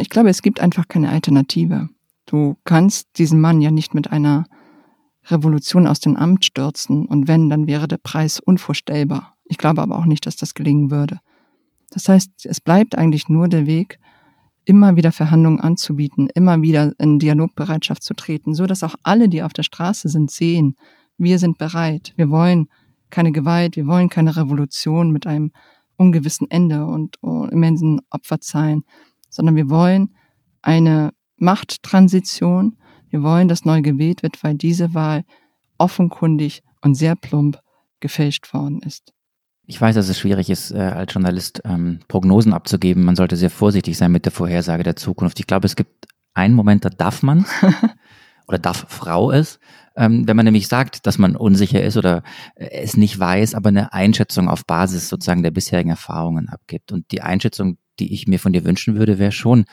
Ich 0.00 0.10
glaube, 0.10 0.30
es 0.30 0.42
gibt 0.42 0.60
einfach 0.60 0.88
keine 0.88 1.10
Alternative. 1.10 1.88
Du 2.26 2.56
kannst 2.64 3.08
diesen 3.18 3.40
Mann 3.40 3.60
ja 3.60 3.70
nicht 3.70 3.94
mit 3.94 4.10
einer 4.10 4.46
Revolution 5.26 5.86
aus 5.86 6.00
dem 6.00 6.16
Amt 6.16 6.44
stürzen 6.44 7.06
und 7.06 7.28
wenn, 7.28 7.50
dann 7.50 7.66
wäre 7.66 7.86
der 7.86 7.98
Preis 7.98 8.40
unvorstellbar. 8.40 9.36
Ich 9.50 9.58
glaube 9.58 9.82
aber 9.82 9.98
auch 9.98 10.06
nicht, 10.06 10.26
dass 10.26 10.36
das 10.36 10.54
gelingen 10.54 10.92
würde. 10.92 11.18
Das 11.90 12.08
heißt, 12.08 12.46
es 12.46 12.60
bleibt 12.60 12.96
eigentlich 12.96 13.28
nur 13.28 13.48
der 13.48 13.66
Weg, 13.66 13.98
immer 14.64 14.94
wieder 14.94 15.10
Verhandlungen 15.10 15.58
anzubieten, 15.58 16.28
immer 16.32 16.62
wieder 16.62 16.92
in 17.00 17.18
Dialogbereitschaft 17.18 18.04
zu 18.04 18.14
treten, 18.14 18.54
so 18.54 18.66
dass 18.66 18.84
auch 18.84 18.94
alle, 19.02 19.28
die 19.28 19.42
auf 19.42 19.52
der 19.52 19.64
Straße 19.64 20.08
sind, 20.08 20.30
sehen, 20.30 20.76
wir 21.18 21.40
sind 21.40 21.58
bereit, 21.58 22.12
wir 22.16 22.30
wollen 22.30 22.68
keine 23.10 23.32
Gewalt, 23.32 23.74
wir 23.74 23.88
wollen 23.88 24.08
keine 24.08 24.36
Revolution 24.36 25.10
mit 25.10 25.26
einem 25.26 25.50
ungewissen 25.96 26.48
Ende 26.48 26.86
und 26.86 27.16
immensen 27.50 28.00
Opferzahlen, 28.08 28.84
sondern 29.28 29.56
wir 29.56 29.68
wollen 29.68 30.14
eine 30.62 31.10
Machttransition, 31.38 32.76
wir 33.08 33.24
wollen, 33.24 33.48
dass 33.48 33.64
neu 33.64 33.82
gewählt 33.82 34.22
wird, 34.22 34.44
weil 34.44 34.54
diese 34.54 34.94
Wahl 34.94 35.24
offenkundig 35.76 36.62
und 36.82 36.94
sehr 36.94 37.16
plump 37.16 37.58
gefälscht 37.98 38.54
worden 38.54 38.80
ist. 38.82 39.12
Ich 39.70 39.80
weiß, 39.80 39.94
dass 39.94 40.08
es 40.08 40.18
schwierig 40.18 40.50
ist, 40.50 40.72
äh, 40.72 40.78
als 40.78 41.14
Journalist 41.14 41.62
ähm, 41.64 42.00
Prognosen 42.08 42.52
abzugeben. 42.52 43.04
Man 43.04 43.14
sollte 43.14 43.36
sehr 43.36 43.50
vorsichtig 43.50 43.96
sein 43.96 44.10
mit 44.10 44.24
der 44.24 44.32
Vorhersage 44.32 44.82
der 44.82 44.96
Zukunft. 44.96 45.38
Ich 45.38 45.46
glaube, 45.46 45.66
es 45.66 45.76
gibt 45.76 46.08
einen 46.34 46.54
Moment, 46.54 46.84
da 46.84 46.88
darf 46.88 47.22
man 47.22 47.46
oder 48.48 48.58
darf 48.58 48.86
Frau 48.88 49.30
es, 49.30 49.60
ähm, 49.94 50.26
wenn 50.26 50.34
man 50.34 50.44
nämlich 50.44 50.66
sagt, 50.66 51.06
dass 51.06 51.18
man 51.18 51.36
unsicher 51.36 51.84
ist 51.84 51.96
oder 51.96 52.24
äh, 52.56 52.68
es 52.82 52.96
nicht 52.96 53.16
weiß, 53.16 53.54
aber 53.54 53.68
eine 53.68 53.92
Einschätzung 53.92 54.48
auf 54.48 54.66
Basis 54.66 55.08
sozusagen 55.08 55.44
der 55.44 55.52
bisherigen 55.52 55.90
Erfahrungen 55.90 56.48
abgibt. 56.48 56.90
Und 56.90 57.12
die 57.12 57.22
Einschätzung, 57.22 57.78
die 58.00 58.12
ich 58.12 58.26
mir 58.26 58.40
von 58.40 58.52
dir 58.52 58.64
wünschen 58.64 58.96
würde, 58.96 59.20
wäre 59.20 59.30
schon, 59.30 59.66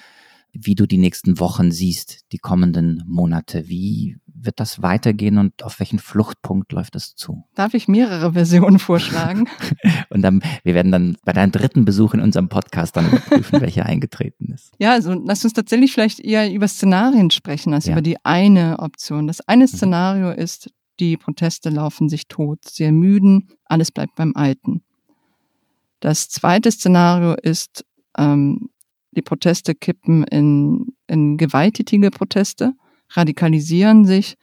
wie 0.54 0.76
du 0.76 0.86
die 0.86 1.00
nächsten 1.00 1.40
Wochen 1.40 1.72
siehst, 1.72 2.32
die 2.32 2.38
kommenden 2.38 3.04
Monate. 3.08 3.68
Wie 3.68 4.18
wird 4.48 4.60
das 4.60 4.82
weitergehen 4.82 5.38
und 5.38 5.64
auf 5.64 5.80
welchen 5.80 6.00
Fluchtpunkt 6.00 6.72
läuft 6.72 6.96
es 6.96 7.16
zu? 7.16 7.44
Darf 7.54 7.76
ich 7.76 7.88
mehrere 7.88 8.34
Versionen 8.34 8.80
vorschlagen? 8.80 9.48
und 10.10 10.24
dann, 10.24 10.42
wir 10.64 10.74
werden 10.74 10.92
dann 10.92 11.18
bei 11.24 11.34
deinem 11.34 11.52
dritten 11.52 11.86
Besuch 11.86 12.16
in 12.16 12.22
unserem 12.22 12.50
Podcast 12.50 12.98
dann 12.98 13.12
prüfen, 13.12 13.62
welcher 13.62 13.86
eingetreten 13.86 14.52
ist. 14.54 14.74
Ja, 14.80 14.94
also 14.94 15.14
lass 15.14 15.44
uns 15.44 15.54
tatsächlich 15.54 15.94
vielleicht 15.94 16.20
eher 16.20 16.52
über 16.52 16.68
Szenarien 16.68 17.30
sprechen, 17.30 17.74
als 17.74 17.86
ja. 17.86 17.92
über 17.92 18.02
die 18.02 18.18
eine 18.26 18.80
Option. 18.80 19.28
Das 19.28 19.48
eine 19.48 19.66
mhm. 19.66 19.68
Szenario 19.68 20.28
mhm. 20.30 20.40
ist, 20.40 20.72
die 21.00 21.18
Proteste 21.18 21.70
laufen 21.70 22.10
sich 22.10 22.28
tot, 22.28 22.60
sie 22.66 22.86
ermüden, 22.86 23.50
alles 23.66 23.92
bleibt 23.92 24.16
beim 24.16 24.36
Alten. 24.36 24.82
Das 26.00 26.30
zweite 26.30 26.72
Szenario 26.72 27.34
ist, 27.34 27.86
ähm, 28.18 28.70
die 29.12 29.22
Proteste 29.22 29.76
kippen 29.76 30.24
in, 30.24 30.94
in 31.08 31.38
gewalttätige 31.38 32.12
Proteste, 32.12 32.74
radikalisieren 33.10 34.06
sich 34.06 34.38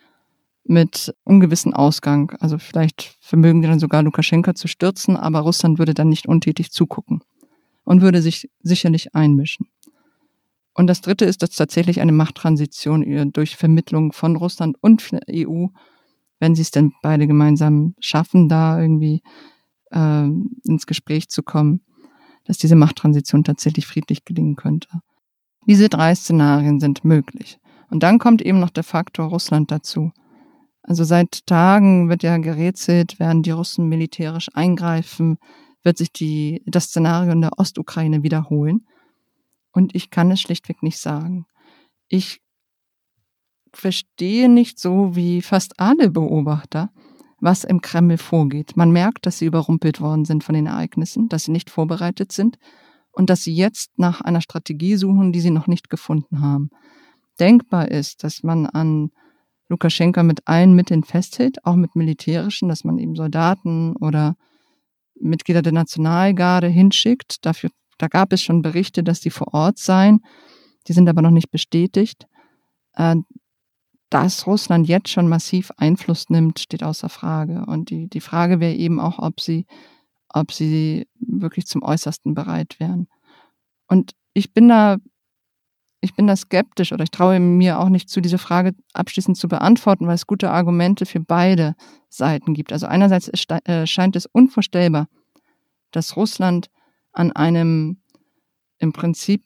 mit 0.64 1.14
ungewissen 1.24 1.74
Ausgang. 1.74 2.32
Also 2.40 2.58
vielleicht 2.58 3.16
vermögen 3.20 3.62
die 3.62 3.68
dann 3.68 3.78
sogar 3.78 4.02
Lukaschenka 4.02 4.54
zu 4.54 4.68
stürzen, 4.68 5.16
aber 5.16 5.40
Russland 5.40 5.78
würde 5.78 5.94
dann 5.94 6.08
nicht 6.08 6.26
untätig 6.26 6.70
zugucken 6.70 7.20
und 7.84 8.00
würde 8.00 8.22
sich 8.22 8.50
sicherlich 8.62 9.14
einmischen. 9.14 9.68
Und 10.72 10.88
das 10.88 11.00
Dritte 11.00 11.24
ist, 11.24 11.42
dass 11.42 11.50
tatsächlich 11.50 12.00
eine 12.00 12.12
Machttransition 12.12 13.30
durch 13.32 13.56
Vermittlung 13.56 14.12
von 14.12 14.36
Russland 14.36 14.76
und 14.80 15.08
EU, 15.30 15.66
wenn 16.40 16.54
sie 16.54 16.62
es 16.62 16.72
denn 16.72 16.92
beide 17.00 17.26
gemeinsam 17.26 17.94
schaffen, 18.00 18.48
da 18.48 18.80
irgendwie 18.80 19.22
äh, 19.92 20.26
ins 20.64 20.86
Gespräch 20.86 21.28
zu 21.28 21.42
kommen, 21.42 21.80
dass 22.44 22.58
diese 22.58 22.74
Machttransition 22.74 23.44
tatsächlich 23.44 23.86
friedlich 23.86 24.24
gelingen 24.24 24.56
könnte. 24.56 24.88
Diese 25.66 25.88
drei 25.88 26.14
Szenarien 26.14 26.80
sind 26.80 27.04
möglich. 27.04 27.58
Und 27.90 28.02
dann 28.02 28.18
kommt 28.18 28.42
eben 28.42 28.60
noch 28.60 28.70
der 28.70 28.84
Faktor 28.84 29.26
Russland 29.26 29.70
dazu. 29.70 30.12
Also 30.82 31.04
seit 31.04 31.46
Tagen 31.46 32.08
wird 32.08 32.22
ja 32.22 32.36
gerätselt, 32.36 33.18
werden 33.18 33.42
die 33.42 33.50
Russen 33.50 33.88
militärisch 33.88 34.48
eingreifen, 34.52 35.38
wird 35.82 35.98
sich 35.98 36.12
die, 36.12 36.62
das 36.66 36.84
Szenario 36.84 37.32
in 37.32 37.40
der 37.40 37.58
Ostukraine 37.58 38.22
wiederholen. 38.22 38.86
Und 39.72 39.94
ich 39.94 40.10
kann 40.10 40.30
es 40.30 40.40
schlichtweg 40.40 40.82
nicht 40.82 40.98
sagen. 40.98 41.46
Ich 42.08 42.40
verstehe 43.72 44.48
nicht 44.48 44.78
so 44.78 45.16
wie 45.16 45.42
fast 45.42 45.80
alle 45.80 46.10
Beobachter, 46.10 46.90
was 47.40 47.64
im 47.64 47.80
Kreml 47.80 48.18
vorgeht. 48.18 48.76
Man 48.76 48.90
merkt, 48.90 49.26
dass 49.26 49.38
sie 49.38 49.46
überrumpelt 49.46 50.00
worden 50.00 50.24
sind 50.24 50.44
von 50.44 50.54
den 50.54 50.66
Ereignissen, 50.66 51.28
dass 51.28 51.44
sie 51.44 51.52
nicht 51.52 51.70
vorbereitet 51.70 52.32
sind 52.32 52.58
und 53.10 53.30
dass 53.30 53.42
sie 53.42 53.54
jetzt 53.54 53.98
nach 53.98 54.20
einer 54.20 54.40
Strategie 54.40 54.96
suchen, 54.96 55.32
die 55.32 55.40
sie 55.40 55.50
noch 55.50 55.66
nicht 55.66 55.90
gefunden 55.90 56.40
haben. 56.40 56.70
Denkbar 57.40 57.90
ist, 57.90 58.24
dass 58.24 58.42
man 58.42 58.66
an 58.66 59.10
Lukaschenka 59.68 60.22
mit 60.22 60.46
allen 60.46 60.74
Mitteln 60.74 61.04
festhält, 61.04 61.64
auch 61.64 61.76
mit 61.76 61.96
militärischen, 61.96 62.68
dass 62.68 62.84
man 62.84 62.98
eben 62.98 63.16
Soldaten 63.16 63.96
oder 63.96 64.36
Mitglieder 65.18 65.62
der 65.62 65.72
Nationalgarde 65.72 66.68
hinschickt. 66.68 67.44
Dafür, 67.44 67.70
da 67.98 68.08
gab 68.08 68.32
es 68.32 68.42
schon 68.42 68.62
Berichte, 68.62 69.02
dass 69.02 69.20
die 69.20 69.30
vor 69.30 69.54
Ort 69.54 69.78
seien. 69.78 70.20
Die 70.86 70.92
sind 70.92 71.08
aber 71.08 71.22
noch 71.22 71.30
nicht 71.30 71.50
bestätigt. 71.50 72.26
Äh, 72.94 73.16
dass 74.10 74.46
Russland 74.46 74.86
jetzt 74.86 75.08
schon 75.08 75.28
massiv 75.28 75.72
Einfluss 75.76 76.30
nimmt, 76.30 76.60
steht 76.60 76.84
außer 76.84 77.08
Frage. 77.08 77.64
Und 77.66 77.90
die, 77.90 78.08
die 78.08 78.20
Frage 78.20 78.60
wäre 78.60 78.74
eben 78.74 79.00
auch, 79.00 79.18
ob 79.18 79.40
sie, 79.40 79.66
ob 80.28 80.52
sie 80.52 81.08
wirklich 81.18 81.66
zum 81.66 81.82
Äußersten 81.82 82.34
bereit 82.34 82.78
wären. 82.78 83.08
Und 83.88 84.12
ich 84.32 84.52
bin 84.52 84.68
da, 84.68 84.98
ich 86.04 86.14
bin 86.14 86.26
da 86.26 86.36
skeptisch 86.36 86.92
oder 86.92 87.02
ich 87.02 87.10
traue 87.10 87.40
mir 87.40 87.80
auch 87.80 87.88
nicht 87.88 88.08
zu, 88.08 88.20
diese 88.20 88.38
Frage 88.38 88.74
abschließend 88.92 89.36
zu 89.36 89.48
beantworten, 89.48 90.06
weil 90.06 90.14
es 90.14 90.26
gute 90.26 90.50
Argumente 90.50 91.06
für 91.06 91.20
beide 91.20 91.74
Seiten 92.08 92.54
gibt. 92.54 92.72
Also 92.72 92.86
einerseits 92.86 93.30
äh, 93.48 93.86
scheint 93.86 94.14
es 94.14 94.26
unvorstellbar, 94.26 95.08
dass 95.90 96.16
Russland 96.16 96.68
an 97.12 97.32
einem 97.32 97.98
im 98.78 98.92
Prinzip 98.92 99.42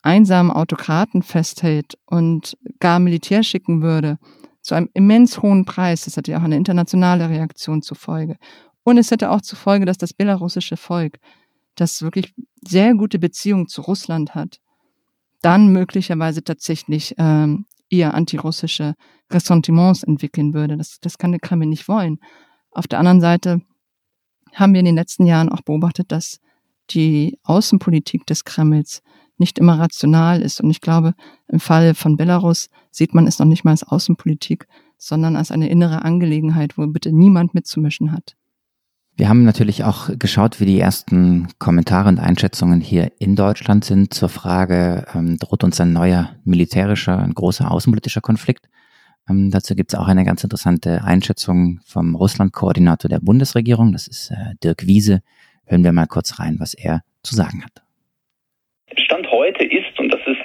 einsamen 0.00 0.50
Autokraten 0.50 1.22
festhält 1.22 1.98
und 2.06 2.56
gar 2.80 2.98
Militär 2.98 3.42
schicken 3.42 3.82
würde, 3.82 4.18
zu 4.62 4.74
einem 4.74 4.88
immens 4.94 5.42
hohen 5.42 5.64
Preis, 5.64 6.04
das 6.04 6.16
hätte 6.16 6.32
ja 6.32 6.38
auch 6.38 6.44
eine 6.44 6.56
internationale 6.56 7.28
Reaktion 7.28 7.82
zur 7.82 7.96
Folge. 7.96 8.36
Und 8.84 8.96
es 8.96 9.10
hätte 9.10 9.30
auch 9.30 9.42
zur 9.42 9.58
Folge, 9.58 9.84
dass 9.84 9.98
das 9.98 10.12
belarussische 10.14 10.76
Volk, 10.76 11.18
das 11.74 12.02
wirklich 12.02 12.32
sehr 12.66 12.94
gute 12.94 13.18
Beziehungen 13.18 13.68
zu 13.68 13.82
Russland 13.82 14.34
hat, 14.34 14.60
dann 15.42 15.72
möglicherweise 15.72 16.42
tatsächlich 16.42 17.14
ähm, 17.18 17.66
eher 17.90 18.14
antirussische 18.14 18.94
Ressentiments 19.30 20.02
entwickeln 20.02 20.54
würde. 20.54 20.76
Das, 20.76 20.98
das 21.00 21.18
kann 21.18 21.32
der 21.32 21.40
Kreml 21.40 21.66
nicht 21.66 21.88
wollen. 21.88 22.18
Auf 22.70 22.86
der 22.86 22.98
anderen 22.98 23.20
Seite 23.20 23.60
haben 24.54 24.72
wir 24.72 24.80
in 24.80 24.86
den 24.86 24.94
letzten 24.94 25.26
Jahren 25.26 25.50
auch 25.50 25.62
beobachtet, 25.62 26.10
dass 26.10 26.40
die 26.90 27.38
Außenpolitik 27.42 28.26
des 28.26 28.44
Kremls 28.44 29.02
nicht 29.38 29.58
immer 29.58 29.78
rational 29.78 30.42
ist. 30.42 30.60
Und 30.60 30.70
ich 30.70 30.80
glaube, 30.80 31.14
im 31.48 31.60
Fall 31.60 31.94
von 31.94 32.16
Belarus 32.16 32.68
sieht 32.90 33.14
man 33.14 33.26
es 33.26 33.38
noch 33.38 33.46
nicht 33.46 33.64
mal 33.64 33.72
als 33.72 33.82
Außenpolitik, 33.82 34.66
sondern 34.98 35.36
als 35.36 35.50
eine 35.50 35.68
innere 35.68 36.02
Angelegenheit, 36.02 36.78
wo 36.78 36.86
bitte 36.86 37.12
niemand 37.12 37.54
mitzumischen 37.54 38.12
hat. 38.12 38.36
Wir 39.16 39.28
haben 39.28 39.44
natürlich 39.44 39.84
auch 39.84 40.08
geschaut, 40.18 40.58
wie 40.58 40.64
die 40.64 40.80
ersten 40.80 41.48
Kommentare 41.58 42.08
und 42.08 42.18
Einschätzungen 42.18 42.80
hier 42.80 43.12
in 43.18 43.36
Deutschland 43.36 43.84
sind 43.84 44.14
zur 44.14 44.30
Frage, 44.30 45.06
ähm, 45.14 45.36
droht 45.38 45.64
uns 45.64 45.80
ein 45.80 45.92
neuer 45.92 46.30
militärischer, 46.44 47.18
ein 47.18 47.34
großer 47.34 47.70
außenpolitischer 47.70 48.22
Konflikt? 48.22 48.68
Ähm, 49.28 49.50
dazu 49.50 49.74
gibt 49.74 49.92
es 49.92 49.98
auch 49.98 50.08
eine 50.08 50.24
ganz 50.24 50.42
interessante 50.42 51.04
Einschätzung 51.04 51.80
vom 51.84 52.14
Russland-Koordinator 52.14 53.08
der 53.08 53.20
Bundesregierung, 53.20 53.92
das 53.92 54.08
ist 54.08 54.30
äh, 54.30 54.54
Dirk 54.64 54.86
Wiese. 54.86 55.20
Hören 55.66 55.84
wir 55.84 55.92
mal 55.92 56.06
kurz 56.06 56.38
rein, 56.38 56.56
was 56.58 56.72
er 56.74 57.02
zu 57.22 57.34
sagen 57.34 57.62
hat. 57.62 57.82
Stand 58.96 59.30
heute 59.30 59.64
ist 59.64 59.81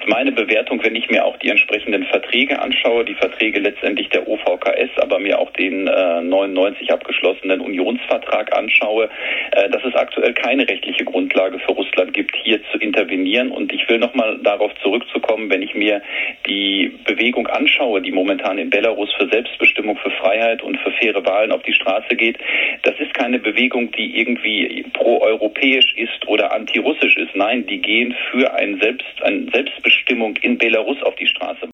meine 0.08 0.32
Bewertung, 0.32 0.84
wenn 0.84 0.96
ich 0.96 1.10
mir 1.10 1.26
auch 1.26 1.38
die 1.38 1.50
entsprechenden 1.50 2.06
Verträge 2.06 2.60
anschaue, 2.62 3.06
die 3.06 3.16
Verträge 3.16 3.60
letztendlich 3.60 4.10
der 4.10 4.28
OVKS, 4.28 4.90
aber 4.98 5.20
mir 5.20 5.40
auch 5.40 5.52
den 5.52 5.88
äh, 5.88 6.22
99 6.22 6.92
abgeschlossenen 6.92 7.60
Unionsvertrag 7.62 8.56
anschaue, 8.58 9.10
äh, 9.52 9.70
dass 9.70 9.84
es 9.84 9.96
aktuell 9.96 10.34
keine 10.34 10.68
rechtliche 10.68 11.04
Grundlage 11.04 11.60
für 11.60 11.74
Russland 11.74 12.14
gibt, 12.14 12.36
hier 12.44 12.62
zu 12.72 12.78
intervenieren. 12.80 13.52
Und 13.52 13.74
ich 13.74 13.88
will 13.90 14.00
nochmal 14.00 14.40
darauf 14.42 14.72
zurückzukommen, 14.82 15.50
wenn 15.50 15.62
ich 15.62 15.76
mir 15.76 16.02
die 16.48 16.98
Bewegung 17.06 17.48
anschaue, 17.48 18.02
die 18.02 18.12
momentan 18.12 18.58
in 18.58 18.70
Belarus 18.70 19.14
für 19.18 19.28
Selbstbestimmung, 19.28 19.98
für 19.98 20.12
Freiheit 20.12 20.64
und 20.64 20.78
für 20.80 20.92
faire 20.92 21.26
Wahlen 21.26 21.52
auf 21.52 21.64
die 21.64 21.74
Straße 21.74 22.16
geht, 22.16 22.38
das 22.84 22.96
ist 23.00 23.14
keine 23.14 23.40
Bewegung, 23.40 23.92
die 23.92 24.20
irgendwie 24.20 24.86
pro-europäisch 24.94 25.94
ist 25.96 26.28
oder 26.28 26.54
antirussisch 26.54 27.18
ist. 27.18 27.36
Nein, 27.36 27.66
die 27.68 27.82
gehen 27.82 28.16
für 28.32 28.54
ein 28.54 28.80
Selbst, 28.80 29.22
eine 29.22 29.50
Selbstbestimmung 29.52 29.97
in 30.08 30.58
Belarus 30.58 31.02
auf 31.04 31.16
die 31.16 31.28
Straße. 31.28 31.70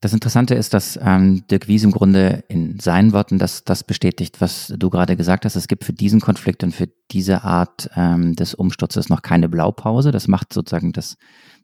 Das 0.00 0.12
Interessante 0.12 0.54
ist, 0.54 0.74
dass 0.74 0.98
ähm, 1.02 1.44
Dirk 1.50 1.66
Wies 1.66 1.82
im 1.82 1.90
Grunde 1.90 2.44
in 2.48 2.78
seinen 2.78 3.12
Worten 3.12 3.40
das, 3.40 3.64
das 3.64 3.82
bestätigt, 3.82 4.40
was 4.40 4.72
du 4.76 4.90
gerade 4.90 5.16
gesagt 5.16 5.44
hast. 5.44 5.56
Es 5.56 5.66
gibt 5.66 5.84
für 5.84 5.92
diesen 5.92 6.20
Konflikt 6.20 6.62
und 6.62 6.72
für 6.72 6.88
diese 7.10 7.42
Art 7.42 7.90
ähm, 7.96 8.36
des 8.36 8.54
Umsturzes 8.54 9.08
noch 9.08 9.22
keine 9.22 9.48
Blaupause. 9.48 10.12
Das 10.12 10.28
macht 10.28 10.52
sozusagen 10.52 10.92
das, 10.92 11.16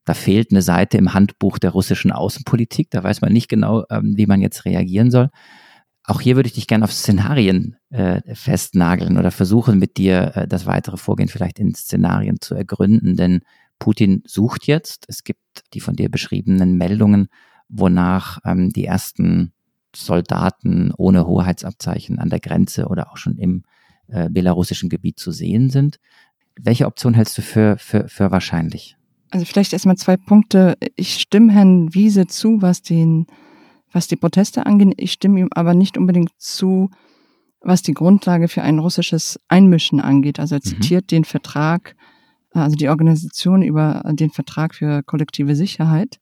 da 0.04 0.14
fehlt 0.14 0.50
eine 0.50 0.62
Seite 0.62 0.98
im 0.98 1.14
Handbuch 1.14 1.60
der 1.60 1.70
russischen 1.70 2.10
Außenpolitik. 2.10 2.90
Da 2.90 3.04
weiß 3.04 3.20
man 3.20 3.32
nicht 3.32 3.48
genau, 3.48 3.84
ähm, 3.88 4.14
wie 4.16 4.26
man 4.26 4.40
jetzt 4.40 4.64
reagieren 4.64 5.12
soll. 5.12 5.30
Auch 6.02 6.20
hier 6.20 6.34
würde 6.34 6.48
ich 6.48 6.54
dich 6.54 6.66
gerne 6.66 6.84
auf 6.84 6.92
Szenarien 6.92 7.76
äh, 7.90 8.20
festnageln 8.34 9.16
oder 9.16 9.30
versuchen 9.30 9.78
mit 9.78 9.96
dir 9.96 10.32
äh, 10.34 10.48
das 10.48 10.66
weitere 10.66 10.96
Vorgehen 10.96 11.28
vielleicht 11.28 11.60
in 11.60 11.72
Szenarien 11.72 12.40
zu 12.40 12.56
ergründen, 12.56 13.16
denn 13.16 13.42
Putin 13.78 14.22
sucht 14.26 14.66
jetzt, 14.66 15.04
es 15.08 15.24
gibt 15.24 15.40
die 15.74 15.80
von 15.80 15.96
dir 15.96 16.08
beschriebenen 16.08 16.76
Meldungen, 16.76 17.28
wonach 17.68 18.38
ähm, 18.44 18.70
die 18.70 18.84
ersten 18.84 19.52
Soldaten 19.94 20.92
ohne 20.96 21.26
Hoheitsabzeichen 21.26 22.18
an 22.18 22.30
der 22.30 22.40
Grenze 22.40 22.86
oder 22.86 23.10
auch 23.10 23.16
schon 23.16 23.38
im 23.38 23.62
äh, 24.08 24.28
belarussischen 24.28 24.88
Gebiet 24.88 25.18
zu 25.18 25.30
sehen 25.30 25.70
sind. 25.70 25.98
Welche 26.56 26.86
Option 26.86 27.14
hältst 27.14 27.36
du 27.38 27.42
für, 27.42 27.76
für, 27.78 28.08
für 28.08 28.30
wahrscheinlich? 28.30 28.96
Also 29.30 29.46
vielleicht 29.46 29.72
erstmal 29.72 29.96
zwei 29.96 30.16
Punkte. 30.16 30.76
Ich 30.96 31.14
stimme 31.14 31.52
Herrn 31.52 31.92
Wiese 31.94 32.26
zu, 32.26 32.62
was 32.62 32.82
den 32.82 33.26
was 33.94 34.08
die 34.08 34.16
Proteste 34.16 34.66
angeht. 34.66 34.94
Ich 34.96 35.12
stimme 35.12 35.40
ihm 35.40 35.48
aber 35.52 35.72
nicht 35.72 35.96
unbedingt 35.96 36.30
zu, 36.36 36.90
was 37.60 37.82
die 37.82 37.94
Grundlage 37.94 38.48
für 38.48 38.62
ein 38.62 38.78
russisches 38.78 39.38
Einmischen 39.48 40.00
angeht. 40.00 40.40
Also 40.40 40.56
er 40.56 40.60
mhm. 40.64 40.68
zitiert 40.68 41.10
den 41.10 41.24
Vertrag, 41.24 41.94
also 42.60 42.76
die 42.76 42.88
Organisation 42.88 43.62
über 43.62 44.02
den 44.12 44.30
Vertrag 44.30 44.74
für 44.74 45.02
kollektive 45.02 45.56
Sicherheit 45.56 46.20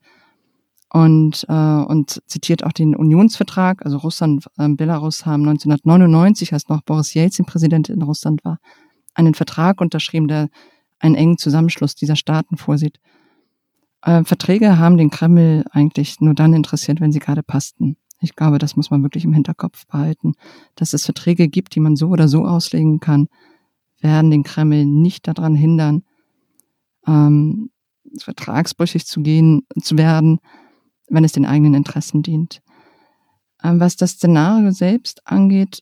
und, 0.93 1.45
äh, 1.49 1.53
und 1.53 2.21
zitiert 2.27 2.63
auch 2.63 2.71
den 2.71 2.95
Unionsvertrag. 2.95 3.83
Also 3.83 3.97
Russland 3.97 4.47
und 4.57 4.73
äh, 4.73 4.75
Belarus 4.75 5.25
haben 5.25 5.41
1999, 5.47 6.53
als 6.53 6.69
noch 6.69 6.83
Boris 6.83 7.13
Jelzin 7.13 7.45
Präsident 7.45 7.89
in 7.89 8.01
Russland 8.03 8.45
war, 8.45 8.59
einen 9.15 9.33
Vertrag 9.33 9.81
unterschrieben, 9.81 10.27
der 10.27 10.49
einen 10.99 11.15
engen 11.15 11.37
Zusammenschluss 11.37 11.95
dieser 11.95 12.15
Staaten 12.15 12.57
vorsieht. 12.57 12.99
Äh, 14.03 14.23
Verträge 14.23 14.77
haben 14.77 14.97
den 14.97 15.09
Kreml 15.09 15.65
eigentlich 15.71 16.21
nur 16.21 16.35
dann 16.35 16.53
interessiert, 16.53 17.01
wenn 17.01 17.11
sie 17.11 17.19
gerade 17.19 17.41
passten. 17.41 17.97
Ich 18.21 18.35
glaube, 18.35 18.59
das 18.59 18.75
muss 18.75 18.91
man 18.91 19.01
wirklich 19.01 19.25
im 19.25 19.33
Hinterkopf 19.33 19.87
behalten. 19.87 20.33
Dass 20.75 20.93
es 20.93 21.05
Verträge 21.05 21.47
gibt, 21.47 21.75
die 21.75 21.79
man 21.79 21.95
so 21.95 22.09
oder 22.09 22.27
so 22.27 22.45
auslegen 22.45 22.99
kann, 22.99 23.27
werden 23.99 24.29
den 24.29 24.43
Kreml 24.43 24.85
nicht 24.85 25.27
daran 25.27 25.55
hindern, 25.55 26.03
ähm, 27.07 27.69
vertragsbrüchig 28.17 29.05
zu 29.05 29.21
gehen, 29.21 29.65
zu 29.81 29.97
werden, 29.97 30.39
wenn 31.09 31.23
es 31.23 31.31
den 31.31 31.45
eigenen 31.45 31.73
Interessen 31.73 32.21
dient. 32.21 32.61
Ähm, 33.63 33.79
was 33.79 33.95
das 33.95 34.11
Szenario 34.11 34.71
selbst 34.71 35.25
angeht, 35.25 35.79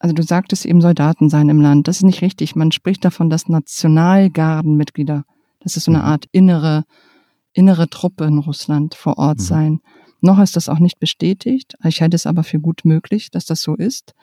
also 0.00 0.14
du 0.14 0.22
sagtest 0.22 0.64
eben 0.64 0.80
Soldaten 0.80 1.28
sein 1.28 1.48
im 1.48 1.60
Land. 1.60 1.88
Das 1.88 1.96
ist 1.96 2.04
nicht 2.04 2.22
richtig. 2.22 2.54
Man 2.54 2.70
spricht 2.70 3.04
davon, 3.04 3.30
dass 3.30 3.48
Nationalgardenmitglieder, 3.48 5.24
das 5.60 5.76
ist 5.76 5.84
so 5.84 5.90
eine 5.90 5.98
mhm. 5.98 6.04
Art 6.04 6.26
innere 6.30 6.84
innere 7.58 7.88
Truppe 7.88 8.24
in 8.24 8.38
Russland 8.38 8.94
vor 8.94 9.18
Ort 9.18 9.38
mhm. 9.38 9.42
sein. 9.42 9.80
Noch 10.20 10.38
ist 10.38 10.56
das 10.56 10.68
auch 10.68 10.78
nicht 10.78 11.00
bestätigt. 11.00 11.74
Ich 11.84 12.00
halte 12.00 12.14
es 12.14 12.26
aber 12.26 12.44
für 12.44 12.60
gut 12.60 12.84
möglich, 12.84 13.30
dass 13.30 13.46
das 13.46 13.60
so 13.60 13.74
ist. 13.74 14.14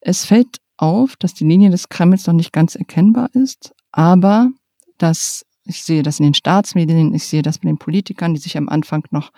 Es 0.00 0.24
fällt 0.24 0.58
auf, 0.76 1.16
dass 1.16 1.34
die 1.34 1.44
Linie 1.44 1.70
des 1.70 1.88
Kremls 1.88 2.26
noch 2.26 2.34
nicht 2.34 2.52
ganz 2.52 2.76
erkennbar 2.76 3.30
ist, 3.32 3.74
aber 3.90 4.50
dass 4.98 5.44
ich 5.66 5.82
sehe 5.82 6.02
das 6.02 6.20
in 6.20 6.24
den 6.24 6.34
Staatsmedien, 6.34 7.12
ich 7.12 7.24
sehe 7.24 7.42
das 7.42 7.58
bei 7.58 7.68
den 7.68 7.78
Politikern, 7.78 8.34
die 8.34 8.40
sich 8.40 8.56
am 8.56 8.68
Anfang 8.68 9.04
noch 9.10 9.32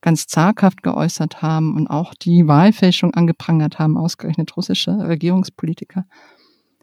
ganz 0.00 0.26
zaghaft 0.26 0.82
geäußert 0.82 1.42
haben 1.42 1.76
und 1.76 1.88
auch 1.88 2.14
die 2.14 2.46
Wahlfälschung 2.46 3.14
angeprangert 3.14 3.78
haben, 3.78 3.96
ausgerechnet 3.96 4.56
russische 4.56 4.92
Regierungspolitiker. 4.92 6.04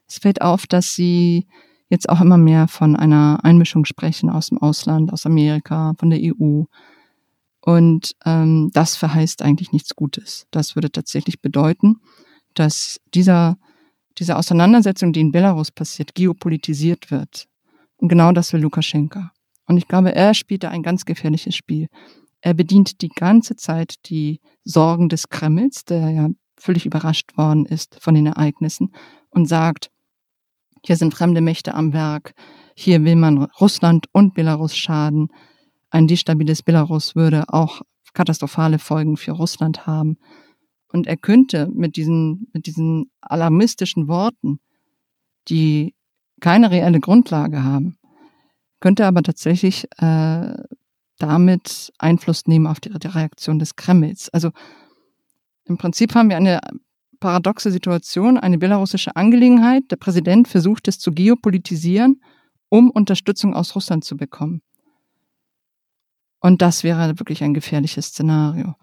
Es 0.08 0.18
fällt 0.18 0.42
auf, 0.42 0.68
dass 0.68 0.96
sie 0.96 1.48
jetzt 1.90 2.08
auch 2.10 2.22
immer 2.22 2.38
mehr 2.38 2.68
von 2.68 2.96
einer 2.96 3.40
Einmischung 3.44 3.86
sprechen 3.86 4.30
aus 4.30 4.48
dem 4.48 4.58
Ausland, 4.58 5.12
aus 5.12 5.26
Amerika, 5.26 5.94
von 6.00 6.10
der 6.10 6.20
EU. 6.22 6.64
Und 7.62 8.16
ähm, 8.26 8.70
das 8.74 8.96
verheißt 8.96 9.42
eigentlich 9.42 9.72
nichts 9.72 9.96
Gutes. 9.96 10.48
Das 10.52 10.76
würde 10.76 10.92
tatsächlich 10.92 11.42
bedeuten, 11.42 11.98
dass 12.54 13.02
dieser, 13.14 13.58
diese 14.18 14.38
Auseinandersetzung, 14.38 15.14
die 15.14 15.20
in 15.20 15.32
Belarus 15.32 15.72
passiert, 15.72 16.16
geopolitisiert 16.16 17.12
wird. 17.12 17.49
Und 18.00 18.10
genau 18.10 18.32
das 18.32 18.52
will 18.54 18.62
Lukaschenka. 18.62 19.32
Und 19.68 19.78
ich 19.78 19.88
glaube, 19.88 20.16
er 20.16 20.34
spielt 20.34 20.64
da 20.64 20.70
ein 20.70 20.84
ganz 20.84 21.06
gefährliches 21.06 21.56
Spiel. 21.56 21.88
Er 22.42 22.54
bedient 22.54 23.02
die 23.02 23.10
ganze 23.10 23.56
Zeit 23.56 23.96
die 24.10 24.40
Sorgen 24.64 25.10
des 25.10 25.30
Kremls, 25.30 25.86
der 25.86 26.10
ja 26.10 26.30
völlig 26.58 26.86
überrascht 26.86 27.38
worden 27.38 27.66
ist 27.66 27.98
von 28.02 28.16
den 28.16 28.26
Ereignissen, 28.26 28.94
und 29.30 29.48
sagt, 29.48 29.92
hier 30.84 30.96
sind 30.96 31.14
fremde 31.14 31.42
Mächte 31.42 31.76
am 31.76 31.94
Werk. 31.94 32.34
Hier 32.76 33.04
will 33.04 33.16
man 33.16 33.44
Russland 33.60 34.08
und 34.14 34.34
Belarus 34.34 34.76
schaden. 34.76 35.28
Ein 35.90 36.08
destabiles 36.08 36.64
Belarus 36.64 37.16
würde 37.16 37.44
auch 37.50 37.82
katastrophale 38.14 38.80
Folgen 38.80 39.18
für 39.18 39.32
Russland 39.32 39.86
haben. 39.86 40.18
Und 40.92 41.06
er 41.06 41.18
könnte 41.18 41.70
mit 41.74 41.96
diesen, 41.96 42.48
mit 42.54 42.66
diesen 42.66 43.12
alarmistischen 43.22 44.08
Worten, 44.08 44.60
die 45.48 45.94
keine 46.40 46.72
reelle 46.72 47.00
Grundlage 47.00 47.64
haben, 47.64 47.98
könnte 48.80 49.06
aber 49.06 49.24
tatsächlich 49.24 49.86
äh, 49.98 50.54
damit 51.18 51.92
Einfluss 51.98 52.48
nehmen 52.48 52.68
auf 52.68 52.80
die, 52.80 52.90
die 52.90 53.08
Reaktion 53.08 53.60
des 53.60 53.76
Kremls. 53.76 54.30
Also 54.30 54.52
im 55.66 55.78
Prinzip 55.78 56.16
haben 56.16 56.30
wir 56.30 56.38
eine 56.38 56.60
paradoxe 57.20 57.72
Situation, 57.72 58.38
eine 58.38 58.58
belarussische 58.58 59.16
Angelegenheit. 59.16 59.84
Der 59.92 59.98
Präsident 59.98 60.48
versucht 60.48 60.88
es 60.88 61.00
zu 61.00 61.12
geopolitisieren, 61.12 62.22
um 62.70 62.90
Unterstützung 62.90 63.54
aus 63.54 63.76
Russland 63.76 64.04
zu 64.04 64.16
bekommen. 64.16 64.62
Und 66.40 66.62
das 66.62 66.84
wäre 66.84 67.20
wirklich 67.20 67.44
ein 67.44 67.54
gefährliches 67.54 68.08
Szenario. 68.08 68.76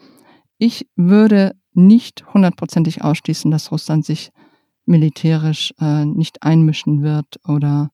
Ich 0.59 0.89
würde 0.95 1.53
nicht 1.73 2.25
hundertprozentig 2.33 3.03
ausschließen, 3.03 3.51
dass 3.51 3.71
Russland 3.71 4.05
sich 4.05 4.31
militärisch 4.87 5.75
äh, 5.81 6.05
nicht 6.05 6.43
einmischen 6.43 7.03
wird 7.03 7.41
oder 7.47 7.91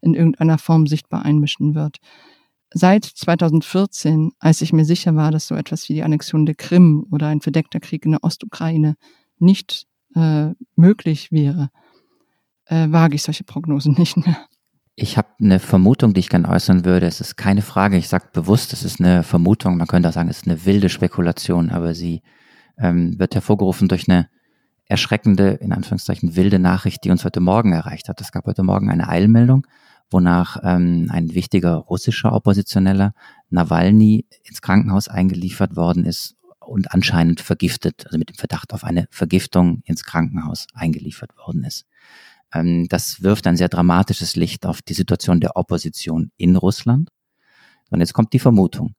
in 0.00 0.14
irgendeiner 0.14 0.58
Form 0.58 0.86
sichtbar 0.86 1.24
einmischen 1.24 1.74
wird. 1.74 1.98
Seit 2.72 3.04
2014, 3.04 4.32
als 4.38 4.60
ich 4.60 4.72
mir 4.72 4.84
sicher 4.84 5.16
war, 5.16 5.30
dass 5.30 5.46
so 5.46 5.54
etwas 5.54 5.88
wie 5.88 5.94
die 5.94 6.02
Annexion 6.02 6.46
der 6.46 6.54
Krim 6.54 7.06
oder 7.10 7.28
ein 7.28 7.40
verdeckter 7.40 7.80
Krieg 7.80 8.04
in 8.04 8.12
der 8.12 8.24
Ostukraine 8.24 8.96
nicht 9.38 9.86
äh, 10.14 10.50
möglich 10.74 11.32
wäre, 11.32 11.70
äh, 12.66 12.88
wage 12.90 13.14
ich 13.14 13.22
solche 13.22 13.44
Prognosen 13.44 13.94
nicht 13.98 14.16
mehr. 14.16 14.36
Ich 14.94 15.18
habe 15.18 15.28
eine 15.38 15.58
Vermutung, 15.58 16.14
die 16.14 16.20
ich 16.20 16.30
gerne 16.30 16.48
äußern 16.48 16.86
würde. 16.86 17.06
Es 17.06 17.20
ist 17.20 17.36
keine 17.36 17.62
Frage, 17.62 17.98
ich 17.98 18.08
sage 18.08 18.28
bewusst, 18.32 18.72
es 18.72 18.82
ist 18.82 18.98
eine 18.98 19.22
Vermutung, 19.22 19.76
man 19.76 19.86
könnte 19.86 20.08
auch 20.08 20.14
sagen, 20.14 20.30
es 20.30 20.38
ist 20.38 20.48
eine 20.48 20.64
wilde 20.64 20.88
Spekulation, 20.88 21.70
aber 21.70 21.94
sie 21.94 22.22
ähm, 22.78 23.18
wird 23.18 23.34
hervorgerufen 23.34 23.88
durch 23.88 24.08
eine 24.08 24.28
erschreckende, 24.86 25.50
in 25.50 25.72
Anführungszeichen 25.72 26.36
wilde 26.36 26.58
Nachricht, 26.58 27.04
die 27.04 27.10
uns 27.10 27.24
heute 27.24 27.40
Morgen 27.40 27.72
erreicht 27.72 28.08
hat. 28.08 28.20
Es 28.20 28.32
gab 28.32 28.46
heute 28.46 28.62
Morgen 28.62 28.90
eine 28.90 29.08
Eilmeldung, 29.08 29.66
wonach 30.10 30.58
ähm, 30.62 31.08
ein 31.10 31.34
wichtiger 31.34 31.74
russischer 31.74 32.32
Oppositioneller 32.32 33.12
Nawalny 33.50 34.26
ins 34.44 34.62
Krankenhaus 34.62 35.08
eingeliefert 35.08 35.76
worden 35.76 36.04
ist 36.04 36.36
und 36.60 36.92
anscheinend 36.92 37.40
vergiftet, 37.40 38.06
also 38.06 38.18
mit 38.18 38.28
dem 38.28 38.36
Verdacht 38.36 38.72
auf 38.72 38.84
eine 38.84 39.06
Vergiftung 39.10 39.82
ins 39.84 40.04
Krankenhaus 40.04 40.66
eingeliefert 40.74 41.36
worden 41.36 41.64
ist. 41.64 41.86
Ähm, 42.52 42.86
das 42.88 43.22
wirft 43.22 43.46
ein 43.46 43.56
sehr 43.56 43.68
dramatisches 43.68 44.36
Licht 44.36 44.66
auf 44.66 44.82
die 44.82 44.94
Situation 44.94 45.40
der 45.40 45.56
Opposition 45.56 46.30
in 46.36 46.56
Russland. 46.56 47.10
Und 47.90 48.00
jetzt 48.00 48.14
kommt 48.14 48.32
die 48.32 48.38
Vermutung. 48.38 48.94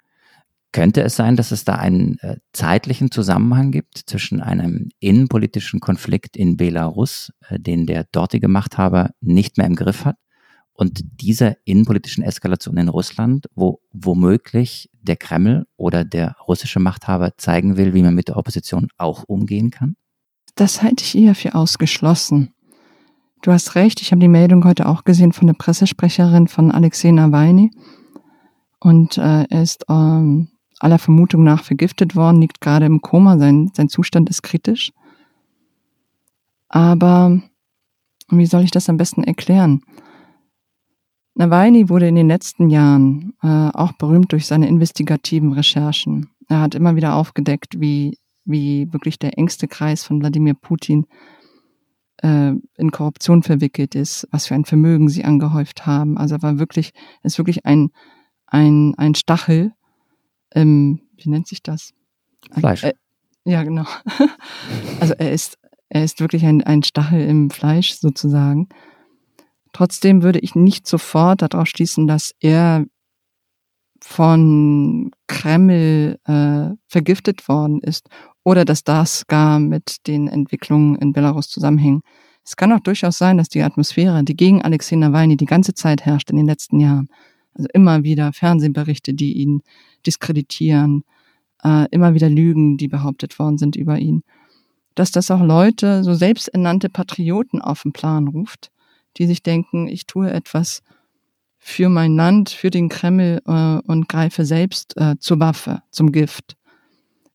Könnte 0.78 1.02
es 1.02 1.16
sein, 1.16 1.36
dass 1.36 1.50
es 1.50 1.64
da 1.64 1.74
einen 1.74 2.20
äh, 2.20 2.36
zeitlichen 2.54 3.10
Zusammenhang 3.10 3.72
gibt 3.72 3.98
zwischen 4.06 4.42
einem 4.42 4.90
innenpolitischen 5.00 5.80
Konflikt 5.80 6.38
in 6.38 6.56
Belarus, 6.56 7.34
äh, 7.50 7.60
den 7.60 7.88
der 7.88 8.04
dortige 8.12 8.48
Machthaber 8.48 9.10
nicht 9.20 9.58
mehr 9.58 9.66
im 9.66 9.76
Griff 9.76 10.06
hat, 10.06 10.18
und 10.74 11.02
dieser 11.20 11.56
innenpolitischen 11.66 12.24
Eskalation 12.24 12.78
in 12.78 12.90
Russland, 12.90 13.48
wo 13.56 13.80
womöglich 13.92 14.92
der 15.02 15.16
Kreml 15.16 15.66
oder 15.78 16.06
der 16.06 16.36
russische 16.48 16.80
Machthaber 16.80 17.36
zeigen 17.38 17.76
will, 17.78 17.96
wie 17.96 18.04
man 18.04 18.14
mit 18.14 18.28
der 18.28 18.38
Opposition 18.38 18.90
auch 18.98 19.24
umgehen 19.24 19.72
kann? 19.72 19.96
Das 20.54 20.84
halte 20.84 21.04
ich 21.04 21.18
eher 21.18 21.34
für 21.34 21.56
ausgeschlossen. 21.56 22.54
Du 23.42 23.52
hast 23.52 23.74
recht, 23.74 24.00
ich 24.00 24.12
habe 24.12 24.22
die 24.22 24.28
Meldung 24.28 24.64
heute 24.64 24.88
auch 24.88 25.06
gesehen 25.06 25.34
von 25.34 25.48
der 25.48 25.56
Pressesprecherin 25.56 26.48
von 26.48 26.70
Alexei 26.70 27.10
Nawalny. 27.10 27.72
Und 28.80 29.18
äh, 29.18 29.46
er 29.50 29.64
ist 29.64 29.84
ähm, 29.90 30.50
aller 30.80 31.00
Vermutung 31.00 31.44
nach 31.44 31.64
vergiftet 31.64 32.16
worden, 32.16 32.42
liegt 32.42 32.62
gerade 32.62 32.86
im 32.86 33.02
Koma, 33.02 33.38
sein, 33.38 33.72
sein 33.74 33.90
Zustand 33.90 34.30
ist 34.30 34.44
kritisch. 34.44 34.92
Aber 36.70 37.42
wie 38.30 38.46
soll 38.46 38.64
ich 38.64 38.72
das 38.72 38.90
am 38.90 38.98
besten 38.98 39.24
erklären? 39.24 39.82
Nawalny 41.36 41.88
wurde 41.88 42.08
in 42.08 42.16
den 42.16 42.28
letzten 42.28 42.70
Jahren 42.70 43.34
äh, 43.44 43.48
auch 43.48 43.94
berühmt 43.94 44.32
durch 44.32 44.48
seine 44.48 44.68
investigativen 44.68 45.54
Recherchen. 45.54 46.30
Er 46.50 46.62
hat 46.62 46.76
immer 46.76 46.96
wieder 46.96 47.16
aufgedeckt, 47.16 47.80
wie, 47.80 48.18
wie 48.44 48.92
wirklich 48.92 49.20
der 49.20 49.38
engste 49.38 49.68
Kreis 49.68 50.04
von 50.04 50.20
Wladimir 50.20 50.56
Putin 50.56 51.06
äh, 52.24 52.54
in 52.78 52.92
Korruption 52.92 53.44
verwickelt 53.44 53.94
ist, 53.94 54.28
was 54.32 54.48
für 54.48 54.56
ein 54.56 54.66
Vermögen 54.66 55.10
sie 55.10 55.26
angehäuft 55.26 55.86
haben. 55.86 56.18
Also 56.18 56.36
er 56.36 56.42
war 56.42 56.58
wirklich, 56.58 56.94
ist 57.22 57.38
wirklich 57.38 57.66
ein, 57.66 57.92
ein, 58.48 58.96
ein 58.98 59.14
Stachel, 59.14 59.74
ähm, 60.54 61.02
wie 61.18 61.30
nennt 61.30 61.48
sich 61.48 61.64
das? 61.64 61.94
Fleisch. 62.52 62.84
Äh, 62.84 62.94
ja, 63.46 63.64
genau. 63.64 63.86
also 65.00 65.14
er 65.14 65.32
ist, 65.32 65.58
er 65.90 66.04
ist 66.04 66.20
wirklich 66.20 66.46
ein, 66.46 66.64
ein 66.64 66.84
Stachel 66.84 67.22
im 67.22 67.50
Fleisch 67.50 67.94
sozusagen. 67.94 68.68
Trotzdem 69.74 70.24
würde 70.24 70.40
ich 70.40 70.56
nicht 70.56 70.88
sofort 70.88 71.42
darauf 71.42 71.68
schließen, 71.68 72.08
dass 72.08 72.34
er 72.40 72.86
von 74.02 75.12
Kreml 75.28 76.20
äh, 76.26 76.76
vergiftet 76.88 77.48
worden 77.48 77.80
ist 77.82 78.10
oder 78.44 78.64
dass 78.64 78.84
das 78.84 79.28
gar 79.28 79.60
mit 79.60 80.08
den 80.08 80.28
Entwicklungen 80.28 80.96
in 80.96 81.14
Belarus 81.14 81.50
zusammenhängt. 81.50 82.04
Es 82.44 82.56
kann 82.56 82.72
auch 82.72 82.80
durchaus 82.80 83.18
sein, 83.18 83.38
dass 83.38 83.50
die 83.50 83.62
Atmosphäre, 83.62 84.24
die 84.24 84.36
gegen 84.36 84.62
Alexei 84.62 84.96
Nawalny 84.96 85.36
die 85.36 85.46
ganze 85.46 85.74
Zeit 85.74 86.06
herrscht 86.06 86.30
in 86.30 86.38
den 86.38 86.46
letzten 86.46 86.80
Jahren, 86.80 87.10
also 87.58 87.68
immer 87.74 88.04
wieder 88.04 88.34
Fernsehberichte, 88.34 89.14
die 89.14 89.34
ihn 89.34 89.62
diskreditieren, 90.06 91.04
äh, 91.64 91.88
immer 91.92 92.14
wieder 92.14 92.30
Lügen, 92.30 92.78
die 92.78 92.88
behauptet 92.88 93.40
worden 93.40 93.58
sind 93.58 93.76
über 93.76 93.98
ihn, 93.98 94.24
dass 94.96 95.12
das 95.12 95.32
auch 95.32 95.42
Leute, 95.42 96.04
so 96.04 96.14
selbsternannte 96.14 96.90
Patrioten 96.90 97.62
auf 97.62 97.84
den 97.84 97.94
Plan 97.94 98.28
ruft, 98.28 98.72
die 99.18 99.28
sich 99.28 99.44
denken, 99.44 99.88
ich 99.88 100.06
tue 100.06 100.32
etwas 100.32 100.82
für 101.58 101.90
mein 101.90 102.16
Land, 102.16 102.50
für 102.50 102.70
den 102.70 102.90
Kreml 102.90 103.42
äh, 103.46 103.80
und 103.88 104.08
greife 104.08 104.46
selbst 104.46 104.96
äh, 104.98 105.16
zur 105.20 105.40
Waffe, 105.40 105.82
zum 105.90 106.12
Gift. 106.12 106.56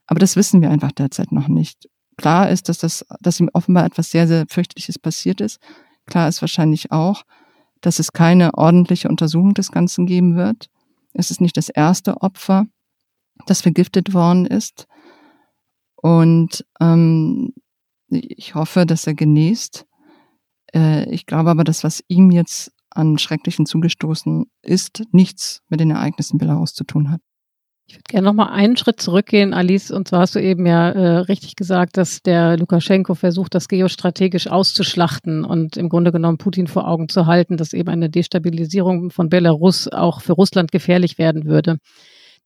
Aber 0.07 0.19
das 0.19 0.37
wissen 0.37 0.63
wir 0.63 0.71
einfach 0.71 0.93
derzeit 0.93 1.33
noch 1.33 1.49
nicht. 1.49 1.89
Klar 2.17 2.51
ist, 2.51 2.69
dass 2.69 2.79
das, 2.79 3.05
dass 3.21 3.41
ihm 3.41 3.51
offenbar 3.53 3.85
etwas 3.85 4.11
sehr, 4.11 4.27
sehr 4.29 4.47
fürchterliches 4.49 4.99
passiert 4.99 5.41
ist. 5.41 5.59
Klar 6.07 6.29
ist 6.29 6.41
wahrscheinlich 6.41 6.93
auch, 6.93 7.23
dass 7.83 7.99
es 7.99 8.13
keine 8.13 8.55
ordentliche 8.55 9.09
Untersuchung 9.09 9.55
des 9.55 9.71
Ganzen 9.71 10.07
geben 10.07 10.37
wird. 10.37 10.71
Es 11.13 11.31
ist 11.31 11.41
nicht 11.41 11.57
das 11.57 11.69
erste 11.69 12.23
Opfer, 12.23 12.67
das 13.47 13.61
vergiftet 13.61 14.15
worden 14.15 14.47
ist. 14.47 14.87
Und 15.97 16.65
ähm, 16.81 17.53
ich 18.09 18.55
hoffe, 18.55 18.87
dass 18.87 19.07
er 19.07 19.15
genießt. 19.15 19.87
Äh, 20.75 21.11
ich 21.11 21.27
glaube 21.27 21.51
aber, 21.51 21.65
dass 21.65 21.85
was 21.85 22.03
ihm 22.09 22.31
jetzt 22.31 22.73
an 22.91 23.19
Schrecklichen 23.19 23.67
zugestoßen 23.67 24.47
ist, 24.63 25.05
nichts 25.13 25.63
mit 25.69 25.81
den 25.81 25.91
Ereignissen 25.91 26.39
Belarus 26.39 26.75
zu 26.75 26.85
tun 26.85 27.11
hat. 27.11 27.21
Ich 27.93 27.99
würde 27.99 28.05
gerne 28.09 28.25
noch 28.25 28.33
mal 28.33 28.51
einen 28.51 28.79
Schritt 28.79 29.03
zurückgehen, 29.03 29.53
Alice. 29.53 29.91
Und 29.91 30.09
zwar 30.09 30.21
hast 30.21 30.35
du 30.35 30.41
eben 30.41 30.65
ja 30.65 30.89
äh, 30.93 31.17
richtig 31.19 31.57
gesagt, 31.57 31.99
dass 31.99 32.23
der 32.23 32.57
Lukaschenko 32.57 33.15
versucht, 33.15 33.55
das 33.55 33.69
geostrategisch 33.69 34.47
auszuschlachten 34.47 35.45
und 35.45 35.77
im 35.77 35.91
Grunde 35.91 36.11
genommen 36.11 36.39
Putin 36.39 36.69
vor 36.69 36.89
Augen 36.89 37.11
zu 37.11 37.27
halten, 37.27 37.59
dass 37.59 37.75
eben 37.75 37.91
eine 37.91 38.09
Destabilisierung 38.09 39.11
von 39.11 39.29
Belarus 39.29 39.89
auch 39.89 40.23
für 40.23 40.33
Russland 40.33 40.73
gefährlich 40.73 41.19
werden 41.19 41.45
würde. 41.45 41.77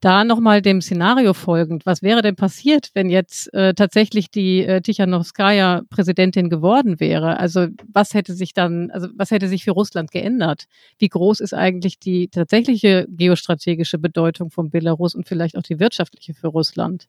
Da 0.01 0.25
nochmal 0.25 0.61
dem 0.61 0.83
Szenario 0.83 1.33
folgend, 1.33 1.87
was 1.87 2.03
wäre 2.03 2.21
denn 2.21 2.37
passiert, 2.37 2.91
wenn 2.93 3.09
jetzt 3.09 3.53
äh, 3.55 3.73
tatsächlich 3.73 4.31
die 4.31 4.63
äh, 4.63 4.83
Tichanowskaja 4.83 5.83
Präsidentin 5.89 6.51
geworden 6.51 7.01
wäre? 7.01 7.39
Also 7.39 7.69
was 7.91 8.13
hätte 8.13 8.35
sich 8.35 8.53
dann, 8.53 8.91
also 8.91 9.09
was 9.17 9.31
hätte 9.31 9.49
sich 9.49 9.65
für 9.65 9.71
Russland 9.71 10.11
geändert? 10.11 10.67
Wie 10.99 11.09
groß 11.09 11.41
ist 11.41 11.55
eigentlich 11.55 11.99
die 11.99 12.29
tatsächliche 12.29 13.07
geostrategische 13.09 13.99
Bedeutung 13.99 14.51
von 14.51 14.69
Belarus 14.69 15.15
und 15.15 15.27
vielleicht 15.27 15.57
auch 15.57 15.63
die 15.63 15.81
wirtschaftliche 15.81 16.35
für 16.35 16.49
Russland? 16.49 17.09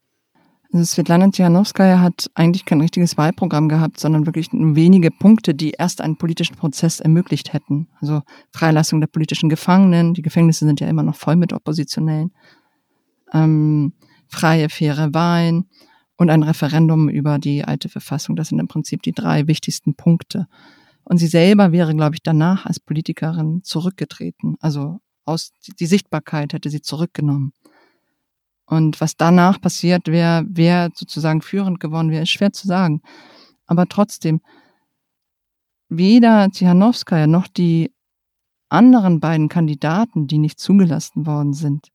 Also 0.71 0.85
Svetlana 0.85 1.29
Tichanowskaja 1.29 1.99
hat 1.99 2.29
eigentlich 2.35 2.65
kein 2.65 2.81
richtiges 2.81 3.17
Wahlprogramm 3.17 3.69
gehabt, 3.69 3.99
sondern 3.99 4.25
wirklich 4.25 4.51
nur 4.51 4.75
wenige 4.75 5.11
Punkte, 5.11 5.53
die 5.53 5.71
erst 5.71 6.01
einen 6.01 6.17
politischen 6.17 6.55
Prozess 6.55 6.99
ermöglicht 6.99 7.53
hätten. 7.53 7.88
Also 8.01 8.21
Freilassung 8.51 8.99
der 8.99 9.07
politischen 9.07 9.49
Gefangenen, 9.49 10.13
die 10.13 10.21
Gefängnisse 10.21 10.65
sind 10.65 10.79
ja 10.79 10.88
immer 10.88 11.03
noch 11.03 11.15
voll 11.15 11.35
mit 11.35 11.53
Oppositionellen 11.53 12.31
ähm, 13.34 13.93
freie, 14.28 14.69
faire 14.69 15.13
Wahlen 15.13 15.69
und 16.17 16.30
ein 16.30 16.43
Referendum 16.43 17.09
über 17.09 17.39
die 17.39 17.63
alte 17.63 17.89
Verfassung. 17.89 18.36
Das 18.36 18.49
sind 18.49 18.59
im 18.59 18.67
Prinzip 18.67 19.03
die 19.03 19.13
drei 19.13 19.47
wichtigsten 19.47 19.95
Punkte. 19.95 20.47
Und 21.03 21.17
sie 21.17 21.28
selber 21.28 21.71
wäre, 21.71 21.95
glaube 21.95 22.15
ich, 22.15 22.23
danach 22.23 22.65
als 22.65 22.80
Politikerin 22.80 23.63
zurückgetreten. 23.63 24.57
Also 24.59 24.99
aus 25.25 25.51
die 25.80 25.86
Sichtbarkeit 25.86 26.53
hätte 26.53 26.69
sie 26.69 26.82
zurückgenommen. 26.82 27.53
Und 28.65 28.99
was 28.99 29.15
danach 29.15 29.61
passiert 29.61 30.07
wäre, 30.07 30.45
wer 30.49 30.89
sozusagen 30.93 31.41
führend 31.41 31.80
geworden 31.80 32.11
wäre, 32.11 32.23
ist 32.23 32.32
schwer 32.32 32.51
zu 32.51 32.67
sagen. 32.67 33.01
Aber 33.65 33.88
trotzdem, 33.88 34.41
weder 35.88 36.49
Tsihanowskaja 36.51 37.28
noch 37.28 37.47
die 37.47 37.93
anderen 38.67 39.21
beiden 39.21 39.47
Kandidaten, 39.47 40.28
die 40.28 40.38
nicht 40.38 40.59
zugelassen 40.59 41.25
worden 41.25 41.53
sind, 41.53 41.88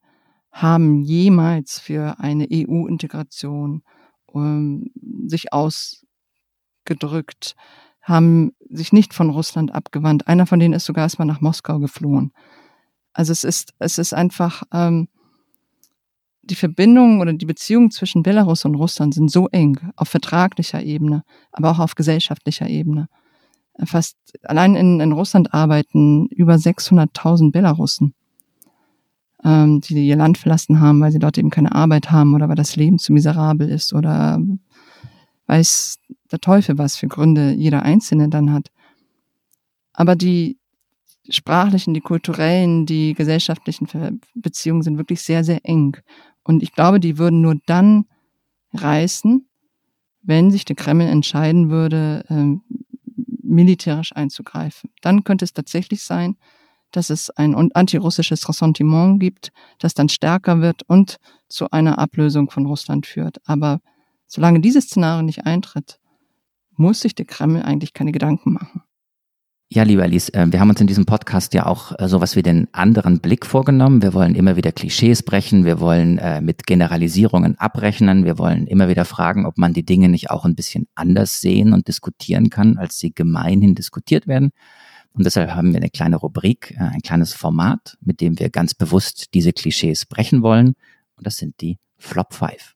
haben 0.52 1.00
jemals 1.00 1.80
für 1.80 2.20
eine 2.20 2.46
EU-Integration 2.52 3.82
ähm, 4.34 4.90
sich 5.26 5.52
ausgedrückt, 5.52 7.56
haben 8.02 8.52
sich 8.68 8.92
nicht 8.92 9.14
von 9.14 9.30
Russland 9.30 9.74
abgewandt. 9.74 10.28
Einer 10.28 10.46
von 10.46 10.60
denen 10.60 10.74
ist 10.74 10.84
sogar 10.84 11.04
erstmal 11.04 11.26
nach 11.26 11.40
Moskau 11.40 11.78
geflohen. 11.78 12.32
Also 13.14 13.32
es 13.32 13.44
ist, 13.44 13.72
es 13.78 13.98
ist 13.98 14.12
einfach, 14.12 14.62
ähm, 14.72 15.08
die 16.42 16.56
Verbindung 16.56 17.20
oder 17.20 17.32
die 17.32 17.46
Beziehungen 17.46 17.92
zwischen 17.92 18.22
Belarus 18.22 18.64
und 18.64 18.74
Russland 18.74 19.14
sind 19.14 19.30
so 19.30 19.48
eng 19.48 19.78
auf 19.96 20.08
vertraglicher 20.08 20.82
Ebene, 20.82 21.22
aber 21.52 21.70
auch 21.70 21.78
auf 21.78 21.94
gesellschaftlicher 21.94 22.68
Ebene. 22.68 23.08
Fast 23.84 24.16
allein 24.42 24.74
in, 24.74 25.00
in 25.00 25.12
Russland 25.12 25.54
arbeiten 25.54 26.26
über 26.26 26.54
600.000 26.54 27.52
Belarussen 27.52 28.14
ähm, 29.44 29.80
die 29.80 30.06
ihr 30.06 30.16
Land 30.16 30.38
verlassen 30.38 30.80
haben, 30.80 31.00
weil 31.00 31.12
sie 31.12 31.18
dort 31.18 31.38
eben 31.38 31.50
keine 31.50 31.74
Arbeit 31.74 32.10
haben 32.10 32.34
oder 32.34 32.48
weil 32.48 32.56
das 32.56 32.76
Leben 32.76 32.98
zu 32.98 33.12
miserabel 33.12 33.68
ist 33.68 33.92
oder 33.92 34.40
weiß 35.46 35.98
der 36.30 36.40
Teufel, 36.40 36.78
was 36.78 36.96
für 36.96 37.08
Gründe 37.08 37.52
jeder 37.52 37.82
Einzelne 37.82 38.28
dann 38.28 38.52
hat. 38.52 38.70
Aber 39.92 40.16
die 40.16 40.58
sprachlichen, 41.28 41.94
die 41.94 42.00
kulturellen, 42.00 42.86
die 42.86 43.14
gesellschaftlichen 43.14 44.20
Beziehungen 44.34 44.82
sind 44.82 44.98
wirklich 44.98 45.22
sehr, 45.22 45.44
sehr 45.44 45.60
eng. 45.64 45.96
Und 46.42 46.62
ich 46.62 46.72
glaube, 46.72 47.00
die 47.00 47.18
würden 47.18 47.40
nur 47.40 47.56
dann 47.66 48.06
reißen, 48.72 49.46
wenn 50.22 50.50
sich 50.50 50.64
der 50.64 50.76
Kreml 50.76 51.06
entscheiden 51.06 51.70
würde, 51.70 52.24
ähm, 52.28 52.62
militärisch 53.42 54.14
einzugreifen. 54.14 54.90
Dann 55.02 55.24
könnte 55.24 55.44
es 55.44 55.52
tatsächlich 55.52 56.02
sein, 56.02 56.36
dass 56.92 57.10
es 57.10 57.30
ein 57.30 57.54
antirussisches 57.72 58.48
Ressentiment 58.48 59.20
gibt, 59.20 59.52
das 59.78 59.94
dann 59.94 60.08
stärker 60.08 60.60
wird 60.60 60.82
und 60.86 61.16
zu 61.48 61.70
einer 61.70 61.98
Ablösung 61.98 62.50
von 62.50 62.66
Russland 62.66 63.06
führt. 63.06 63.38
Aber 63.44 63.80
solange 64.26 64.60
dieses 64.60 64.84
Szenario 64.84 65.22
nicht 65.22 65.46
eintritt, 65.46 65.98
muss 66.76 67.00
sich 67.00 67.14
der 67.14 67.26
Kreml 67.26 67.62
eigentlich 67.62 67.92
keine 67.92 68.12
Gedanken 68.12 68.52
machen. 68.52 68.82
Ja, 69.74 69.84
lieber 69.84 70.02
Alice, 70.02 70.28
äh, 70.28 70.48
wir 70.50 70.60
haben 70.60 70.68
uns 70.68 70.82
in 70.82 70.86
diesem 70.86 71.06
Podcast 71.06 71.54
ja 71.54 71.64
auch 71.64 71.98
äh, 71.98 72.06
sowas 72.06 72.36
wie 72.36 72.42
den 72.42 72.68
anderen 72.72 73.20
Blick 73.20 73.46
vorgenommen. 73.46 74.02
Wir 74.02 74.12
wollen 74.12 74.34
immer 74.34 74.54
wieder 74.54 74.70
Klischees 74.70 75.22
brechen, 75.22 75.64
wir 75.64 75.80
wollen 75.80 76.18
äh, 76.18 76.42
mit 76.42 76.66
Generalisierungen 76.66 77.58
abrechnen, 77.58 78.26
wir 78.26 78.36
wollen 78.36 78.66
immer 78.66 78.90
wieder 78.90 79.06
fragen, 79.06 79.46
ob 79.46 79.56
man 79.56 79.72
die 79.72 79.86
Dinge 79.86 80.10
nicht 80.10 80.30
auch 80.30 80.44
ein 80.44 80.54
bisschen 80.54 80.88
anders 80.94 81.40
sehen 81.40 81.72
und 81.72 81.88
diskutieren 81.88 82.50
kann, 82.50 82.76
als 82.76 82.98
sie 82.98 83.14
gemeinhin 83.14 83.74
diskutiert 83.74 84.26
werden. 84.26 84.50
Und 85.14 85.26
deshalb 85.26 85.54
haben 85.54 85.72
wir 85.72 85.78
eine 85.78 85.90
kleine 85.90 86.16
Rubrik, 86.16 86.72
äh, 86.72 86.84
ein 86.84 87.02
kleines 87.02 87.34
Format, 87.34 87.98
mit 88.00 88.20
dem 88.20 88.38
wir 88.38 88.50
ganz 88.50 88.74
bewusst 88.74 89.34
diese 89.34 89.52
Klischees 89.52 90.06
brechen 90.06 90.42
wollen. 90.42 90.74
Und 91.16 91.26
das 91.26 91.36
sind 91.36 91.60
die 91.60 91.78
Flop 91.98 92.32
5. 92.32 92.74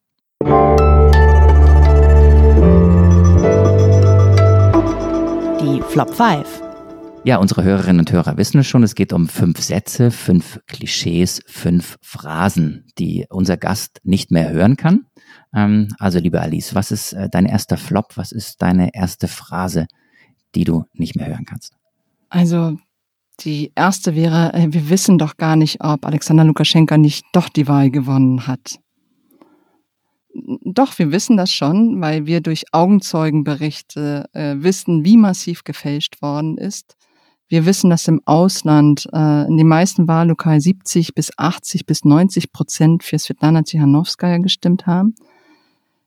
Die 5.61 5.81
Flop 5.81 6.13
5. 6.13 6.63
Ja, 7.23 7.37
unsere 7.37 7.63
Hörerinnen 7.63 7.99
und 7.99 8.11
Hörer 8.11 8.37
wissen 8.37 8.59
es 8.59 8.67
schon, 8.67 8.83
es 8.83 8.95
geht 8.95 9.11
um 9.11 9.27
fünf 9.27 9.59
Sätze, 9.59 10.11
fünf 10.11 10.61
Klischees, 10.67 11.41
fünf 11.47 11.97
Phrasen, 12.01 12.85
die 12.99 13.25
unser 13.29 13.57
Gast 13.57 13.99
nicht 14.03 14.31
mehr 14.31 14.49
hören 14.49 14.77
kann. 14.77 15.07
Ähm, 15.53 15.89
also, 15.99 16.19
liebe 16.19 16.39
Alice, 16.39 16.73
was 16.75 16.91
ist 16.91 17.13
äh, 17.13 17.27
dein 17.29 17.45
erster 17.45 17.75
Flop? 17.75 18.15
Was 18.15 18.31
ist 18.31 18.61
deine 18.61 18.93
erste 18.93 19.27
Phrase, 19.27 19.87
die 20.55 20.63
du 20.63 20.85
nicht 20.93 21.15
mehr 21.15 21.27
hören 21.27 21.45
kannst? 21.45 21.76
Also, 22.29 22.77
die 23.41 23.71
erste 23.75 24.15
wäre, 24.15 24.53
äh, 24.53 24.67
wir 24.69 24.89
wissen 24.89 25.17
doch 25.17 25.37
gar 25.37 25.55
nicht, 25.55 25.81
ob 25.81 26.05
Alexander 26.05 26.43
Lukaschenka 26.43 26.97
nicht 26.97 27.25
doch 27.33 27.49
die 27.49 27.67
Wahl 27.67 27.91
gewonnen 27.91 28.47
hat. 28.47 28.79
Doch, 30.63 30.97
wir 30.99 31.11
wissen 31.11 31.37
das 31.37 31.51
schon, 31.51 31.99
weil 31.99 32.27
wir 32.27 32.41
durch 32.41 32.65
Augenzeugenberichte 32.71 34.25
äh, 34.33 34.55
wissen, 34.57 35.03
wie 35.03 35.17
massiv 35.17 35.63
gefälscht 35.63 36.21
worden 36.21 36.57
ist. 36.57 36.95
Wir 37.49 37.65
wissen, 37.65 37.89
dass 37.89 38.07
im 38.07 38.21
Ausland 38.25 39.07
äh, 39.13 39.47
in 39.47 39.57
den 39.57 39.67
meisten 39.67 40.07
Wahllokalen 40.07 40.59
70 40.59 41.15
bis 41.15 41.31
80 41.37 41.85
bis 41.85 42.03
90 42.03 42.51
Prozent 42.51 43.03
für 43.03 43.17
Svetlana 43.17 43.63
Tichanowskaja 43.63 44.37
gestimmt 44.39 44.85
haben. 44.85 45.15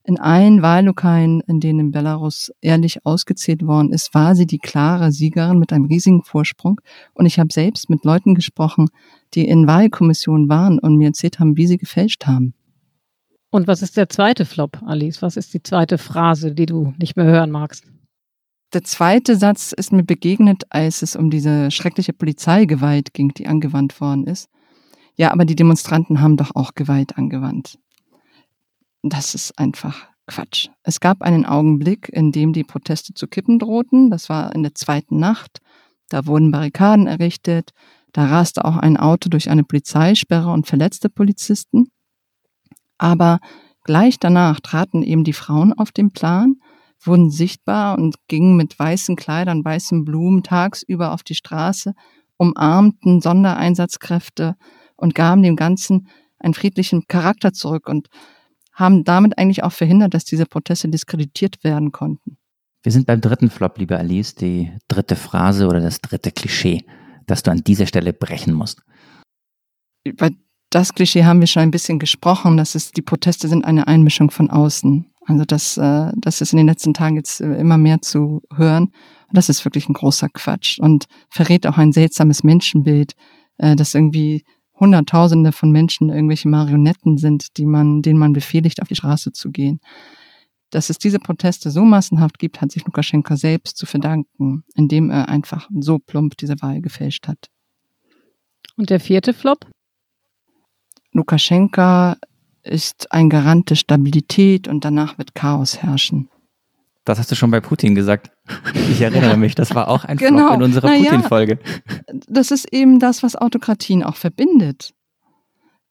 In 0.02 0.18
allen 0.18 0.62
Wahllokalen, 0.62 1.40
in 1.46 1.60
denen 1.60 1.80
in 1.80 1.90
Belarus 1.90 2.50
ehrlich 2.62 3.04
ausgezählt 3.04 3.66
worden 3.66 3.92
ist, 3.92 4.14
war 4.14 4.34
sie 4.34 4.46
die 4.46 4.58
klare 4.58 5.12
Siegerin 5.12 5.58
mit 5.58 5.72
einem 5.72 5.84
riesigen 5.84 6.22
Vorsprung. 6.22 6.80
Und 7.12 7.26
ich 7.26 7.38
habe 7.38 7.52
selbst 7.52 7.90
mit 7.90 8.04
Leuten 8.04 8.34
gesprochen, 8.34 8.88
die 9.34 9.46
in 9.46 9.66
Wahlkommissionen 9.66 10.48
waren 10.48 10.78
und 10.78 10.96
mir 10.96 11.08
erzählt 11.08 11.38
haben, 11.38 11.56
wie 11.56 11.66
sie 11.66 11.76
gefälscht 11.76 12.26
haben. 12.26 12.54
Und 13.50 13.66
was 13.66 13.82
ist 13.82 13.96
der 13.96 14.08
zweite 14.08 14.46
Flop, 14.46 14.80
Alice? 14.86 15.22
Was 15.22 15.36
ist 15.36 15.52
die 15.52 15.62
zweite 15.62 15.98
Phrase, 15.98 16.54
die 16.54 16.66
du 16.66 16.94
nicht 16.98 17.16
mehr 17.16 17.26
hören 17.26 17.50
magst? 17.50 17.84
Der 18.72 18.84
zweite 18.84 19.36
Satz 19.36 19.72
ist 19.72 19.92
mir 19.92 20.04
begegnet, 20.04 20.62
als 20.70 21.02
es 21.02 21.16
um 21.16 21.28
diese 21.28 21.72
schreckliche 21.72 22.12
Polizeigewalt 22.12 23.12
ging, 23.12 23.34
die 23.34 23.48
angewandt 23.48 24.00
worden 24.00 24.28
ist. 24.28 24.48
Ja, 25.16 25.32
aber 25.32 25.44
die 25.44 25.56
Demonstranten 25.56 26.20
haben 26.20 26.36
doch 26.36 26.54
auch 26.54 26.74
Gewalt 26.74 27.18
angewandt. 27.18 27.78
Das 29.02 29.34
ist 29.34 29.58
einfach 29.58 30.08
Quatsch. 30.26 30.68
Es 30.82 31.00
gab 31.00 31.22
einen 31.22 31.44
Augenblick, 31.44 32.08
in 32.08 32.32
dem 32.32 32.52
die 32.52 32.64
Proteste 32.64 33.14
zu 33.14 33.26
kippen 33.26 33.58
drohten. 33.58 34.10
Das 34.10 34.28
war 34.28 34.54
in 34.54 34.62
der 34.62 34.74
zweiten 34.74 35.18
Nacht. 35.18 35.60
Da 36.08 36.26
wurden 36.26 36.50
Barrikaden 36.50 37.06
errichtet. 37.06 37.72
Da 38.12 38.26
raste 38.26 38.64
auch 38.64 38.76
ein 38.76 38.96
Auto 38.96 39.28
durch 39.28 39.50
eine 39.50 39.64
Polizeisperre 39.64 40.50
und 40.50 40.66
verletzte 40.66 41.08
Polizisten. 41.08 41.90
Aber 42.98 43.40
gleich 43.84 44.18
danach 44.18 44.60
traten 44.60 45.02
eben 45.02 45.24
die 45.24 45.32
Frauen 45.32 45.72
auf 45.72 45.92
den 45.92 46.12
Plan 46.12 46.56
wurden 47.06 47.30
sichtbar 47.30 47.98
und 47.98 48.16
gingen 48.28 48.56
mit 48.56 48.78
weißen 48.78 49.16
Kleidern, 49.16 49.64
weißen 49.64 50.04
Blumen 50.04 50.42
tagsüber 50.42 51.12
auf 51.12 51.22
die 51.22 51.34
Straße, 51.34 51.94
umarmten 52.36 53.20
Sondereinsatzkräfte 53.20 54.56
und 54.96 55.14
gaben 55.14 55.42
dem 55.42 55.56
Ganzen 55.56 56.08
einen 56.38 56.54
friedlichen 56.54 57.06
Charakter 57.06 57.52
zurück 57.52 57.88
und 57.88 58.08
haben 58.80 59.04
damit 59.04 59.38
eigentlich 59.38 59.62
auch 59.62 59.72
verhindert, 59.72 60.14
dass 60.14 60.24
diese 60.24 60.46
Proteste 60.46 60.88
diskreditiert 60.88 61.62
werden 61.62 61.92
konnten. 61.92 62.38
Wir 62.82 62.92
sind 62.92 63.06
beim 63.06 63.20
dritten 63.20 63.50
Flop, 63.50 63.78
liebe 63.78 63.98
Alice, 63.98 64.34
die 64.34 64.72
dritte 64.88 65.14
Phrase 65.14 65.66
oder 65.66 65.80
das 65.80 66.00
dritte 66.00 66.32
Klischee, 66.32 66.84
das 67.26 67.42
du 67.42 67.50
an 67.50 67.62
dieser 67.62 67.86
Stelle 67.86 68.12
brechen 68.12 68.54
musst. 68.54 68.82
Über 70.02 70.30
das 70.70 70.94
Klischee 70.94 71.24
haben 71.24 71.40
wir 71.40 71.46
schon 71.46 71.62
ein 71.62 71.70
bisschen 71.70 71.98
gesprochen, 71.98 72.56
dass 72.56 72.74
es 72.74 72.92
die 72.92 73.02
Proteste 73.02 73.48
sind 73.48 73.64
eine 73.64 73.86
Einmischung 73.86 74.30
von 74.30 74.48
außen. 74.48 75.04
Also 75.26 75.44
das, 75.44 75.76
äh, 75.76 76.12
das 76.16 76.40
ist 76.40 76.52
in 76.52 76.56
den 76.56 76.66
letzten 76.66 76.94
Tagen 76.94 77.16
jetzt 77.16 77.40
immer 77.40 77.76
mehr 77.76 78.00
zu 78.00 78.42
hören. 78.54 78.92
das 79.32 79.48
ist 79.48 79.64
wirklich 79.64 79.88
ein 79.88 79.92
großer 79.92 80.28
Quatsch 80.28 80.78
und 80.80 81.04
verrät 81.28 81.66
auch 81.66 81.76
ein 81.76 81.92
seltsames 81.92 82.42
Menschenbild, 82.42 83.12
äh, 83.58 83.76
dass 83.76 83.94
irgendwie 83.94 84.44
Hunderttausende 84.80 85.52
von 85.52 85.70
Menschen 85.70 86.08
irgendwelche 86.08 86.48
Marionetten 86.48 87.18
sind, 87.18 87.58
die 87.58 87.66
man, 87.66 88.02
denen 88.02 88.18
man 88.18 88.32
befehligt, 88.32 88.80
auf 88.80 88.88
die 88.88 88.96
Straße 88.96 89.32
zu 89.32 89.50
gehen. 89.50 89.80
Dass 90.70 90.88
es 90.88 90.98
diese 90.98 91.18
Proteste 91.18 91.70
so 91.70 91.84
massenhaft 91.84 92.38
gibt, 92.38 92.60
hat 92.60 92.72
sich 92.72 92.84
Lukaschenka 92.84 93.36
selbst 93.36 93.76
zu 93.76 93.86
verdanken, 93.86 94.64
indem 94.74 95.10
er 95.10 95.28
einfach 95.28 95.68
so 95.78 95.98
plump 95.98 96.36
diese 96.36 96.60
Wahl 96.62 96.80
gefälscht 96.80 97.28
hat. 97.28 97.50
Und 98.76 98.90
der 98.90 99.00
vierte 99.00 99.34
Flop? 99.34 99.66
Lukaschenka 101.12 102.16
ist 102.62 103.12
ein 103.12 103.28
Garant 103.28 103.70
der 103.70 103.74
Stabilität 103.74 104.68
und 104.68 104.84
danach 104.84 105.18
wird 105.18 105.34
Chaos 105.34 105.82
herrschen. 105.82 106.28
Das 107.04 107.18
hast 107.18 107.30
du 107.30 107.34
schon 107.34 107.50
bei 107.50 107.60
Putin 107.60 107.94
gesagt. 107.94 108.30
Ich 108.90 109.00
erinnere 109.00 109.36
mich, 109.36 109.54
das 109.54 109.74
war 109.74 109.88
auch 109.88 110.04
ein 110.04 110.18
genau. 110.18 110.48
Flop 110.48 110.54
in 110.56 110.62
unserer 110.62 110.88
Putin-Folge. 110.88 111.58
Das 112.28 112.50
ist 112.50 112.72
eben 112.72 112.98
das, 112.98 113.22
was 113.22 113.36
Autokratien 113.36 114.02
auch 114.02 114.16
verbindet. 114.16 114.92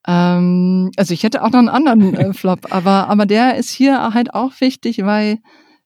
Ähm, 0.07 0.91
also 0.97 1.13
ich 1.13 1.23
hätte 1.23 1.43
auch 1.43 1.49
noch 1.49 1.59
einen 1.59 1.69
anderen 1.69 2.13
äh, 2.15 2.33
Flop, 2.33 2.71
aber, 2.71 3.09
aber 3.09 3.25
der 3.25 3.55
ist 3.55 3.69
hier 3.69 4.13
halt 4.13 4.33
auch 4.33 4.53
wichtig, 4.61 5.03
weil, 5.03 5.39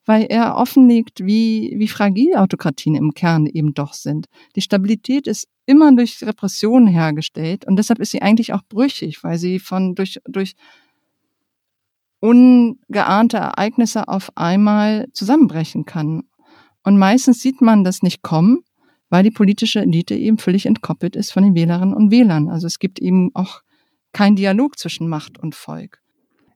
weil 0.05 0.23
er 0.23 0.55
offenlegt, 0.55 1.25
wie, 1.25 1.73
wie 1.77 1.87
fragil 1.87 2.35
Autokratien 2.35 2.95
im 2.95 3.13
Kern 3.13 3.47
eben 3.47 3.73
doch 3.73 3.93
sind. 3.93 4.27
Die 4.55 4.61
Stabilität 4.61 5.25
ist 5.27 5.47
immer 5.65 5.95
durch 5.95 6.21
Repressionen 6.21 6.87
hergestellt 6.87 7.65
und 7.65 7.77
deshalb 7.77 7.99
ist 7.99 8.11
sie 8.11 8.21
eigentlich 8.21 8.53
auch 8.53 8.61
brüchig, 8.67 9.23
weil 9.23 9.37
sie 9.37 9.59
von 9.59 9.95
durch 9.95 10.19
durch 10.25 10.55
ungeahnte 12.23 13.35
Ereignisse 13.35 14.07
auf 14.07 14.31
einmal 14.35 15.07
zusammenbrechen 15.11 15.85
kann. 15.85 16.23
Und 16.81 16.97
meistens 16.97 17.41
sieht 17.41 17.59
man 17.59 17.83
das 17.83 18.01
nicht 18.01 18.21
kommen, 18.21 18.59
weil 19.09 19.23
die 19.23 19.31
politische 19.31 19.81
Elite 19.81 20.15
eben 20.15 20.37
völlig 20.37 20.65
entkoppelt 20.65 21.17
ist 21.17 21.33
von 21.33 21.43
den 21.43 21.53
Wählerinnen 21.53 21.93
und 21.93 22.11
Wählern. 22.11 22.47
Also 22.47 22.65
es 22.65 22.79
gibt 22.79 22.99
eben 22.99 23.31
auch 23.33 23.61
keinen 24.13 24.37
Dialog 24.37 24.79
zwischen 24.79 25.09
Macht 25.09 25.37
und 25.37 25.53
Volk. 25.53 26.01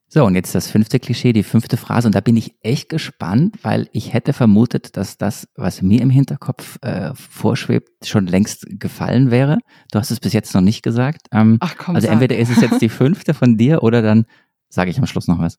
So, 0.09 0.24
und 0.24 0.36
jetzt 0.36 0.55
das 0.55 0.72
fünfte 0.72 1.01
Klischee, 1.01 1.34
die 1.34 1.43
fünfte 1.43 1.76
Phrase. 1.76 2.07
Und 2.07 2.15
da 2.15 2.22
bin 2.22 2.38
ich 2.38 2.55
echt 2.61 2.88
gespannt, 2.88 3.57
weil 3.61 3.89
ich 3.91 4.13
hätte 4.13 4.32
vermutet, 4.32 4.95
dass 4.95 5.18
das, 5.18 5.49
was 5.55 5.82
mir 5.82 6.01
im 6.01 6.09
Hinterkopf 6.09 6.78
äh, 6.82 7.11
vorschwebt, 7.13 8.07
schon 8.07 8.26
längst 8.26 8.65
gefallen 8.80 9.32
wäre. 9.32 9.57
Du 9.91 9.99
hast 9.99 10.11
es 10.11 10.22
bis 10.22 10.32
jetzt 10.32 10.53
noch 10.53 10.61
nicht 10.61 10.82
gesagt. 10.82 11.28
Ähm, 11.34 11.57
Ach 11.59 11.76
komm, 11.78 11.95
also 11.95 12.05
sag. 12.05 12.13
entweder 12.13 12.38
ist 12.38 12.51
es 12.51 12.61
jetzt 12.61 12.82
die 12.82 12.88
fünfte 12.88 13.34
von 13.34 13.57
dir 13.57 13.84
oder 13.84 14.01
dann 14.01 14.26
sage 14.70 14.91
ich 14.91 14.99
am 14.99 15.07
Schluss 15.07 15.28
noch 15.28 15.39
was. 15.39 15.57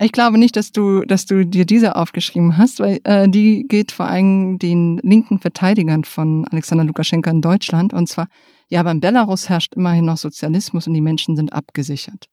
Ich 0.00 0.12
glaube 0.12 0.38
nicht, 0.38 0.54
dass 0.54 0.70
du, 0.70 1.02
dass 1.02 1.26
du 1.26 1.44
dir 1.44 1.66
diese 1.66 1.96
aufgeschrieben 1.96 2.56
hast, 2.56 2.78
weil 2.78 3.00
äh, 3.02 3.28
die 3.28 3.66
geht 3.66 3.90
vor 3.90 4.06
allem 4.06 4.58
den 4.58 4.98
linken 5.02 5.40
Verteidigern 5.40 6.04
von 6.04 6.46
Alexander 6.48 6.84
Lukaschenka 6.84 7.30
in 7.30 7.42
Deutschland. 7.42 7.92
Und 7.92 8.08
zwar, 8.08 8.28
ja, 8.68 8.82
beim 8.84 9.00
Belarus 9.00 9.48
herrscht 9.48 9.74
immerhin 9.74 10.04
noch 10.04 10.16
Sozialismus 10.16 10.86
und 10.86 10.94
die 10.94 11.00
Menschen 11.00 11.34
sind 11.34 11.52
abgesichert. 11.52 12.26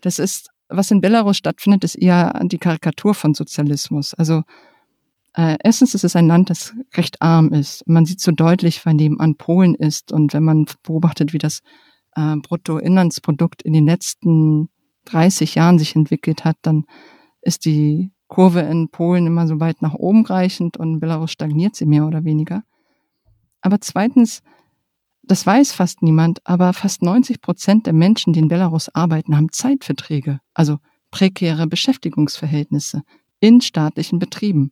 Das 0.00 0.20
ist, 0.20 0.50
was 0.68 0.92
in 0.92 1.00
Belarus 1.00 1.36
stattfindet, 1.38 1.82
ist 1.82 1.96
eher 1.96 2.38
die 2.44 2.58
Karikatur 2.58 3.14
von 3.14 3.34
Sozialismus. 3.34 4.14
Also 4.14 4.42
äh, 5.36 5.56
erstens 5.64 5.94
ist 5.94 6.04
es 6.04 6.14
ein 6.14 6.28
Land, 6.28 6.50
das 6.50 6.72
recht 6.94 7.20
arm 7.20 7.52
ist. 7.52 7.82
Man 7.88 8.06
sieht 8.06 8.20
so 8.20 8.30
deutlich, 8.30 8.86
wann 8.86 8.96
nebenan 8.96 9.34
Polen 9.34 9.74
ist 9.74 10.12
und 10.12 10.32
wenn 10.32 10.44
man 10.44 10.66
beobachtet, 10.84 11.32
wie 11.32 11.38
das 11.38 11.62
äh, 12.14 12.36
Bruttoinlandsprodukt 12.36 13.62
in 13.62 13.72
den 13.72 13.86
letzten 13.86 14.68
30 15.04 15.54
Jahren 15.54 15.78
sich 15.78 15.96
entwickelt 15.96 16.44
hat, 16.44 16.56
dann 16.62 16.84
ist 17.42 17.64
die 17.64 18.10
Kurve 18.26 18.60
in 18.60 18.88
Polen 18.88 19.26
immer 19.26 19.46
so 19.46 19.60
weit 19.60 19.82
nach 19.82 19.94
oben 19.94 20.24
reichend 20.24 20.76
und 20.76 20.94
in 20.94 21.00
Belarus 21.00 21.30
stagniert 21.30 21.76
sie 21.76 21.86
mehr 21.86 22.06
oder 22.06 22.24
weniger. 22.24 22.62
Aber 23.60 23.80
zweitens 23.80 24.42
das 25.26 25.46
weiß 25.46 25.72
fast 25.72 26.02
niemand, 26.02 26.40
aber 26.44 26.72
fast 26.72 27.02
90 27.02 27.40
Prozent 27.40 27.86
der 27.86 27.92
Menschen, 27.92 28.32
die 28.32 28.40
in 28.40 28.48
Belarus 28.48 28.94
arbeiten, 28.94 29.36
haben 29.36 29.52
Zeitverträge, 29.52 30.40
also 30.52 30.78
prekäre 31.10 31.66
Beschäftigungsverhältnisse 31.66 33.02
in 33.40 33.60
staatlichen 33.60 34.18
Betrieben. 34.18 34.70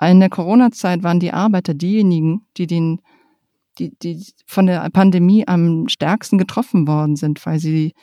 In 0.00 0.20
der 0.20 0.30
Corona-Zeit 0.30 1.02
waren 1.02 1.20
die 1.20 1.32
Arbeiter 1.32 1.74
diejenigen, 1.74 2.46
die 2.56 2.66
den, 2.66 3.00
die, 3.78 3.96
die 3.98 4.24
von 4.46 4.66
der 4.66 4.88
Pandemie 4.90 5.46
am 5.46 5.88
stärksten 5.88 6.38
getroffen 6.38 6.86
worden 6.86 7.16
sind, 7.16 7.44
weil 7.44 7.58
sie 7.58 7.94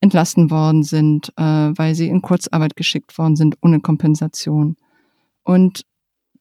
entlassen 0.00 0.50
worden 0.50 0.82
sind, 0.82 1.32
äh, 1.36 1.42
weil 1.42 1.94
sie 1.94 2.08
in 2.08 2.22
Kurzarbeit 2.22 2.76
geschickt 2.76 3.16
worden 3.18 3.36
sind 3.36 3.56
ohne 3.60 3.80
Kompensation. 3.80 4.76
Und 5.42 5.84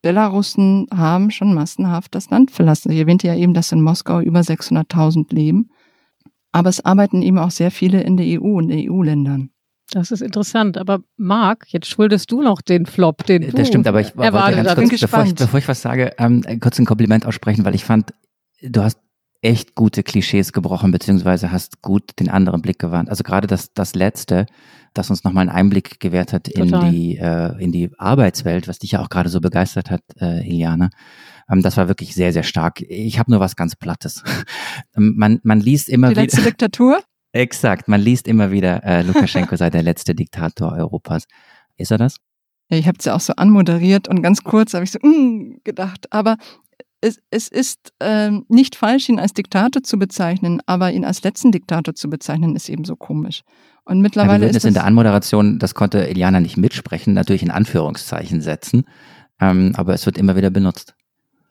Belarussen 0.01 0.87
haben 0.93 1.29
schon 1.29 1.53
massenhaft 1.53 2.15
das 2.15 2.29
Land 2.29 2.51
verlassen. 2.51 2.91
Ich 2.91 2.99
erwähnte 2.99 3.27
ja 3.27 3.35
eben, 3.35 3.53
dass 3.53 3.71
in 3.71 3.81
Moskau 3.81 4.21
über 4.21 4.39
600.000 4.39 5.33
leben. 5.33 5.71
Aber 6.51 6.69
es 6.69 6.83
arbeiten 6.83 7.21
eben 7.21 7.37
auch 7.37 7.51
sehr 7.51 7.69
viele 7.69 8.01
in 8.01 8.17
der 8.17 8.41
EU 8.41 8.57
und 8.57 8.71
EU-Ländern. 8.71 9.51
Das 9.91 10.11
ist 10.11 10.21
interessant. 10.21 10.77
Aber 10.77 10.99
Marc, 11.17 11.65
jetzt 11.67 11.87
schuldest 11.87 12.31
du 12.31 12.41
noch 12.41 12.61
den 12.61 12.85
Flop, 12.85 13.25
den 13.25 13.41
du 13.41 13.51
Das 13.51 13.67
stimmt, 13.67 13.87
aber 13.87 14.01
ich 14.01 14.15
wollte 14.15 14.31
ganz 14.31 14.89
kurz, 14.89 15.01
bevor 15.01 15.25
ich, 15.25 15.35
bevor 15.35 15.59
ich 15.59 15.67
was 15.67 15.81
sage, 15.81 16.13
ähm, 16.17 16.43
kurz 16.59 16.79
ein 16.79 16.85
Kompliment 16.85 17.25
aussprechen, 17.25 17.65
weil 17.65 17.75
ich 17.75 17.83
fand, 17.83 18.13
du 18.61 18.81
hast 18.81 18.99
echt 19.41 19.75
gute 19.75 20.03
Klischees 20.03 20.51
gebrochen, 20.51 20.91
beziehungsweise 20.91 21.51
hast 21.51 21.81
gut 21.81 22.19
den 22.19 22.29
anderen 22.29 22.61
Blick 22.61 22.79
gewarnt. 22.79 23.09
Also 23.09 23.23
gerade 23.23 23.47
das, 23.47 23.73
das 23.73 23.95
letzte, 23.95 24.45
das 24.93 25.09
uns 25.09 25.23
nochmal 25.23 25.47
einen 25.47 25.55
Einblick 25.55 25.99
gewährt 25.99 26.33
hat 26.33 26.47
in 26.47 26.67
die, 26.91 27.17
äh, 27.17 27.57
in 27.61 27.71
die 27.71 27.91
Arbeitswelt, 27.97 28.67
was 28.67 28.79
dich 28.79 28.91
ja 28.91 29.01
auch 29.01 29.09
gerade 29.09 29.29
so 29.29 29.39
begeistert 29.39 29.89
hat, 29.91 30.01
äh, 30.19 30.45
Iliana. 30.45 30.89
Ähm, 31.49 31.61
das 31.61 31.77
war 31.77 31.87
wirklich 31.87 32.13
sehr, 32.15 32.33
sehr 32.33 32.43
stark. 32.43 32.81
Ich 32.81 33.17
habe 33.17 33.31
nur 33.31 33.39
was 33.39 33.55
ganz 33.55 33.75
Plattes. 33.75 34.23
Ähm, 34.95 35.13
man, 35.17 35.39
man 35.43 35.59
liest 35.59 35.89
immer 35.89 36.07
Die 36.07 36.11
wieder. 36.11 36.21
letzte 36.23 36.41
Diktatur? 36.41 37.01
Exakt, 37.31 37.87
man 37.87 38.01
liest 38.01 38.27
immer 38.27 38.51
wieder, 38.51 38.83
äh, 38.83 39.03
Lukaschenko 39.03 39.55
sei 39.55 39.69
der 39.69 39.83
letzte 39.83 40.15
Diktator 40.15 40.71
Europas. 40.71 41.25
Ist 41.77 41.91
er 41.91 41.99
das? 41.99 42.17
Ja, 42.69 42.77
ich 42.77 42.87
habe 42.87 42.97
es 42.97 43.05
ja 43.05 43.15
auch 43.15 43.19
so 43.19 43.33
anmoderiert 43.35 44.07
und 44.07 44.23
ganz 44.23 44.43
kurz 44.43 44.73
habe 44.73 44.83
ich 44.83 44.91
so 44.91 44.99
mm, 45.01 45.61
gedacht. 45.63 46.11
Aber 46.11 46.37
es, 47.01 47.19
es 47.31 47.47
ist 47.47 47.93
ähm, 47.99 48.45
nicht 48.49 48.75
falsch, 48.75 49.09
ihn 49.09 49.19
als 49.19 49.33
Diktator 49.33 49.83
zu 49.83 49.97
bezeichnen, 49.97 50.61
aber 50.65 50.91
ihn 50.91 51.05
als 51.05 51.23
letzten 51.23 51.51
Diktator 51.51 51.95
zu 51.95 52.09
bezeichnen, 52.09 52.55
ist 52.55 52.69
eben 52.69 52.85
so 52.85 52.95
komisch. 52.95 53.43
Und 53.85 53.97
Ja, 53.97 53.99
wir 53.99 54.03
mittlerweile 54.03 54.47
ist 54.47 54.55
es 54.55 54.65
in 54.65 54.73
der 54.73 54.85
Anmoderation, 54.85 55.59
das 55.59 55.73
konnte 55.73 56.07
Eliana 56.07 56.39
nicht 56.39 56.57
mitsprechen, 56.57 57.13
natürlich 57.13 57.43
in 57.43 57.51
Anführungszeichen 57.51 58.41
setzen. 58.41 58.85
Ähm, 59.39 59.73
aber 59.75 59.93
es 59.93 60.05
wird 60.05 60.17
immer 60.17 60.35
wieder 60.35 60.49
benutzt. 60.49 60.95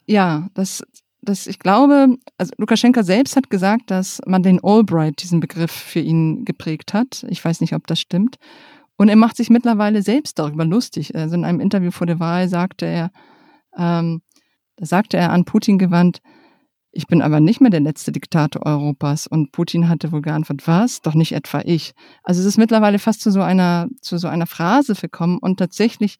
ja, 0.05 0.47
das, 0.53 0.83
das, 1.21 1.47
ich 1.47 1.59
glaube, 1.59 2.17
also 2.37 2.53
Lukaschenka 2.57 3.03
selbst 3.03 3.35
hat 3.35 3.49
gesagt, 3.49 3.91
dass 3.91 4.21
Madeleine 4.25 4.63
Albright 4.63 5.21
diesen 5.21 5.39
Begriff 5.39 5.71
für 5.71 5.99
ihn 5.99 6.45
geprägt 6.45 6.93
hat. 6.93 7.25
Ich 7.29 7.43
weiß 7.43 7.61
nicht, 7.61 7.73
ob 7.73 7.87
das 7.87 7.99
stimmt. 7.99 8.37
Und 8.95 9.09
er 9.09 9.15
macht 9.15 9.37
sich 9.37 9.49
mittlerweile 9.49 10.01
selbst 10.01 10.39
darüber 10.39 10.65
lustig. 10.65 11.15
Also 11.15 11.35
in 11.35 11.45
einem 11.45 11.59
Interview 11.59 11.91
vor 11.91 12.07
der 12.07 12.19
Wahl 12.19 12.47
sagte 12.47 12.85
er, 12.85 13.11
ähm, 13.77 14.21
da 14.79 14.85
sagte 14.85 15.17
er 15.17 15.31
an 15.31 15.43
Putin 15.43 15.77
gewandt, 15.77 16.21
ich 16.91 17.05
bin 17.05 17.21
aber 17.21 17.41
nicht 17.41 17.59
mehr 17.59 17.69
der 17.69 17.81
letzte 17.81 18.13
Diktator 18.13 18.65
Europas. 18.65 19.27
Und 19.27 19.51
Putin 19.51 19.89
hatte 19.89 20.11
wohl 20.13 20.21
geantwortet, 20.21 20.67
was? 20.67 21.01
Doch 21.01 21.13
nicht 21.13 21.33
etwa 21.33 21.61
ich. 21.65 21.93
Also 22.23 22.39
es 22.39 22.47
ist 22.47 22.57
mittlerweile 22.57 22.97
fast 22.97 23.21
zu 23.21 23.29
so 23.29 23.41
einer, 23.41 23.89
zu 24.01 24.17
so 24.17 24.29
einer 24.29 24.47
Phrase 24.47 24.95
verkommen 24.95 25.37
und 25.37 25.57
tatsächlich 25.57 26.17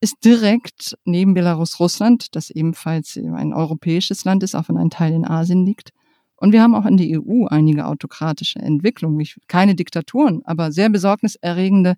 ist 0.00 0.16
direkt 0.24 0.96
neben 1.04 1.34
Belarus 1.34 1.80
Russland, 1.80 2.36
das 2.36 2.50
ebenfalls 2.50 3.16
ein 3.16 3.54
europäisches 3.54 4.24
Land 4.24 4.42
ist, 4.42 4.54
auch 4.54 4.68
wenn 4.68 4.76
ein 4.76 4.90
Teil 4.90 5.12
in 5.14 5.24
Asien 5.24 5.64
liegt. 5.64 5.90
Und 6.36 6.52
wir 6.52 6.62
haben 6.62 6.74
auch 6.74 6.86
in 6.86 6.98
der 6.98 7.20
EU 7.20 7.46
einige 7.46 7.86
autokratische 7.86 8.60
Entwicklungen. 8.60 9.26
Keine 9.48 9.74
Diktaturen, 9.74 10.42
aber 10.44 10.70
sehr 10.70 10.90
besorgniserregende 10.90 11.96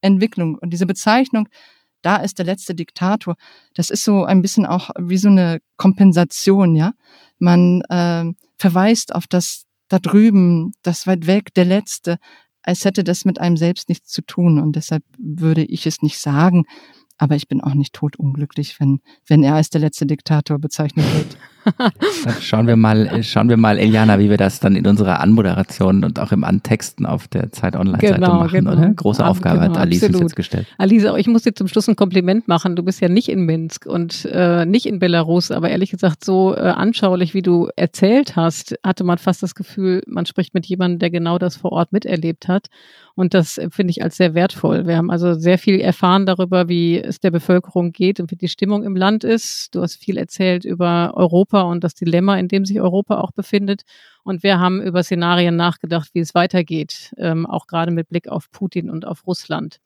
Entwicklungen. 0.00 0.54
Und 0.54 0.72
diese 0.72 0.86
Bezeichnung, 0.86 1.48
da 2.02 2.16
ist 2.16 2.38
der 2.38 2.46
letzte 2.46 2.74
Diktator, 2.74 3.36
das 3.74 3.90
ist 3.90 4.04
so 4.04 4.24
ein 4.24 4.42
bisschen 4.42 4.66
auch 4.66 4.90
wie 4.98 5.16
so 5.16 5.28
eine 5.28 5.60
Kompensation, 5.76 6.74
ja. 6.74 6.92
Man 7.38 7.82
äh, 7.88 8.24
verweist 8.58 9.14
auf 9.14 9.26
das 9.26 9.64
da 9.88 9.98
drüben, 9.98 10.72
das 10.82 11.06
weit 11.06 11.26
weg, 11.26 11.52
der 11.54 11.64
letzte, 11.64 12.18
als 12.62 12.84
hätte 12.84 13.04
das 13.04 13.24
mit 13.24 13.40
einem 13.40 13.56
selbst 13.56 13.88
nichts 13.88 14.08
zu 14.10 14.22
tun. 14.22 14.58
Und 14.58 14.76
deshalb 14.76 15.04
würde 15.18 15.64
ich 15.64 15.86
es 15.86 16.02
nicht 16.02 16.18
sagen. 16.18 16.64
Aber 17.18 17.36
ich 17.36 17.46
bin 17.46 17.60
auch 17.60 17.74
nicht 17.74 17.92
totunglücklich, 17.92 18.80
wenn, 18.80 19.00
wenn 19.26 19.42
er 19.42 19.54
als 19.54 19.70
der 19.70 19.80
letzte 19.80 20.06
Diktator 20.06 20.58
bezeichnet 20.58 21.04
wird. 21.14 21.36
Schauen 22.40 22.66
wir 22.66 22.76
mal, 22.76 23.06
äh, 23.06 23.22
schauen 23.22 23.48
wir 23.48 23.56
mal, 23.56 23.78
Eliana, 23.78 24.18
wie 24.18 24.30
wir 24.30 24.36
das 24.36 24.60
dann 24.60 24.76
in 24.76 24.86
unserer 24.86 25.20
Anmoderation 25.20 26.04
und 26.04 26.18
auch 26.18 26.32
im 26.32 26.44
Antexten 26.44 27.06
auf 27.06 27.28
der 27.28 27.52
Zeit 27.52 27.76
Online-Seite 27.76 28.14
Genau, 28.14 28.34
machen, 28.40 28.50
genau. 28.64 28.72
oder? 28.72 28.88
Große 28.94 29.22
Ab- 29.24 29.30
Aufgabe 29.30 29.60
genau, 29.60 29.70
hat 29.70 29.78
Alice 29.78 30.02
uns 30.02 30.08
absolut. 30.10 30.22
jetzt 30.30 30.36
gestellt. 30.36 30.66
Alisa, 30.78 31.16
ich 31.16 31.26
muss 31.26 31.42
dir 31.42 31.54
zum 31.54 31.68
Schluss 31.68 31.88
ein 31.88 31.96
Kompliment 31.96 32.48
machen. 32.48 32.76
Du 32.76 32.82
bist 32.82 33.00
ja 33.00 33.08
nicht 33.08 33.28
in 33.28 33.44
Minsk 33.44 33.86
und 33.86 34.24
äh, 34.30 34.64
nicht 34.66 34.86
in 34.86 34.98
Belarus, 34.98 35.50
aber 35.50 35.70
ehrlich 35.70 35.90
gesagt, 35.90 36.24
so 36.24 36.54
äh, 36.54 36.60
anschaulich, 36.60 37.34
wie 37.34 37.42
du 37.42 37.68
erzählt 37.76 38.36
hast, 38.36 38.74
hatte 38.84 39.04
man 39.04 39.18
fast 39.18 39.42
das 39.42 39.54
Gefühl, 39.54 40.02
man 40.06 40.26
spricht 40.26 40.54
mit 40.54 40.66
jemandem, 40.66 40.98
der 40.98 41.10
genau 41.10 41.38
das 41.38 41.56
vor 41.56 41.72
Ort 41.72 41.92
miterlebt 41.92 42.48
hat. 42.48 42.66
Und 43.14 43.34
das 43.34 43.58
empfinde 43.58 43.90
ich 43.90 44.02
als 44.02 44.16
sehr 44.16 44.32
wertvoll. 44.34 44.86
Wir 44.86 44.96
haben 44.96 45.10
also 45.10 45.34
sehr 45.34 45.58
viel 45.58 45.78
erfahren 45.80 46.24
darüber, 46.24 46.68
wie 46.70 46.98
es 46.98 47.20
der 47.20 47.30
Bevölkerung 47.30 47.92
geht 47.92 48.20
und 48.20 48.30
wie 48.30 48.36
die 48.36 48.48
Stimmung 48.48 48.84
im 48.84 48.96
Land 48.96 49.22
ist. 49.22 49.74
Du 49.74 49.82
hast 49.82 49.96
viel 50.02 50.16
erzählt 50.16 50.64
über 50.64 51.12
Europa 51.14 51.51
und 51.60 51.84
das 51.84 51.94
Dilemma, 51.94 52.38
in 52.38 52.48
dem 52.48 52.64
sich 52.64 52.80
Europa 52.80 53.20
auch 53.20 53.32
befindet. 53.32 53.82
Und 54.24 54.42
wir 54.42 54.58
haben 54.58 54.82
über 54.82 55.02
Szenarien 55.02 55.56
nachgedacht, 55.56 56.10
wie 56.14 56.20
es 56.20 56.34
weitergeht, 56.34 57.12
ähm, 57.18 57.46
auch 57.46 57.66
gerade 57.66 57.92
mit 57.92 58.08
Blick 58.08 58.28
auf 58.28 58.50
Putin 58.50 58.90
und 58.90 59.06
auf 59.06 59.26
Russland. 59.26 59.78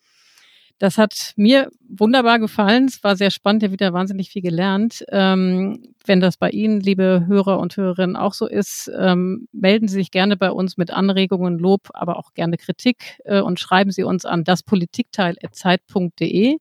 Das 0.78 0.98
hat 0.98 1.32
mir 1.36 1.70
wunderbar 1.88 2.38
gefallen. 2.38 2.84
Es 2.84 3.02
war 3.02 3.16
sehr 3.16 3.30
spannend, 3.30 3.62
ja 3.62 3.72
wieder 3.72 3.94
wahnsinnig 3.94 4.28
viel 4.28 4.42
gelernt. 4.42 5.06
Ähm, 5.08 5.94
wenn 6.04 6.20
das 6.20 6.36
bei 6.36 6.50
Ihnen, 6.50 6.80
liebe 6.80 7.24
Hörer 7.26 7.58
und 7.58 7.78
Hörerinnen, 7.78 8.14
auch 8.14 8.34
so 8.34 8.46
ist, 8.46 8.92
ähm, 8.98 9.48
melden 9.52 9.88
Sie 9.88 9.94
sich 9.94 10.10
gerne 10.10 10.36
bei 10.36 10.50
uns 10.50 10.76
mit 10.76 10.90
Anregungen, 10.90 11.58
Lob, 11.58 11.88
aber 11.94 12.18
auch 12.18 12.34
gerne 12.34 12.58
Kritik 12.58 13.22
äh, 13.24 13.40
und 13.40 13.58
schreiben 13.58 13.90
Sie 13.90 14.04
uns 14.04 14.26
an 14.26 14.44
daspolitikteil.zeit.de. 14.44 16.58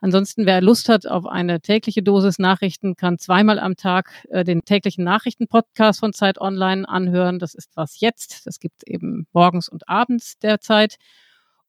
Ansonsten, 0.00 0.46
wer 0.46 0.60
Lust 0.60 0.88
hat 0.88 1.06
auf 1.06 1.26
eine 1.26 1.60
tägliche 1.60 2.02
Dosis 2.02 2.38
Nachrichten, 2.38 2.94
kann 2.96 3.18
zweimal 3.18 3.58
am 3.58 3.76
Tag 3.76 4.10
äh, 4.30 4.44
den 4.44 4.64
täglichen 4.64 5.02
Nachrichtenpodcast 5.04 6.00
von 6.00 6.12
Zeit 6.12 6.40
Online 6.40 6.88
anhören. 6.88 7.38
Das 7.38 7.54
ist 7.54 7.70
was 7.74 7.98
jetzt. 8.00 8.46
Das 8.46 8.60
gibt 8.60 8.86
eben 8.86 9.26
morgens 9.32 9.68
und 9.68 9.88
abends 9.88 10.38
derzeit. 10.38 10.96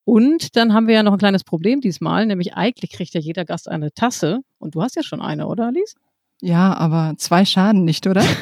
Und 0.06 0.56
dann 0.56 0.74
haben 0.74 0.88
wir 0.88 0.96
ja 0.96 1.04
noch 1.04 1.14
ein 1.14 1.20
kleines 1.20 1.44
Problem 1.44 1.82
diesmal, 1.82 2.26
nämlich 2.26 2.56
eigentlich 2.56 2.92
kriegt 2.92 3.14
ja 3.14 3.20
jeder 3.20 3.46
Gast 3.46 3.70
eine 3.70 3.92
Tasse. 3.94 4.40
Und 4.58 4.76
du 4.76 4.82
hast 4.82 4.96
ja 4.96 5.04
schon 5.04 5.22
eine, 5.22 5.48
oder 5.48 5.68
Alice? 5.68 5.96
Ja, 6.42 6.74
aber 6.76 7.14
zwei 7.18 7.46
schaden 7.46 7.84
nicht, 7.86 8.06
oder? 8.08 8.24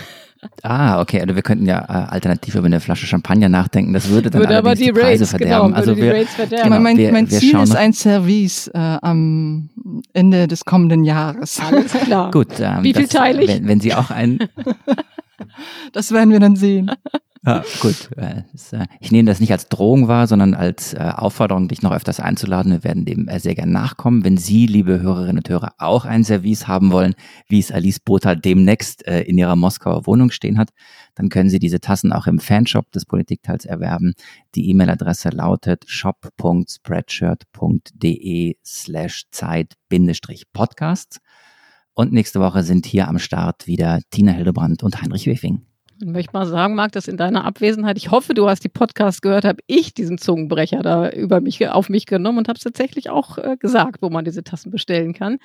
Ah, 0.61 1.01
okay. 1.01 1.19
Also 1.19 1.33
wir 1.33 1.41
könnten 1.41 1.65
ja 1.65 1.79
äh, 1.81 2.11
alternativ 2.11 2.53
über 2.53 2.67
eine 2.67 2.79
Flasche 2.79 3.07
Champagner 3.07 3.49
nachdenken. 3.49 3.93
Das 3.93 4.07
würde 4.09 4.29
dann 4.29 4.41
Würde 4.41 4.55
aber 4.59 4.69
allerdings 4.69 4.85
die 4.85 4.93
Preise 4.93 5.23
Rates, 5.23 5.31
genau, 5.39 5.49
verderben. 5.49 5.67
würde 5.69 5.77
also 5.79 5.95
die 5.95 6.01
wir, 6.03 6.13
Rates 6.13 6.33
verderben. 6.35 6.63
Genau, 6.69 6.79
mein 6.79 6.97
wir- 6.97 7.11
mein 7.11 7.31
wir 7.31 7.39
Ziel 7.39 7.51
schauen 7.53 7.63
ist 7.63 7.75
ein 7.75 7.93
Service 7.93 8.67
äh, 8.67 8.77
am 9.01 9.71
Ende 10.13 10.47
des 10.47 10.65
kommenden 10.65 11.03
Jahres. 11.03 11.59
Alles 11.59 11.91
klar. 11.93 12.31
Gut. 12.31 12.59
Ähm, 12.59 12.83
Wie 12.83 12.93
viel 12.93 13.03
das, 13.03 13.11
teile 13.11 13.43
ich? 13.43 13.49
Wenn, 13.49 13.67
wenn 13.67 13.79
Sie 13.79 13.93
auch 13.93 14.11
ein, 14.11 14.39
Das 15.91 16.11
werden 16.11 16.31
wir 16.31 16.39
dann 16.39 16.55
sehen. 16.55 16.91
Ja, 17.47 17.63
gut. 17.79 18.09
Äh, 18.17 18.43
äh, 18.73 18.87
Ich 18.99 19.13
nehme 19.13 19.29
das 19.29 19.39
nicht 19.39 19.53
als 19.53 19.69
Drohung 19.69 20.09
wahr, 20.09 20.27
sondern 20.27 20.53
als 20.53 20.93
äh, 20.93 21.13
Aufforderung, 21.15 21.69
dich 21.69 21.81
noch 21.81 21.93
öfters 21.93 22.19
einzuladen. 22.19 22.73
Wir 22.73 22.83
werden 22.83 23.05
dem 23.05 23.29
sehr 23.37 23.55
gern 23.55 23.71
nachkommen. 23.71 24.25
Wenn 24.25 24.35
Sie, 24.35 24.67
liebe 24.67 24.99
Hörerinnen 24.99 25.37
und 25.37 25.47
Hörer, 25.47 25.71
auch 25.77 26.03
ein 26.03 26.25
Service 26.25 26.67
haben 26.67 26.91
wollen, 26.91 27.15
wie 27.47 27.59
es 27.59 27.71
Alice 27.71 28.01
Botha 28.01 28.35
demnächst 28.35 29.03
in 29.03 29.37
ihrer 29.37 29.55
Moskauer 29.55 30.05
Wohnung 30.05 30.31
stehen 30.31 30.57
hat, 30.57 30.71
dann 31.15 31.29
können 31.29 31.49
Sie 31.49 31.59
diese 31.59 31.79
Tassen 31.79 32.11
auch 32.11 32.27
im 32.27 32.39
Fanshop 32.39 32.91
des 32.91 33.05
Politikteils 33.05 33.63
erwerben. 33.63 34.15
Die 34.55 34.69
E-Mail-Adresse 34.69 35.29
lautet 35.29 35.85
shop.spreadshirt.de 35.87 38.57
slash 38.65 39.23
Zeit-Podcast. 39.31 41.19
Und 41.93 42.11
nächste 42.11 42.41
Woche 42.41 42.63
sind 42.63 42.85
hier 42.85 43.07
am 43.07 43.19
Start 43.19 43.67
wieder 43.67 44.01
Tina 44.11 44.33
Hildebrand 44.33 44.83
und 44.83 45.01
Heinrich 45.01 45.27
Wefing. 45.27 45.66
Ich 45.99 46.07
möchte 46.07 46.33
mal 46.33 46.45
sagen, 46.45 46.75
Marc, 46.75 46.91
dass 46.91 47.07
in 47.07 47.17
deiner 47.17 47.43
Abwesenheit, 47.43 47.97
ich 47.97 48.11
hoffe, 48.11 48.35
du 48.35 48.47
hast 48.47 48.63
die 48.63 48.69
Podcast 48.69 49.23
gehört, 49.23 49.45
habe 49.45 49.63
ich 49.65 49.95
diesen 49.95 50.19
Zungenbrecher 50.19 50.83
da 50.83 51.09
über 51.09 51.41
mich, 51.41 51.67
auf 51.69 51.89
mich 51.89 52.05
genommen 52.05 52.37
und 52.37 52.47
habe 52.47 52.57
es 52.57 52.63
tatsächlich 52.63 53.09
auch 53.09 53.39
äh, 53.39 53.57
gesagt, 53.57 54.01
wo 54.01 54.09
man 54.09 54.23
diese 54.23 54.43
Tassen 54.43 54.69
bestellen 54.69 55.13
kann. 55.13 55.39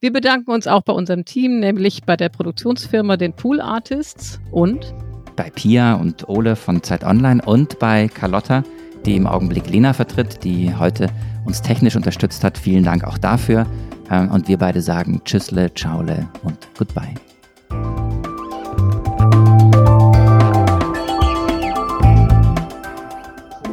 Wir 0.00 0.10
bedanken 0.10 0.50
uns 0.50 0.66
auch 0.66 0.82
bei 0.82 0.94
unserem 0.94 1.26
Team, 1.26 1.60
nämlich 1.60 2.04
bei 2.04 2.16
der 2.16 2.30
Produktionsfirma 2.30 3.18
den 3.18 3.34
Pool 3.34 3.60
Artists 3.60 4.40
und 4.50 4.94
bei 5.36 5.50
Pia 5.50 5.94
und 5.94 6.26
Ole 6.28 6.56
von 6.56 6.82
Zeit 6.82 7.04
Online 7.04 7.42
und 7.44 7.78
bei 7.78 8.08
Carlotta, 8.08 8.64
die 9.04 9.14
im 9.14 9.26
Augenblick 9.26 9.68
Lena 9.68 9.92
vertritt, 9.92 10.42
die 10.42 10.74
heute 10.74 11.08
uns 11.44 11.60
technisch 11.60 11.96
unterstützt 11.96 12.42
hat. 12.44 12.56
Vielen 12.56 12.84
Dank 12.84 13.04
auch 13.04 13.18
dafür. 13.18 13.66
Ähm, 14.10 14.30
Und 14.30 14.48
wir 14.48 14.56
beide 14.56 14.80
sagen 14.80 15.20
Tschüssle, 15.24 15.70
Ciaole 15.74 16.26
und 16.42 16.56
Goodbye. 16.78 17.14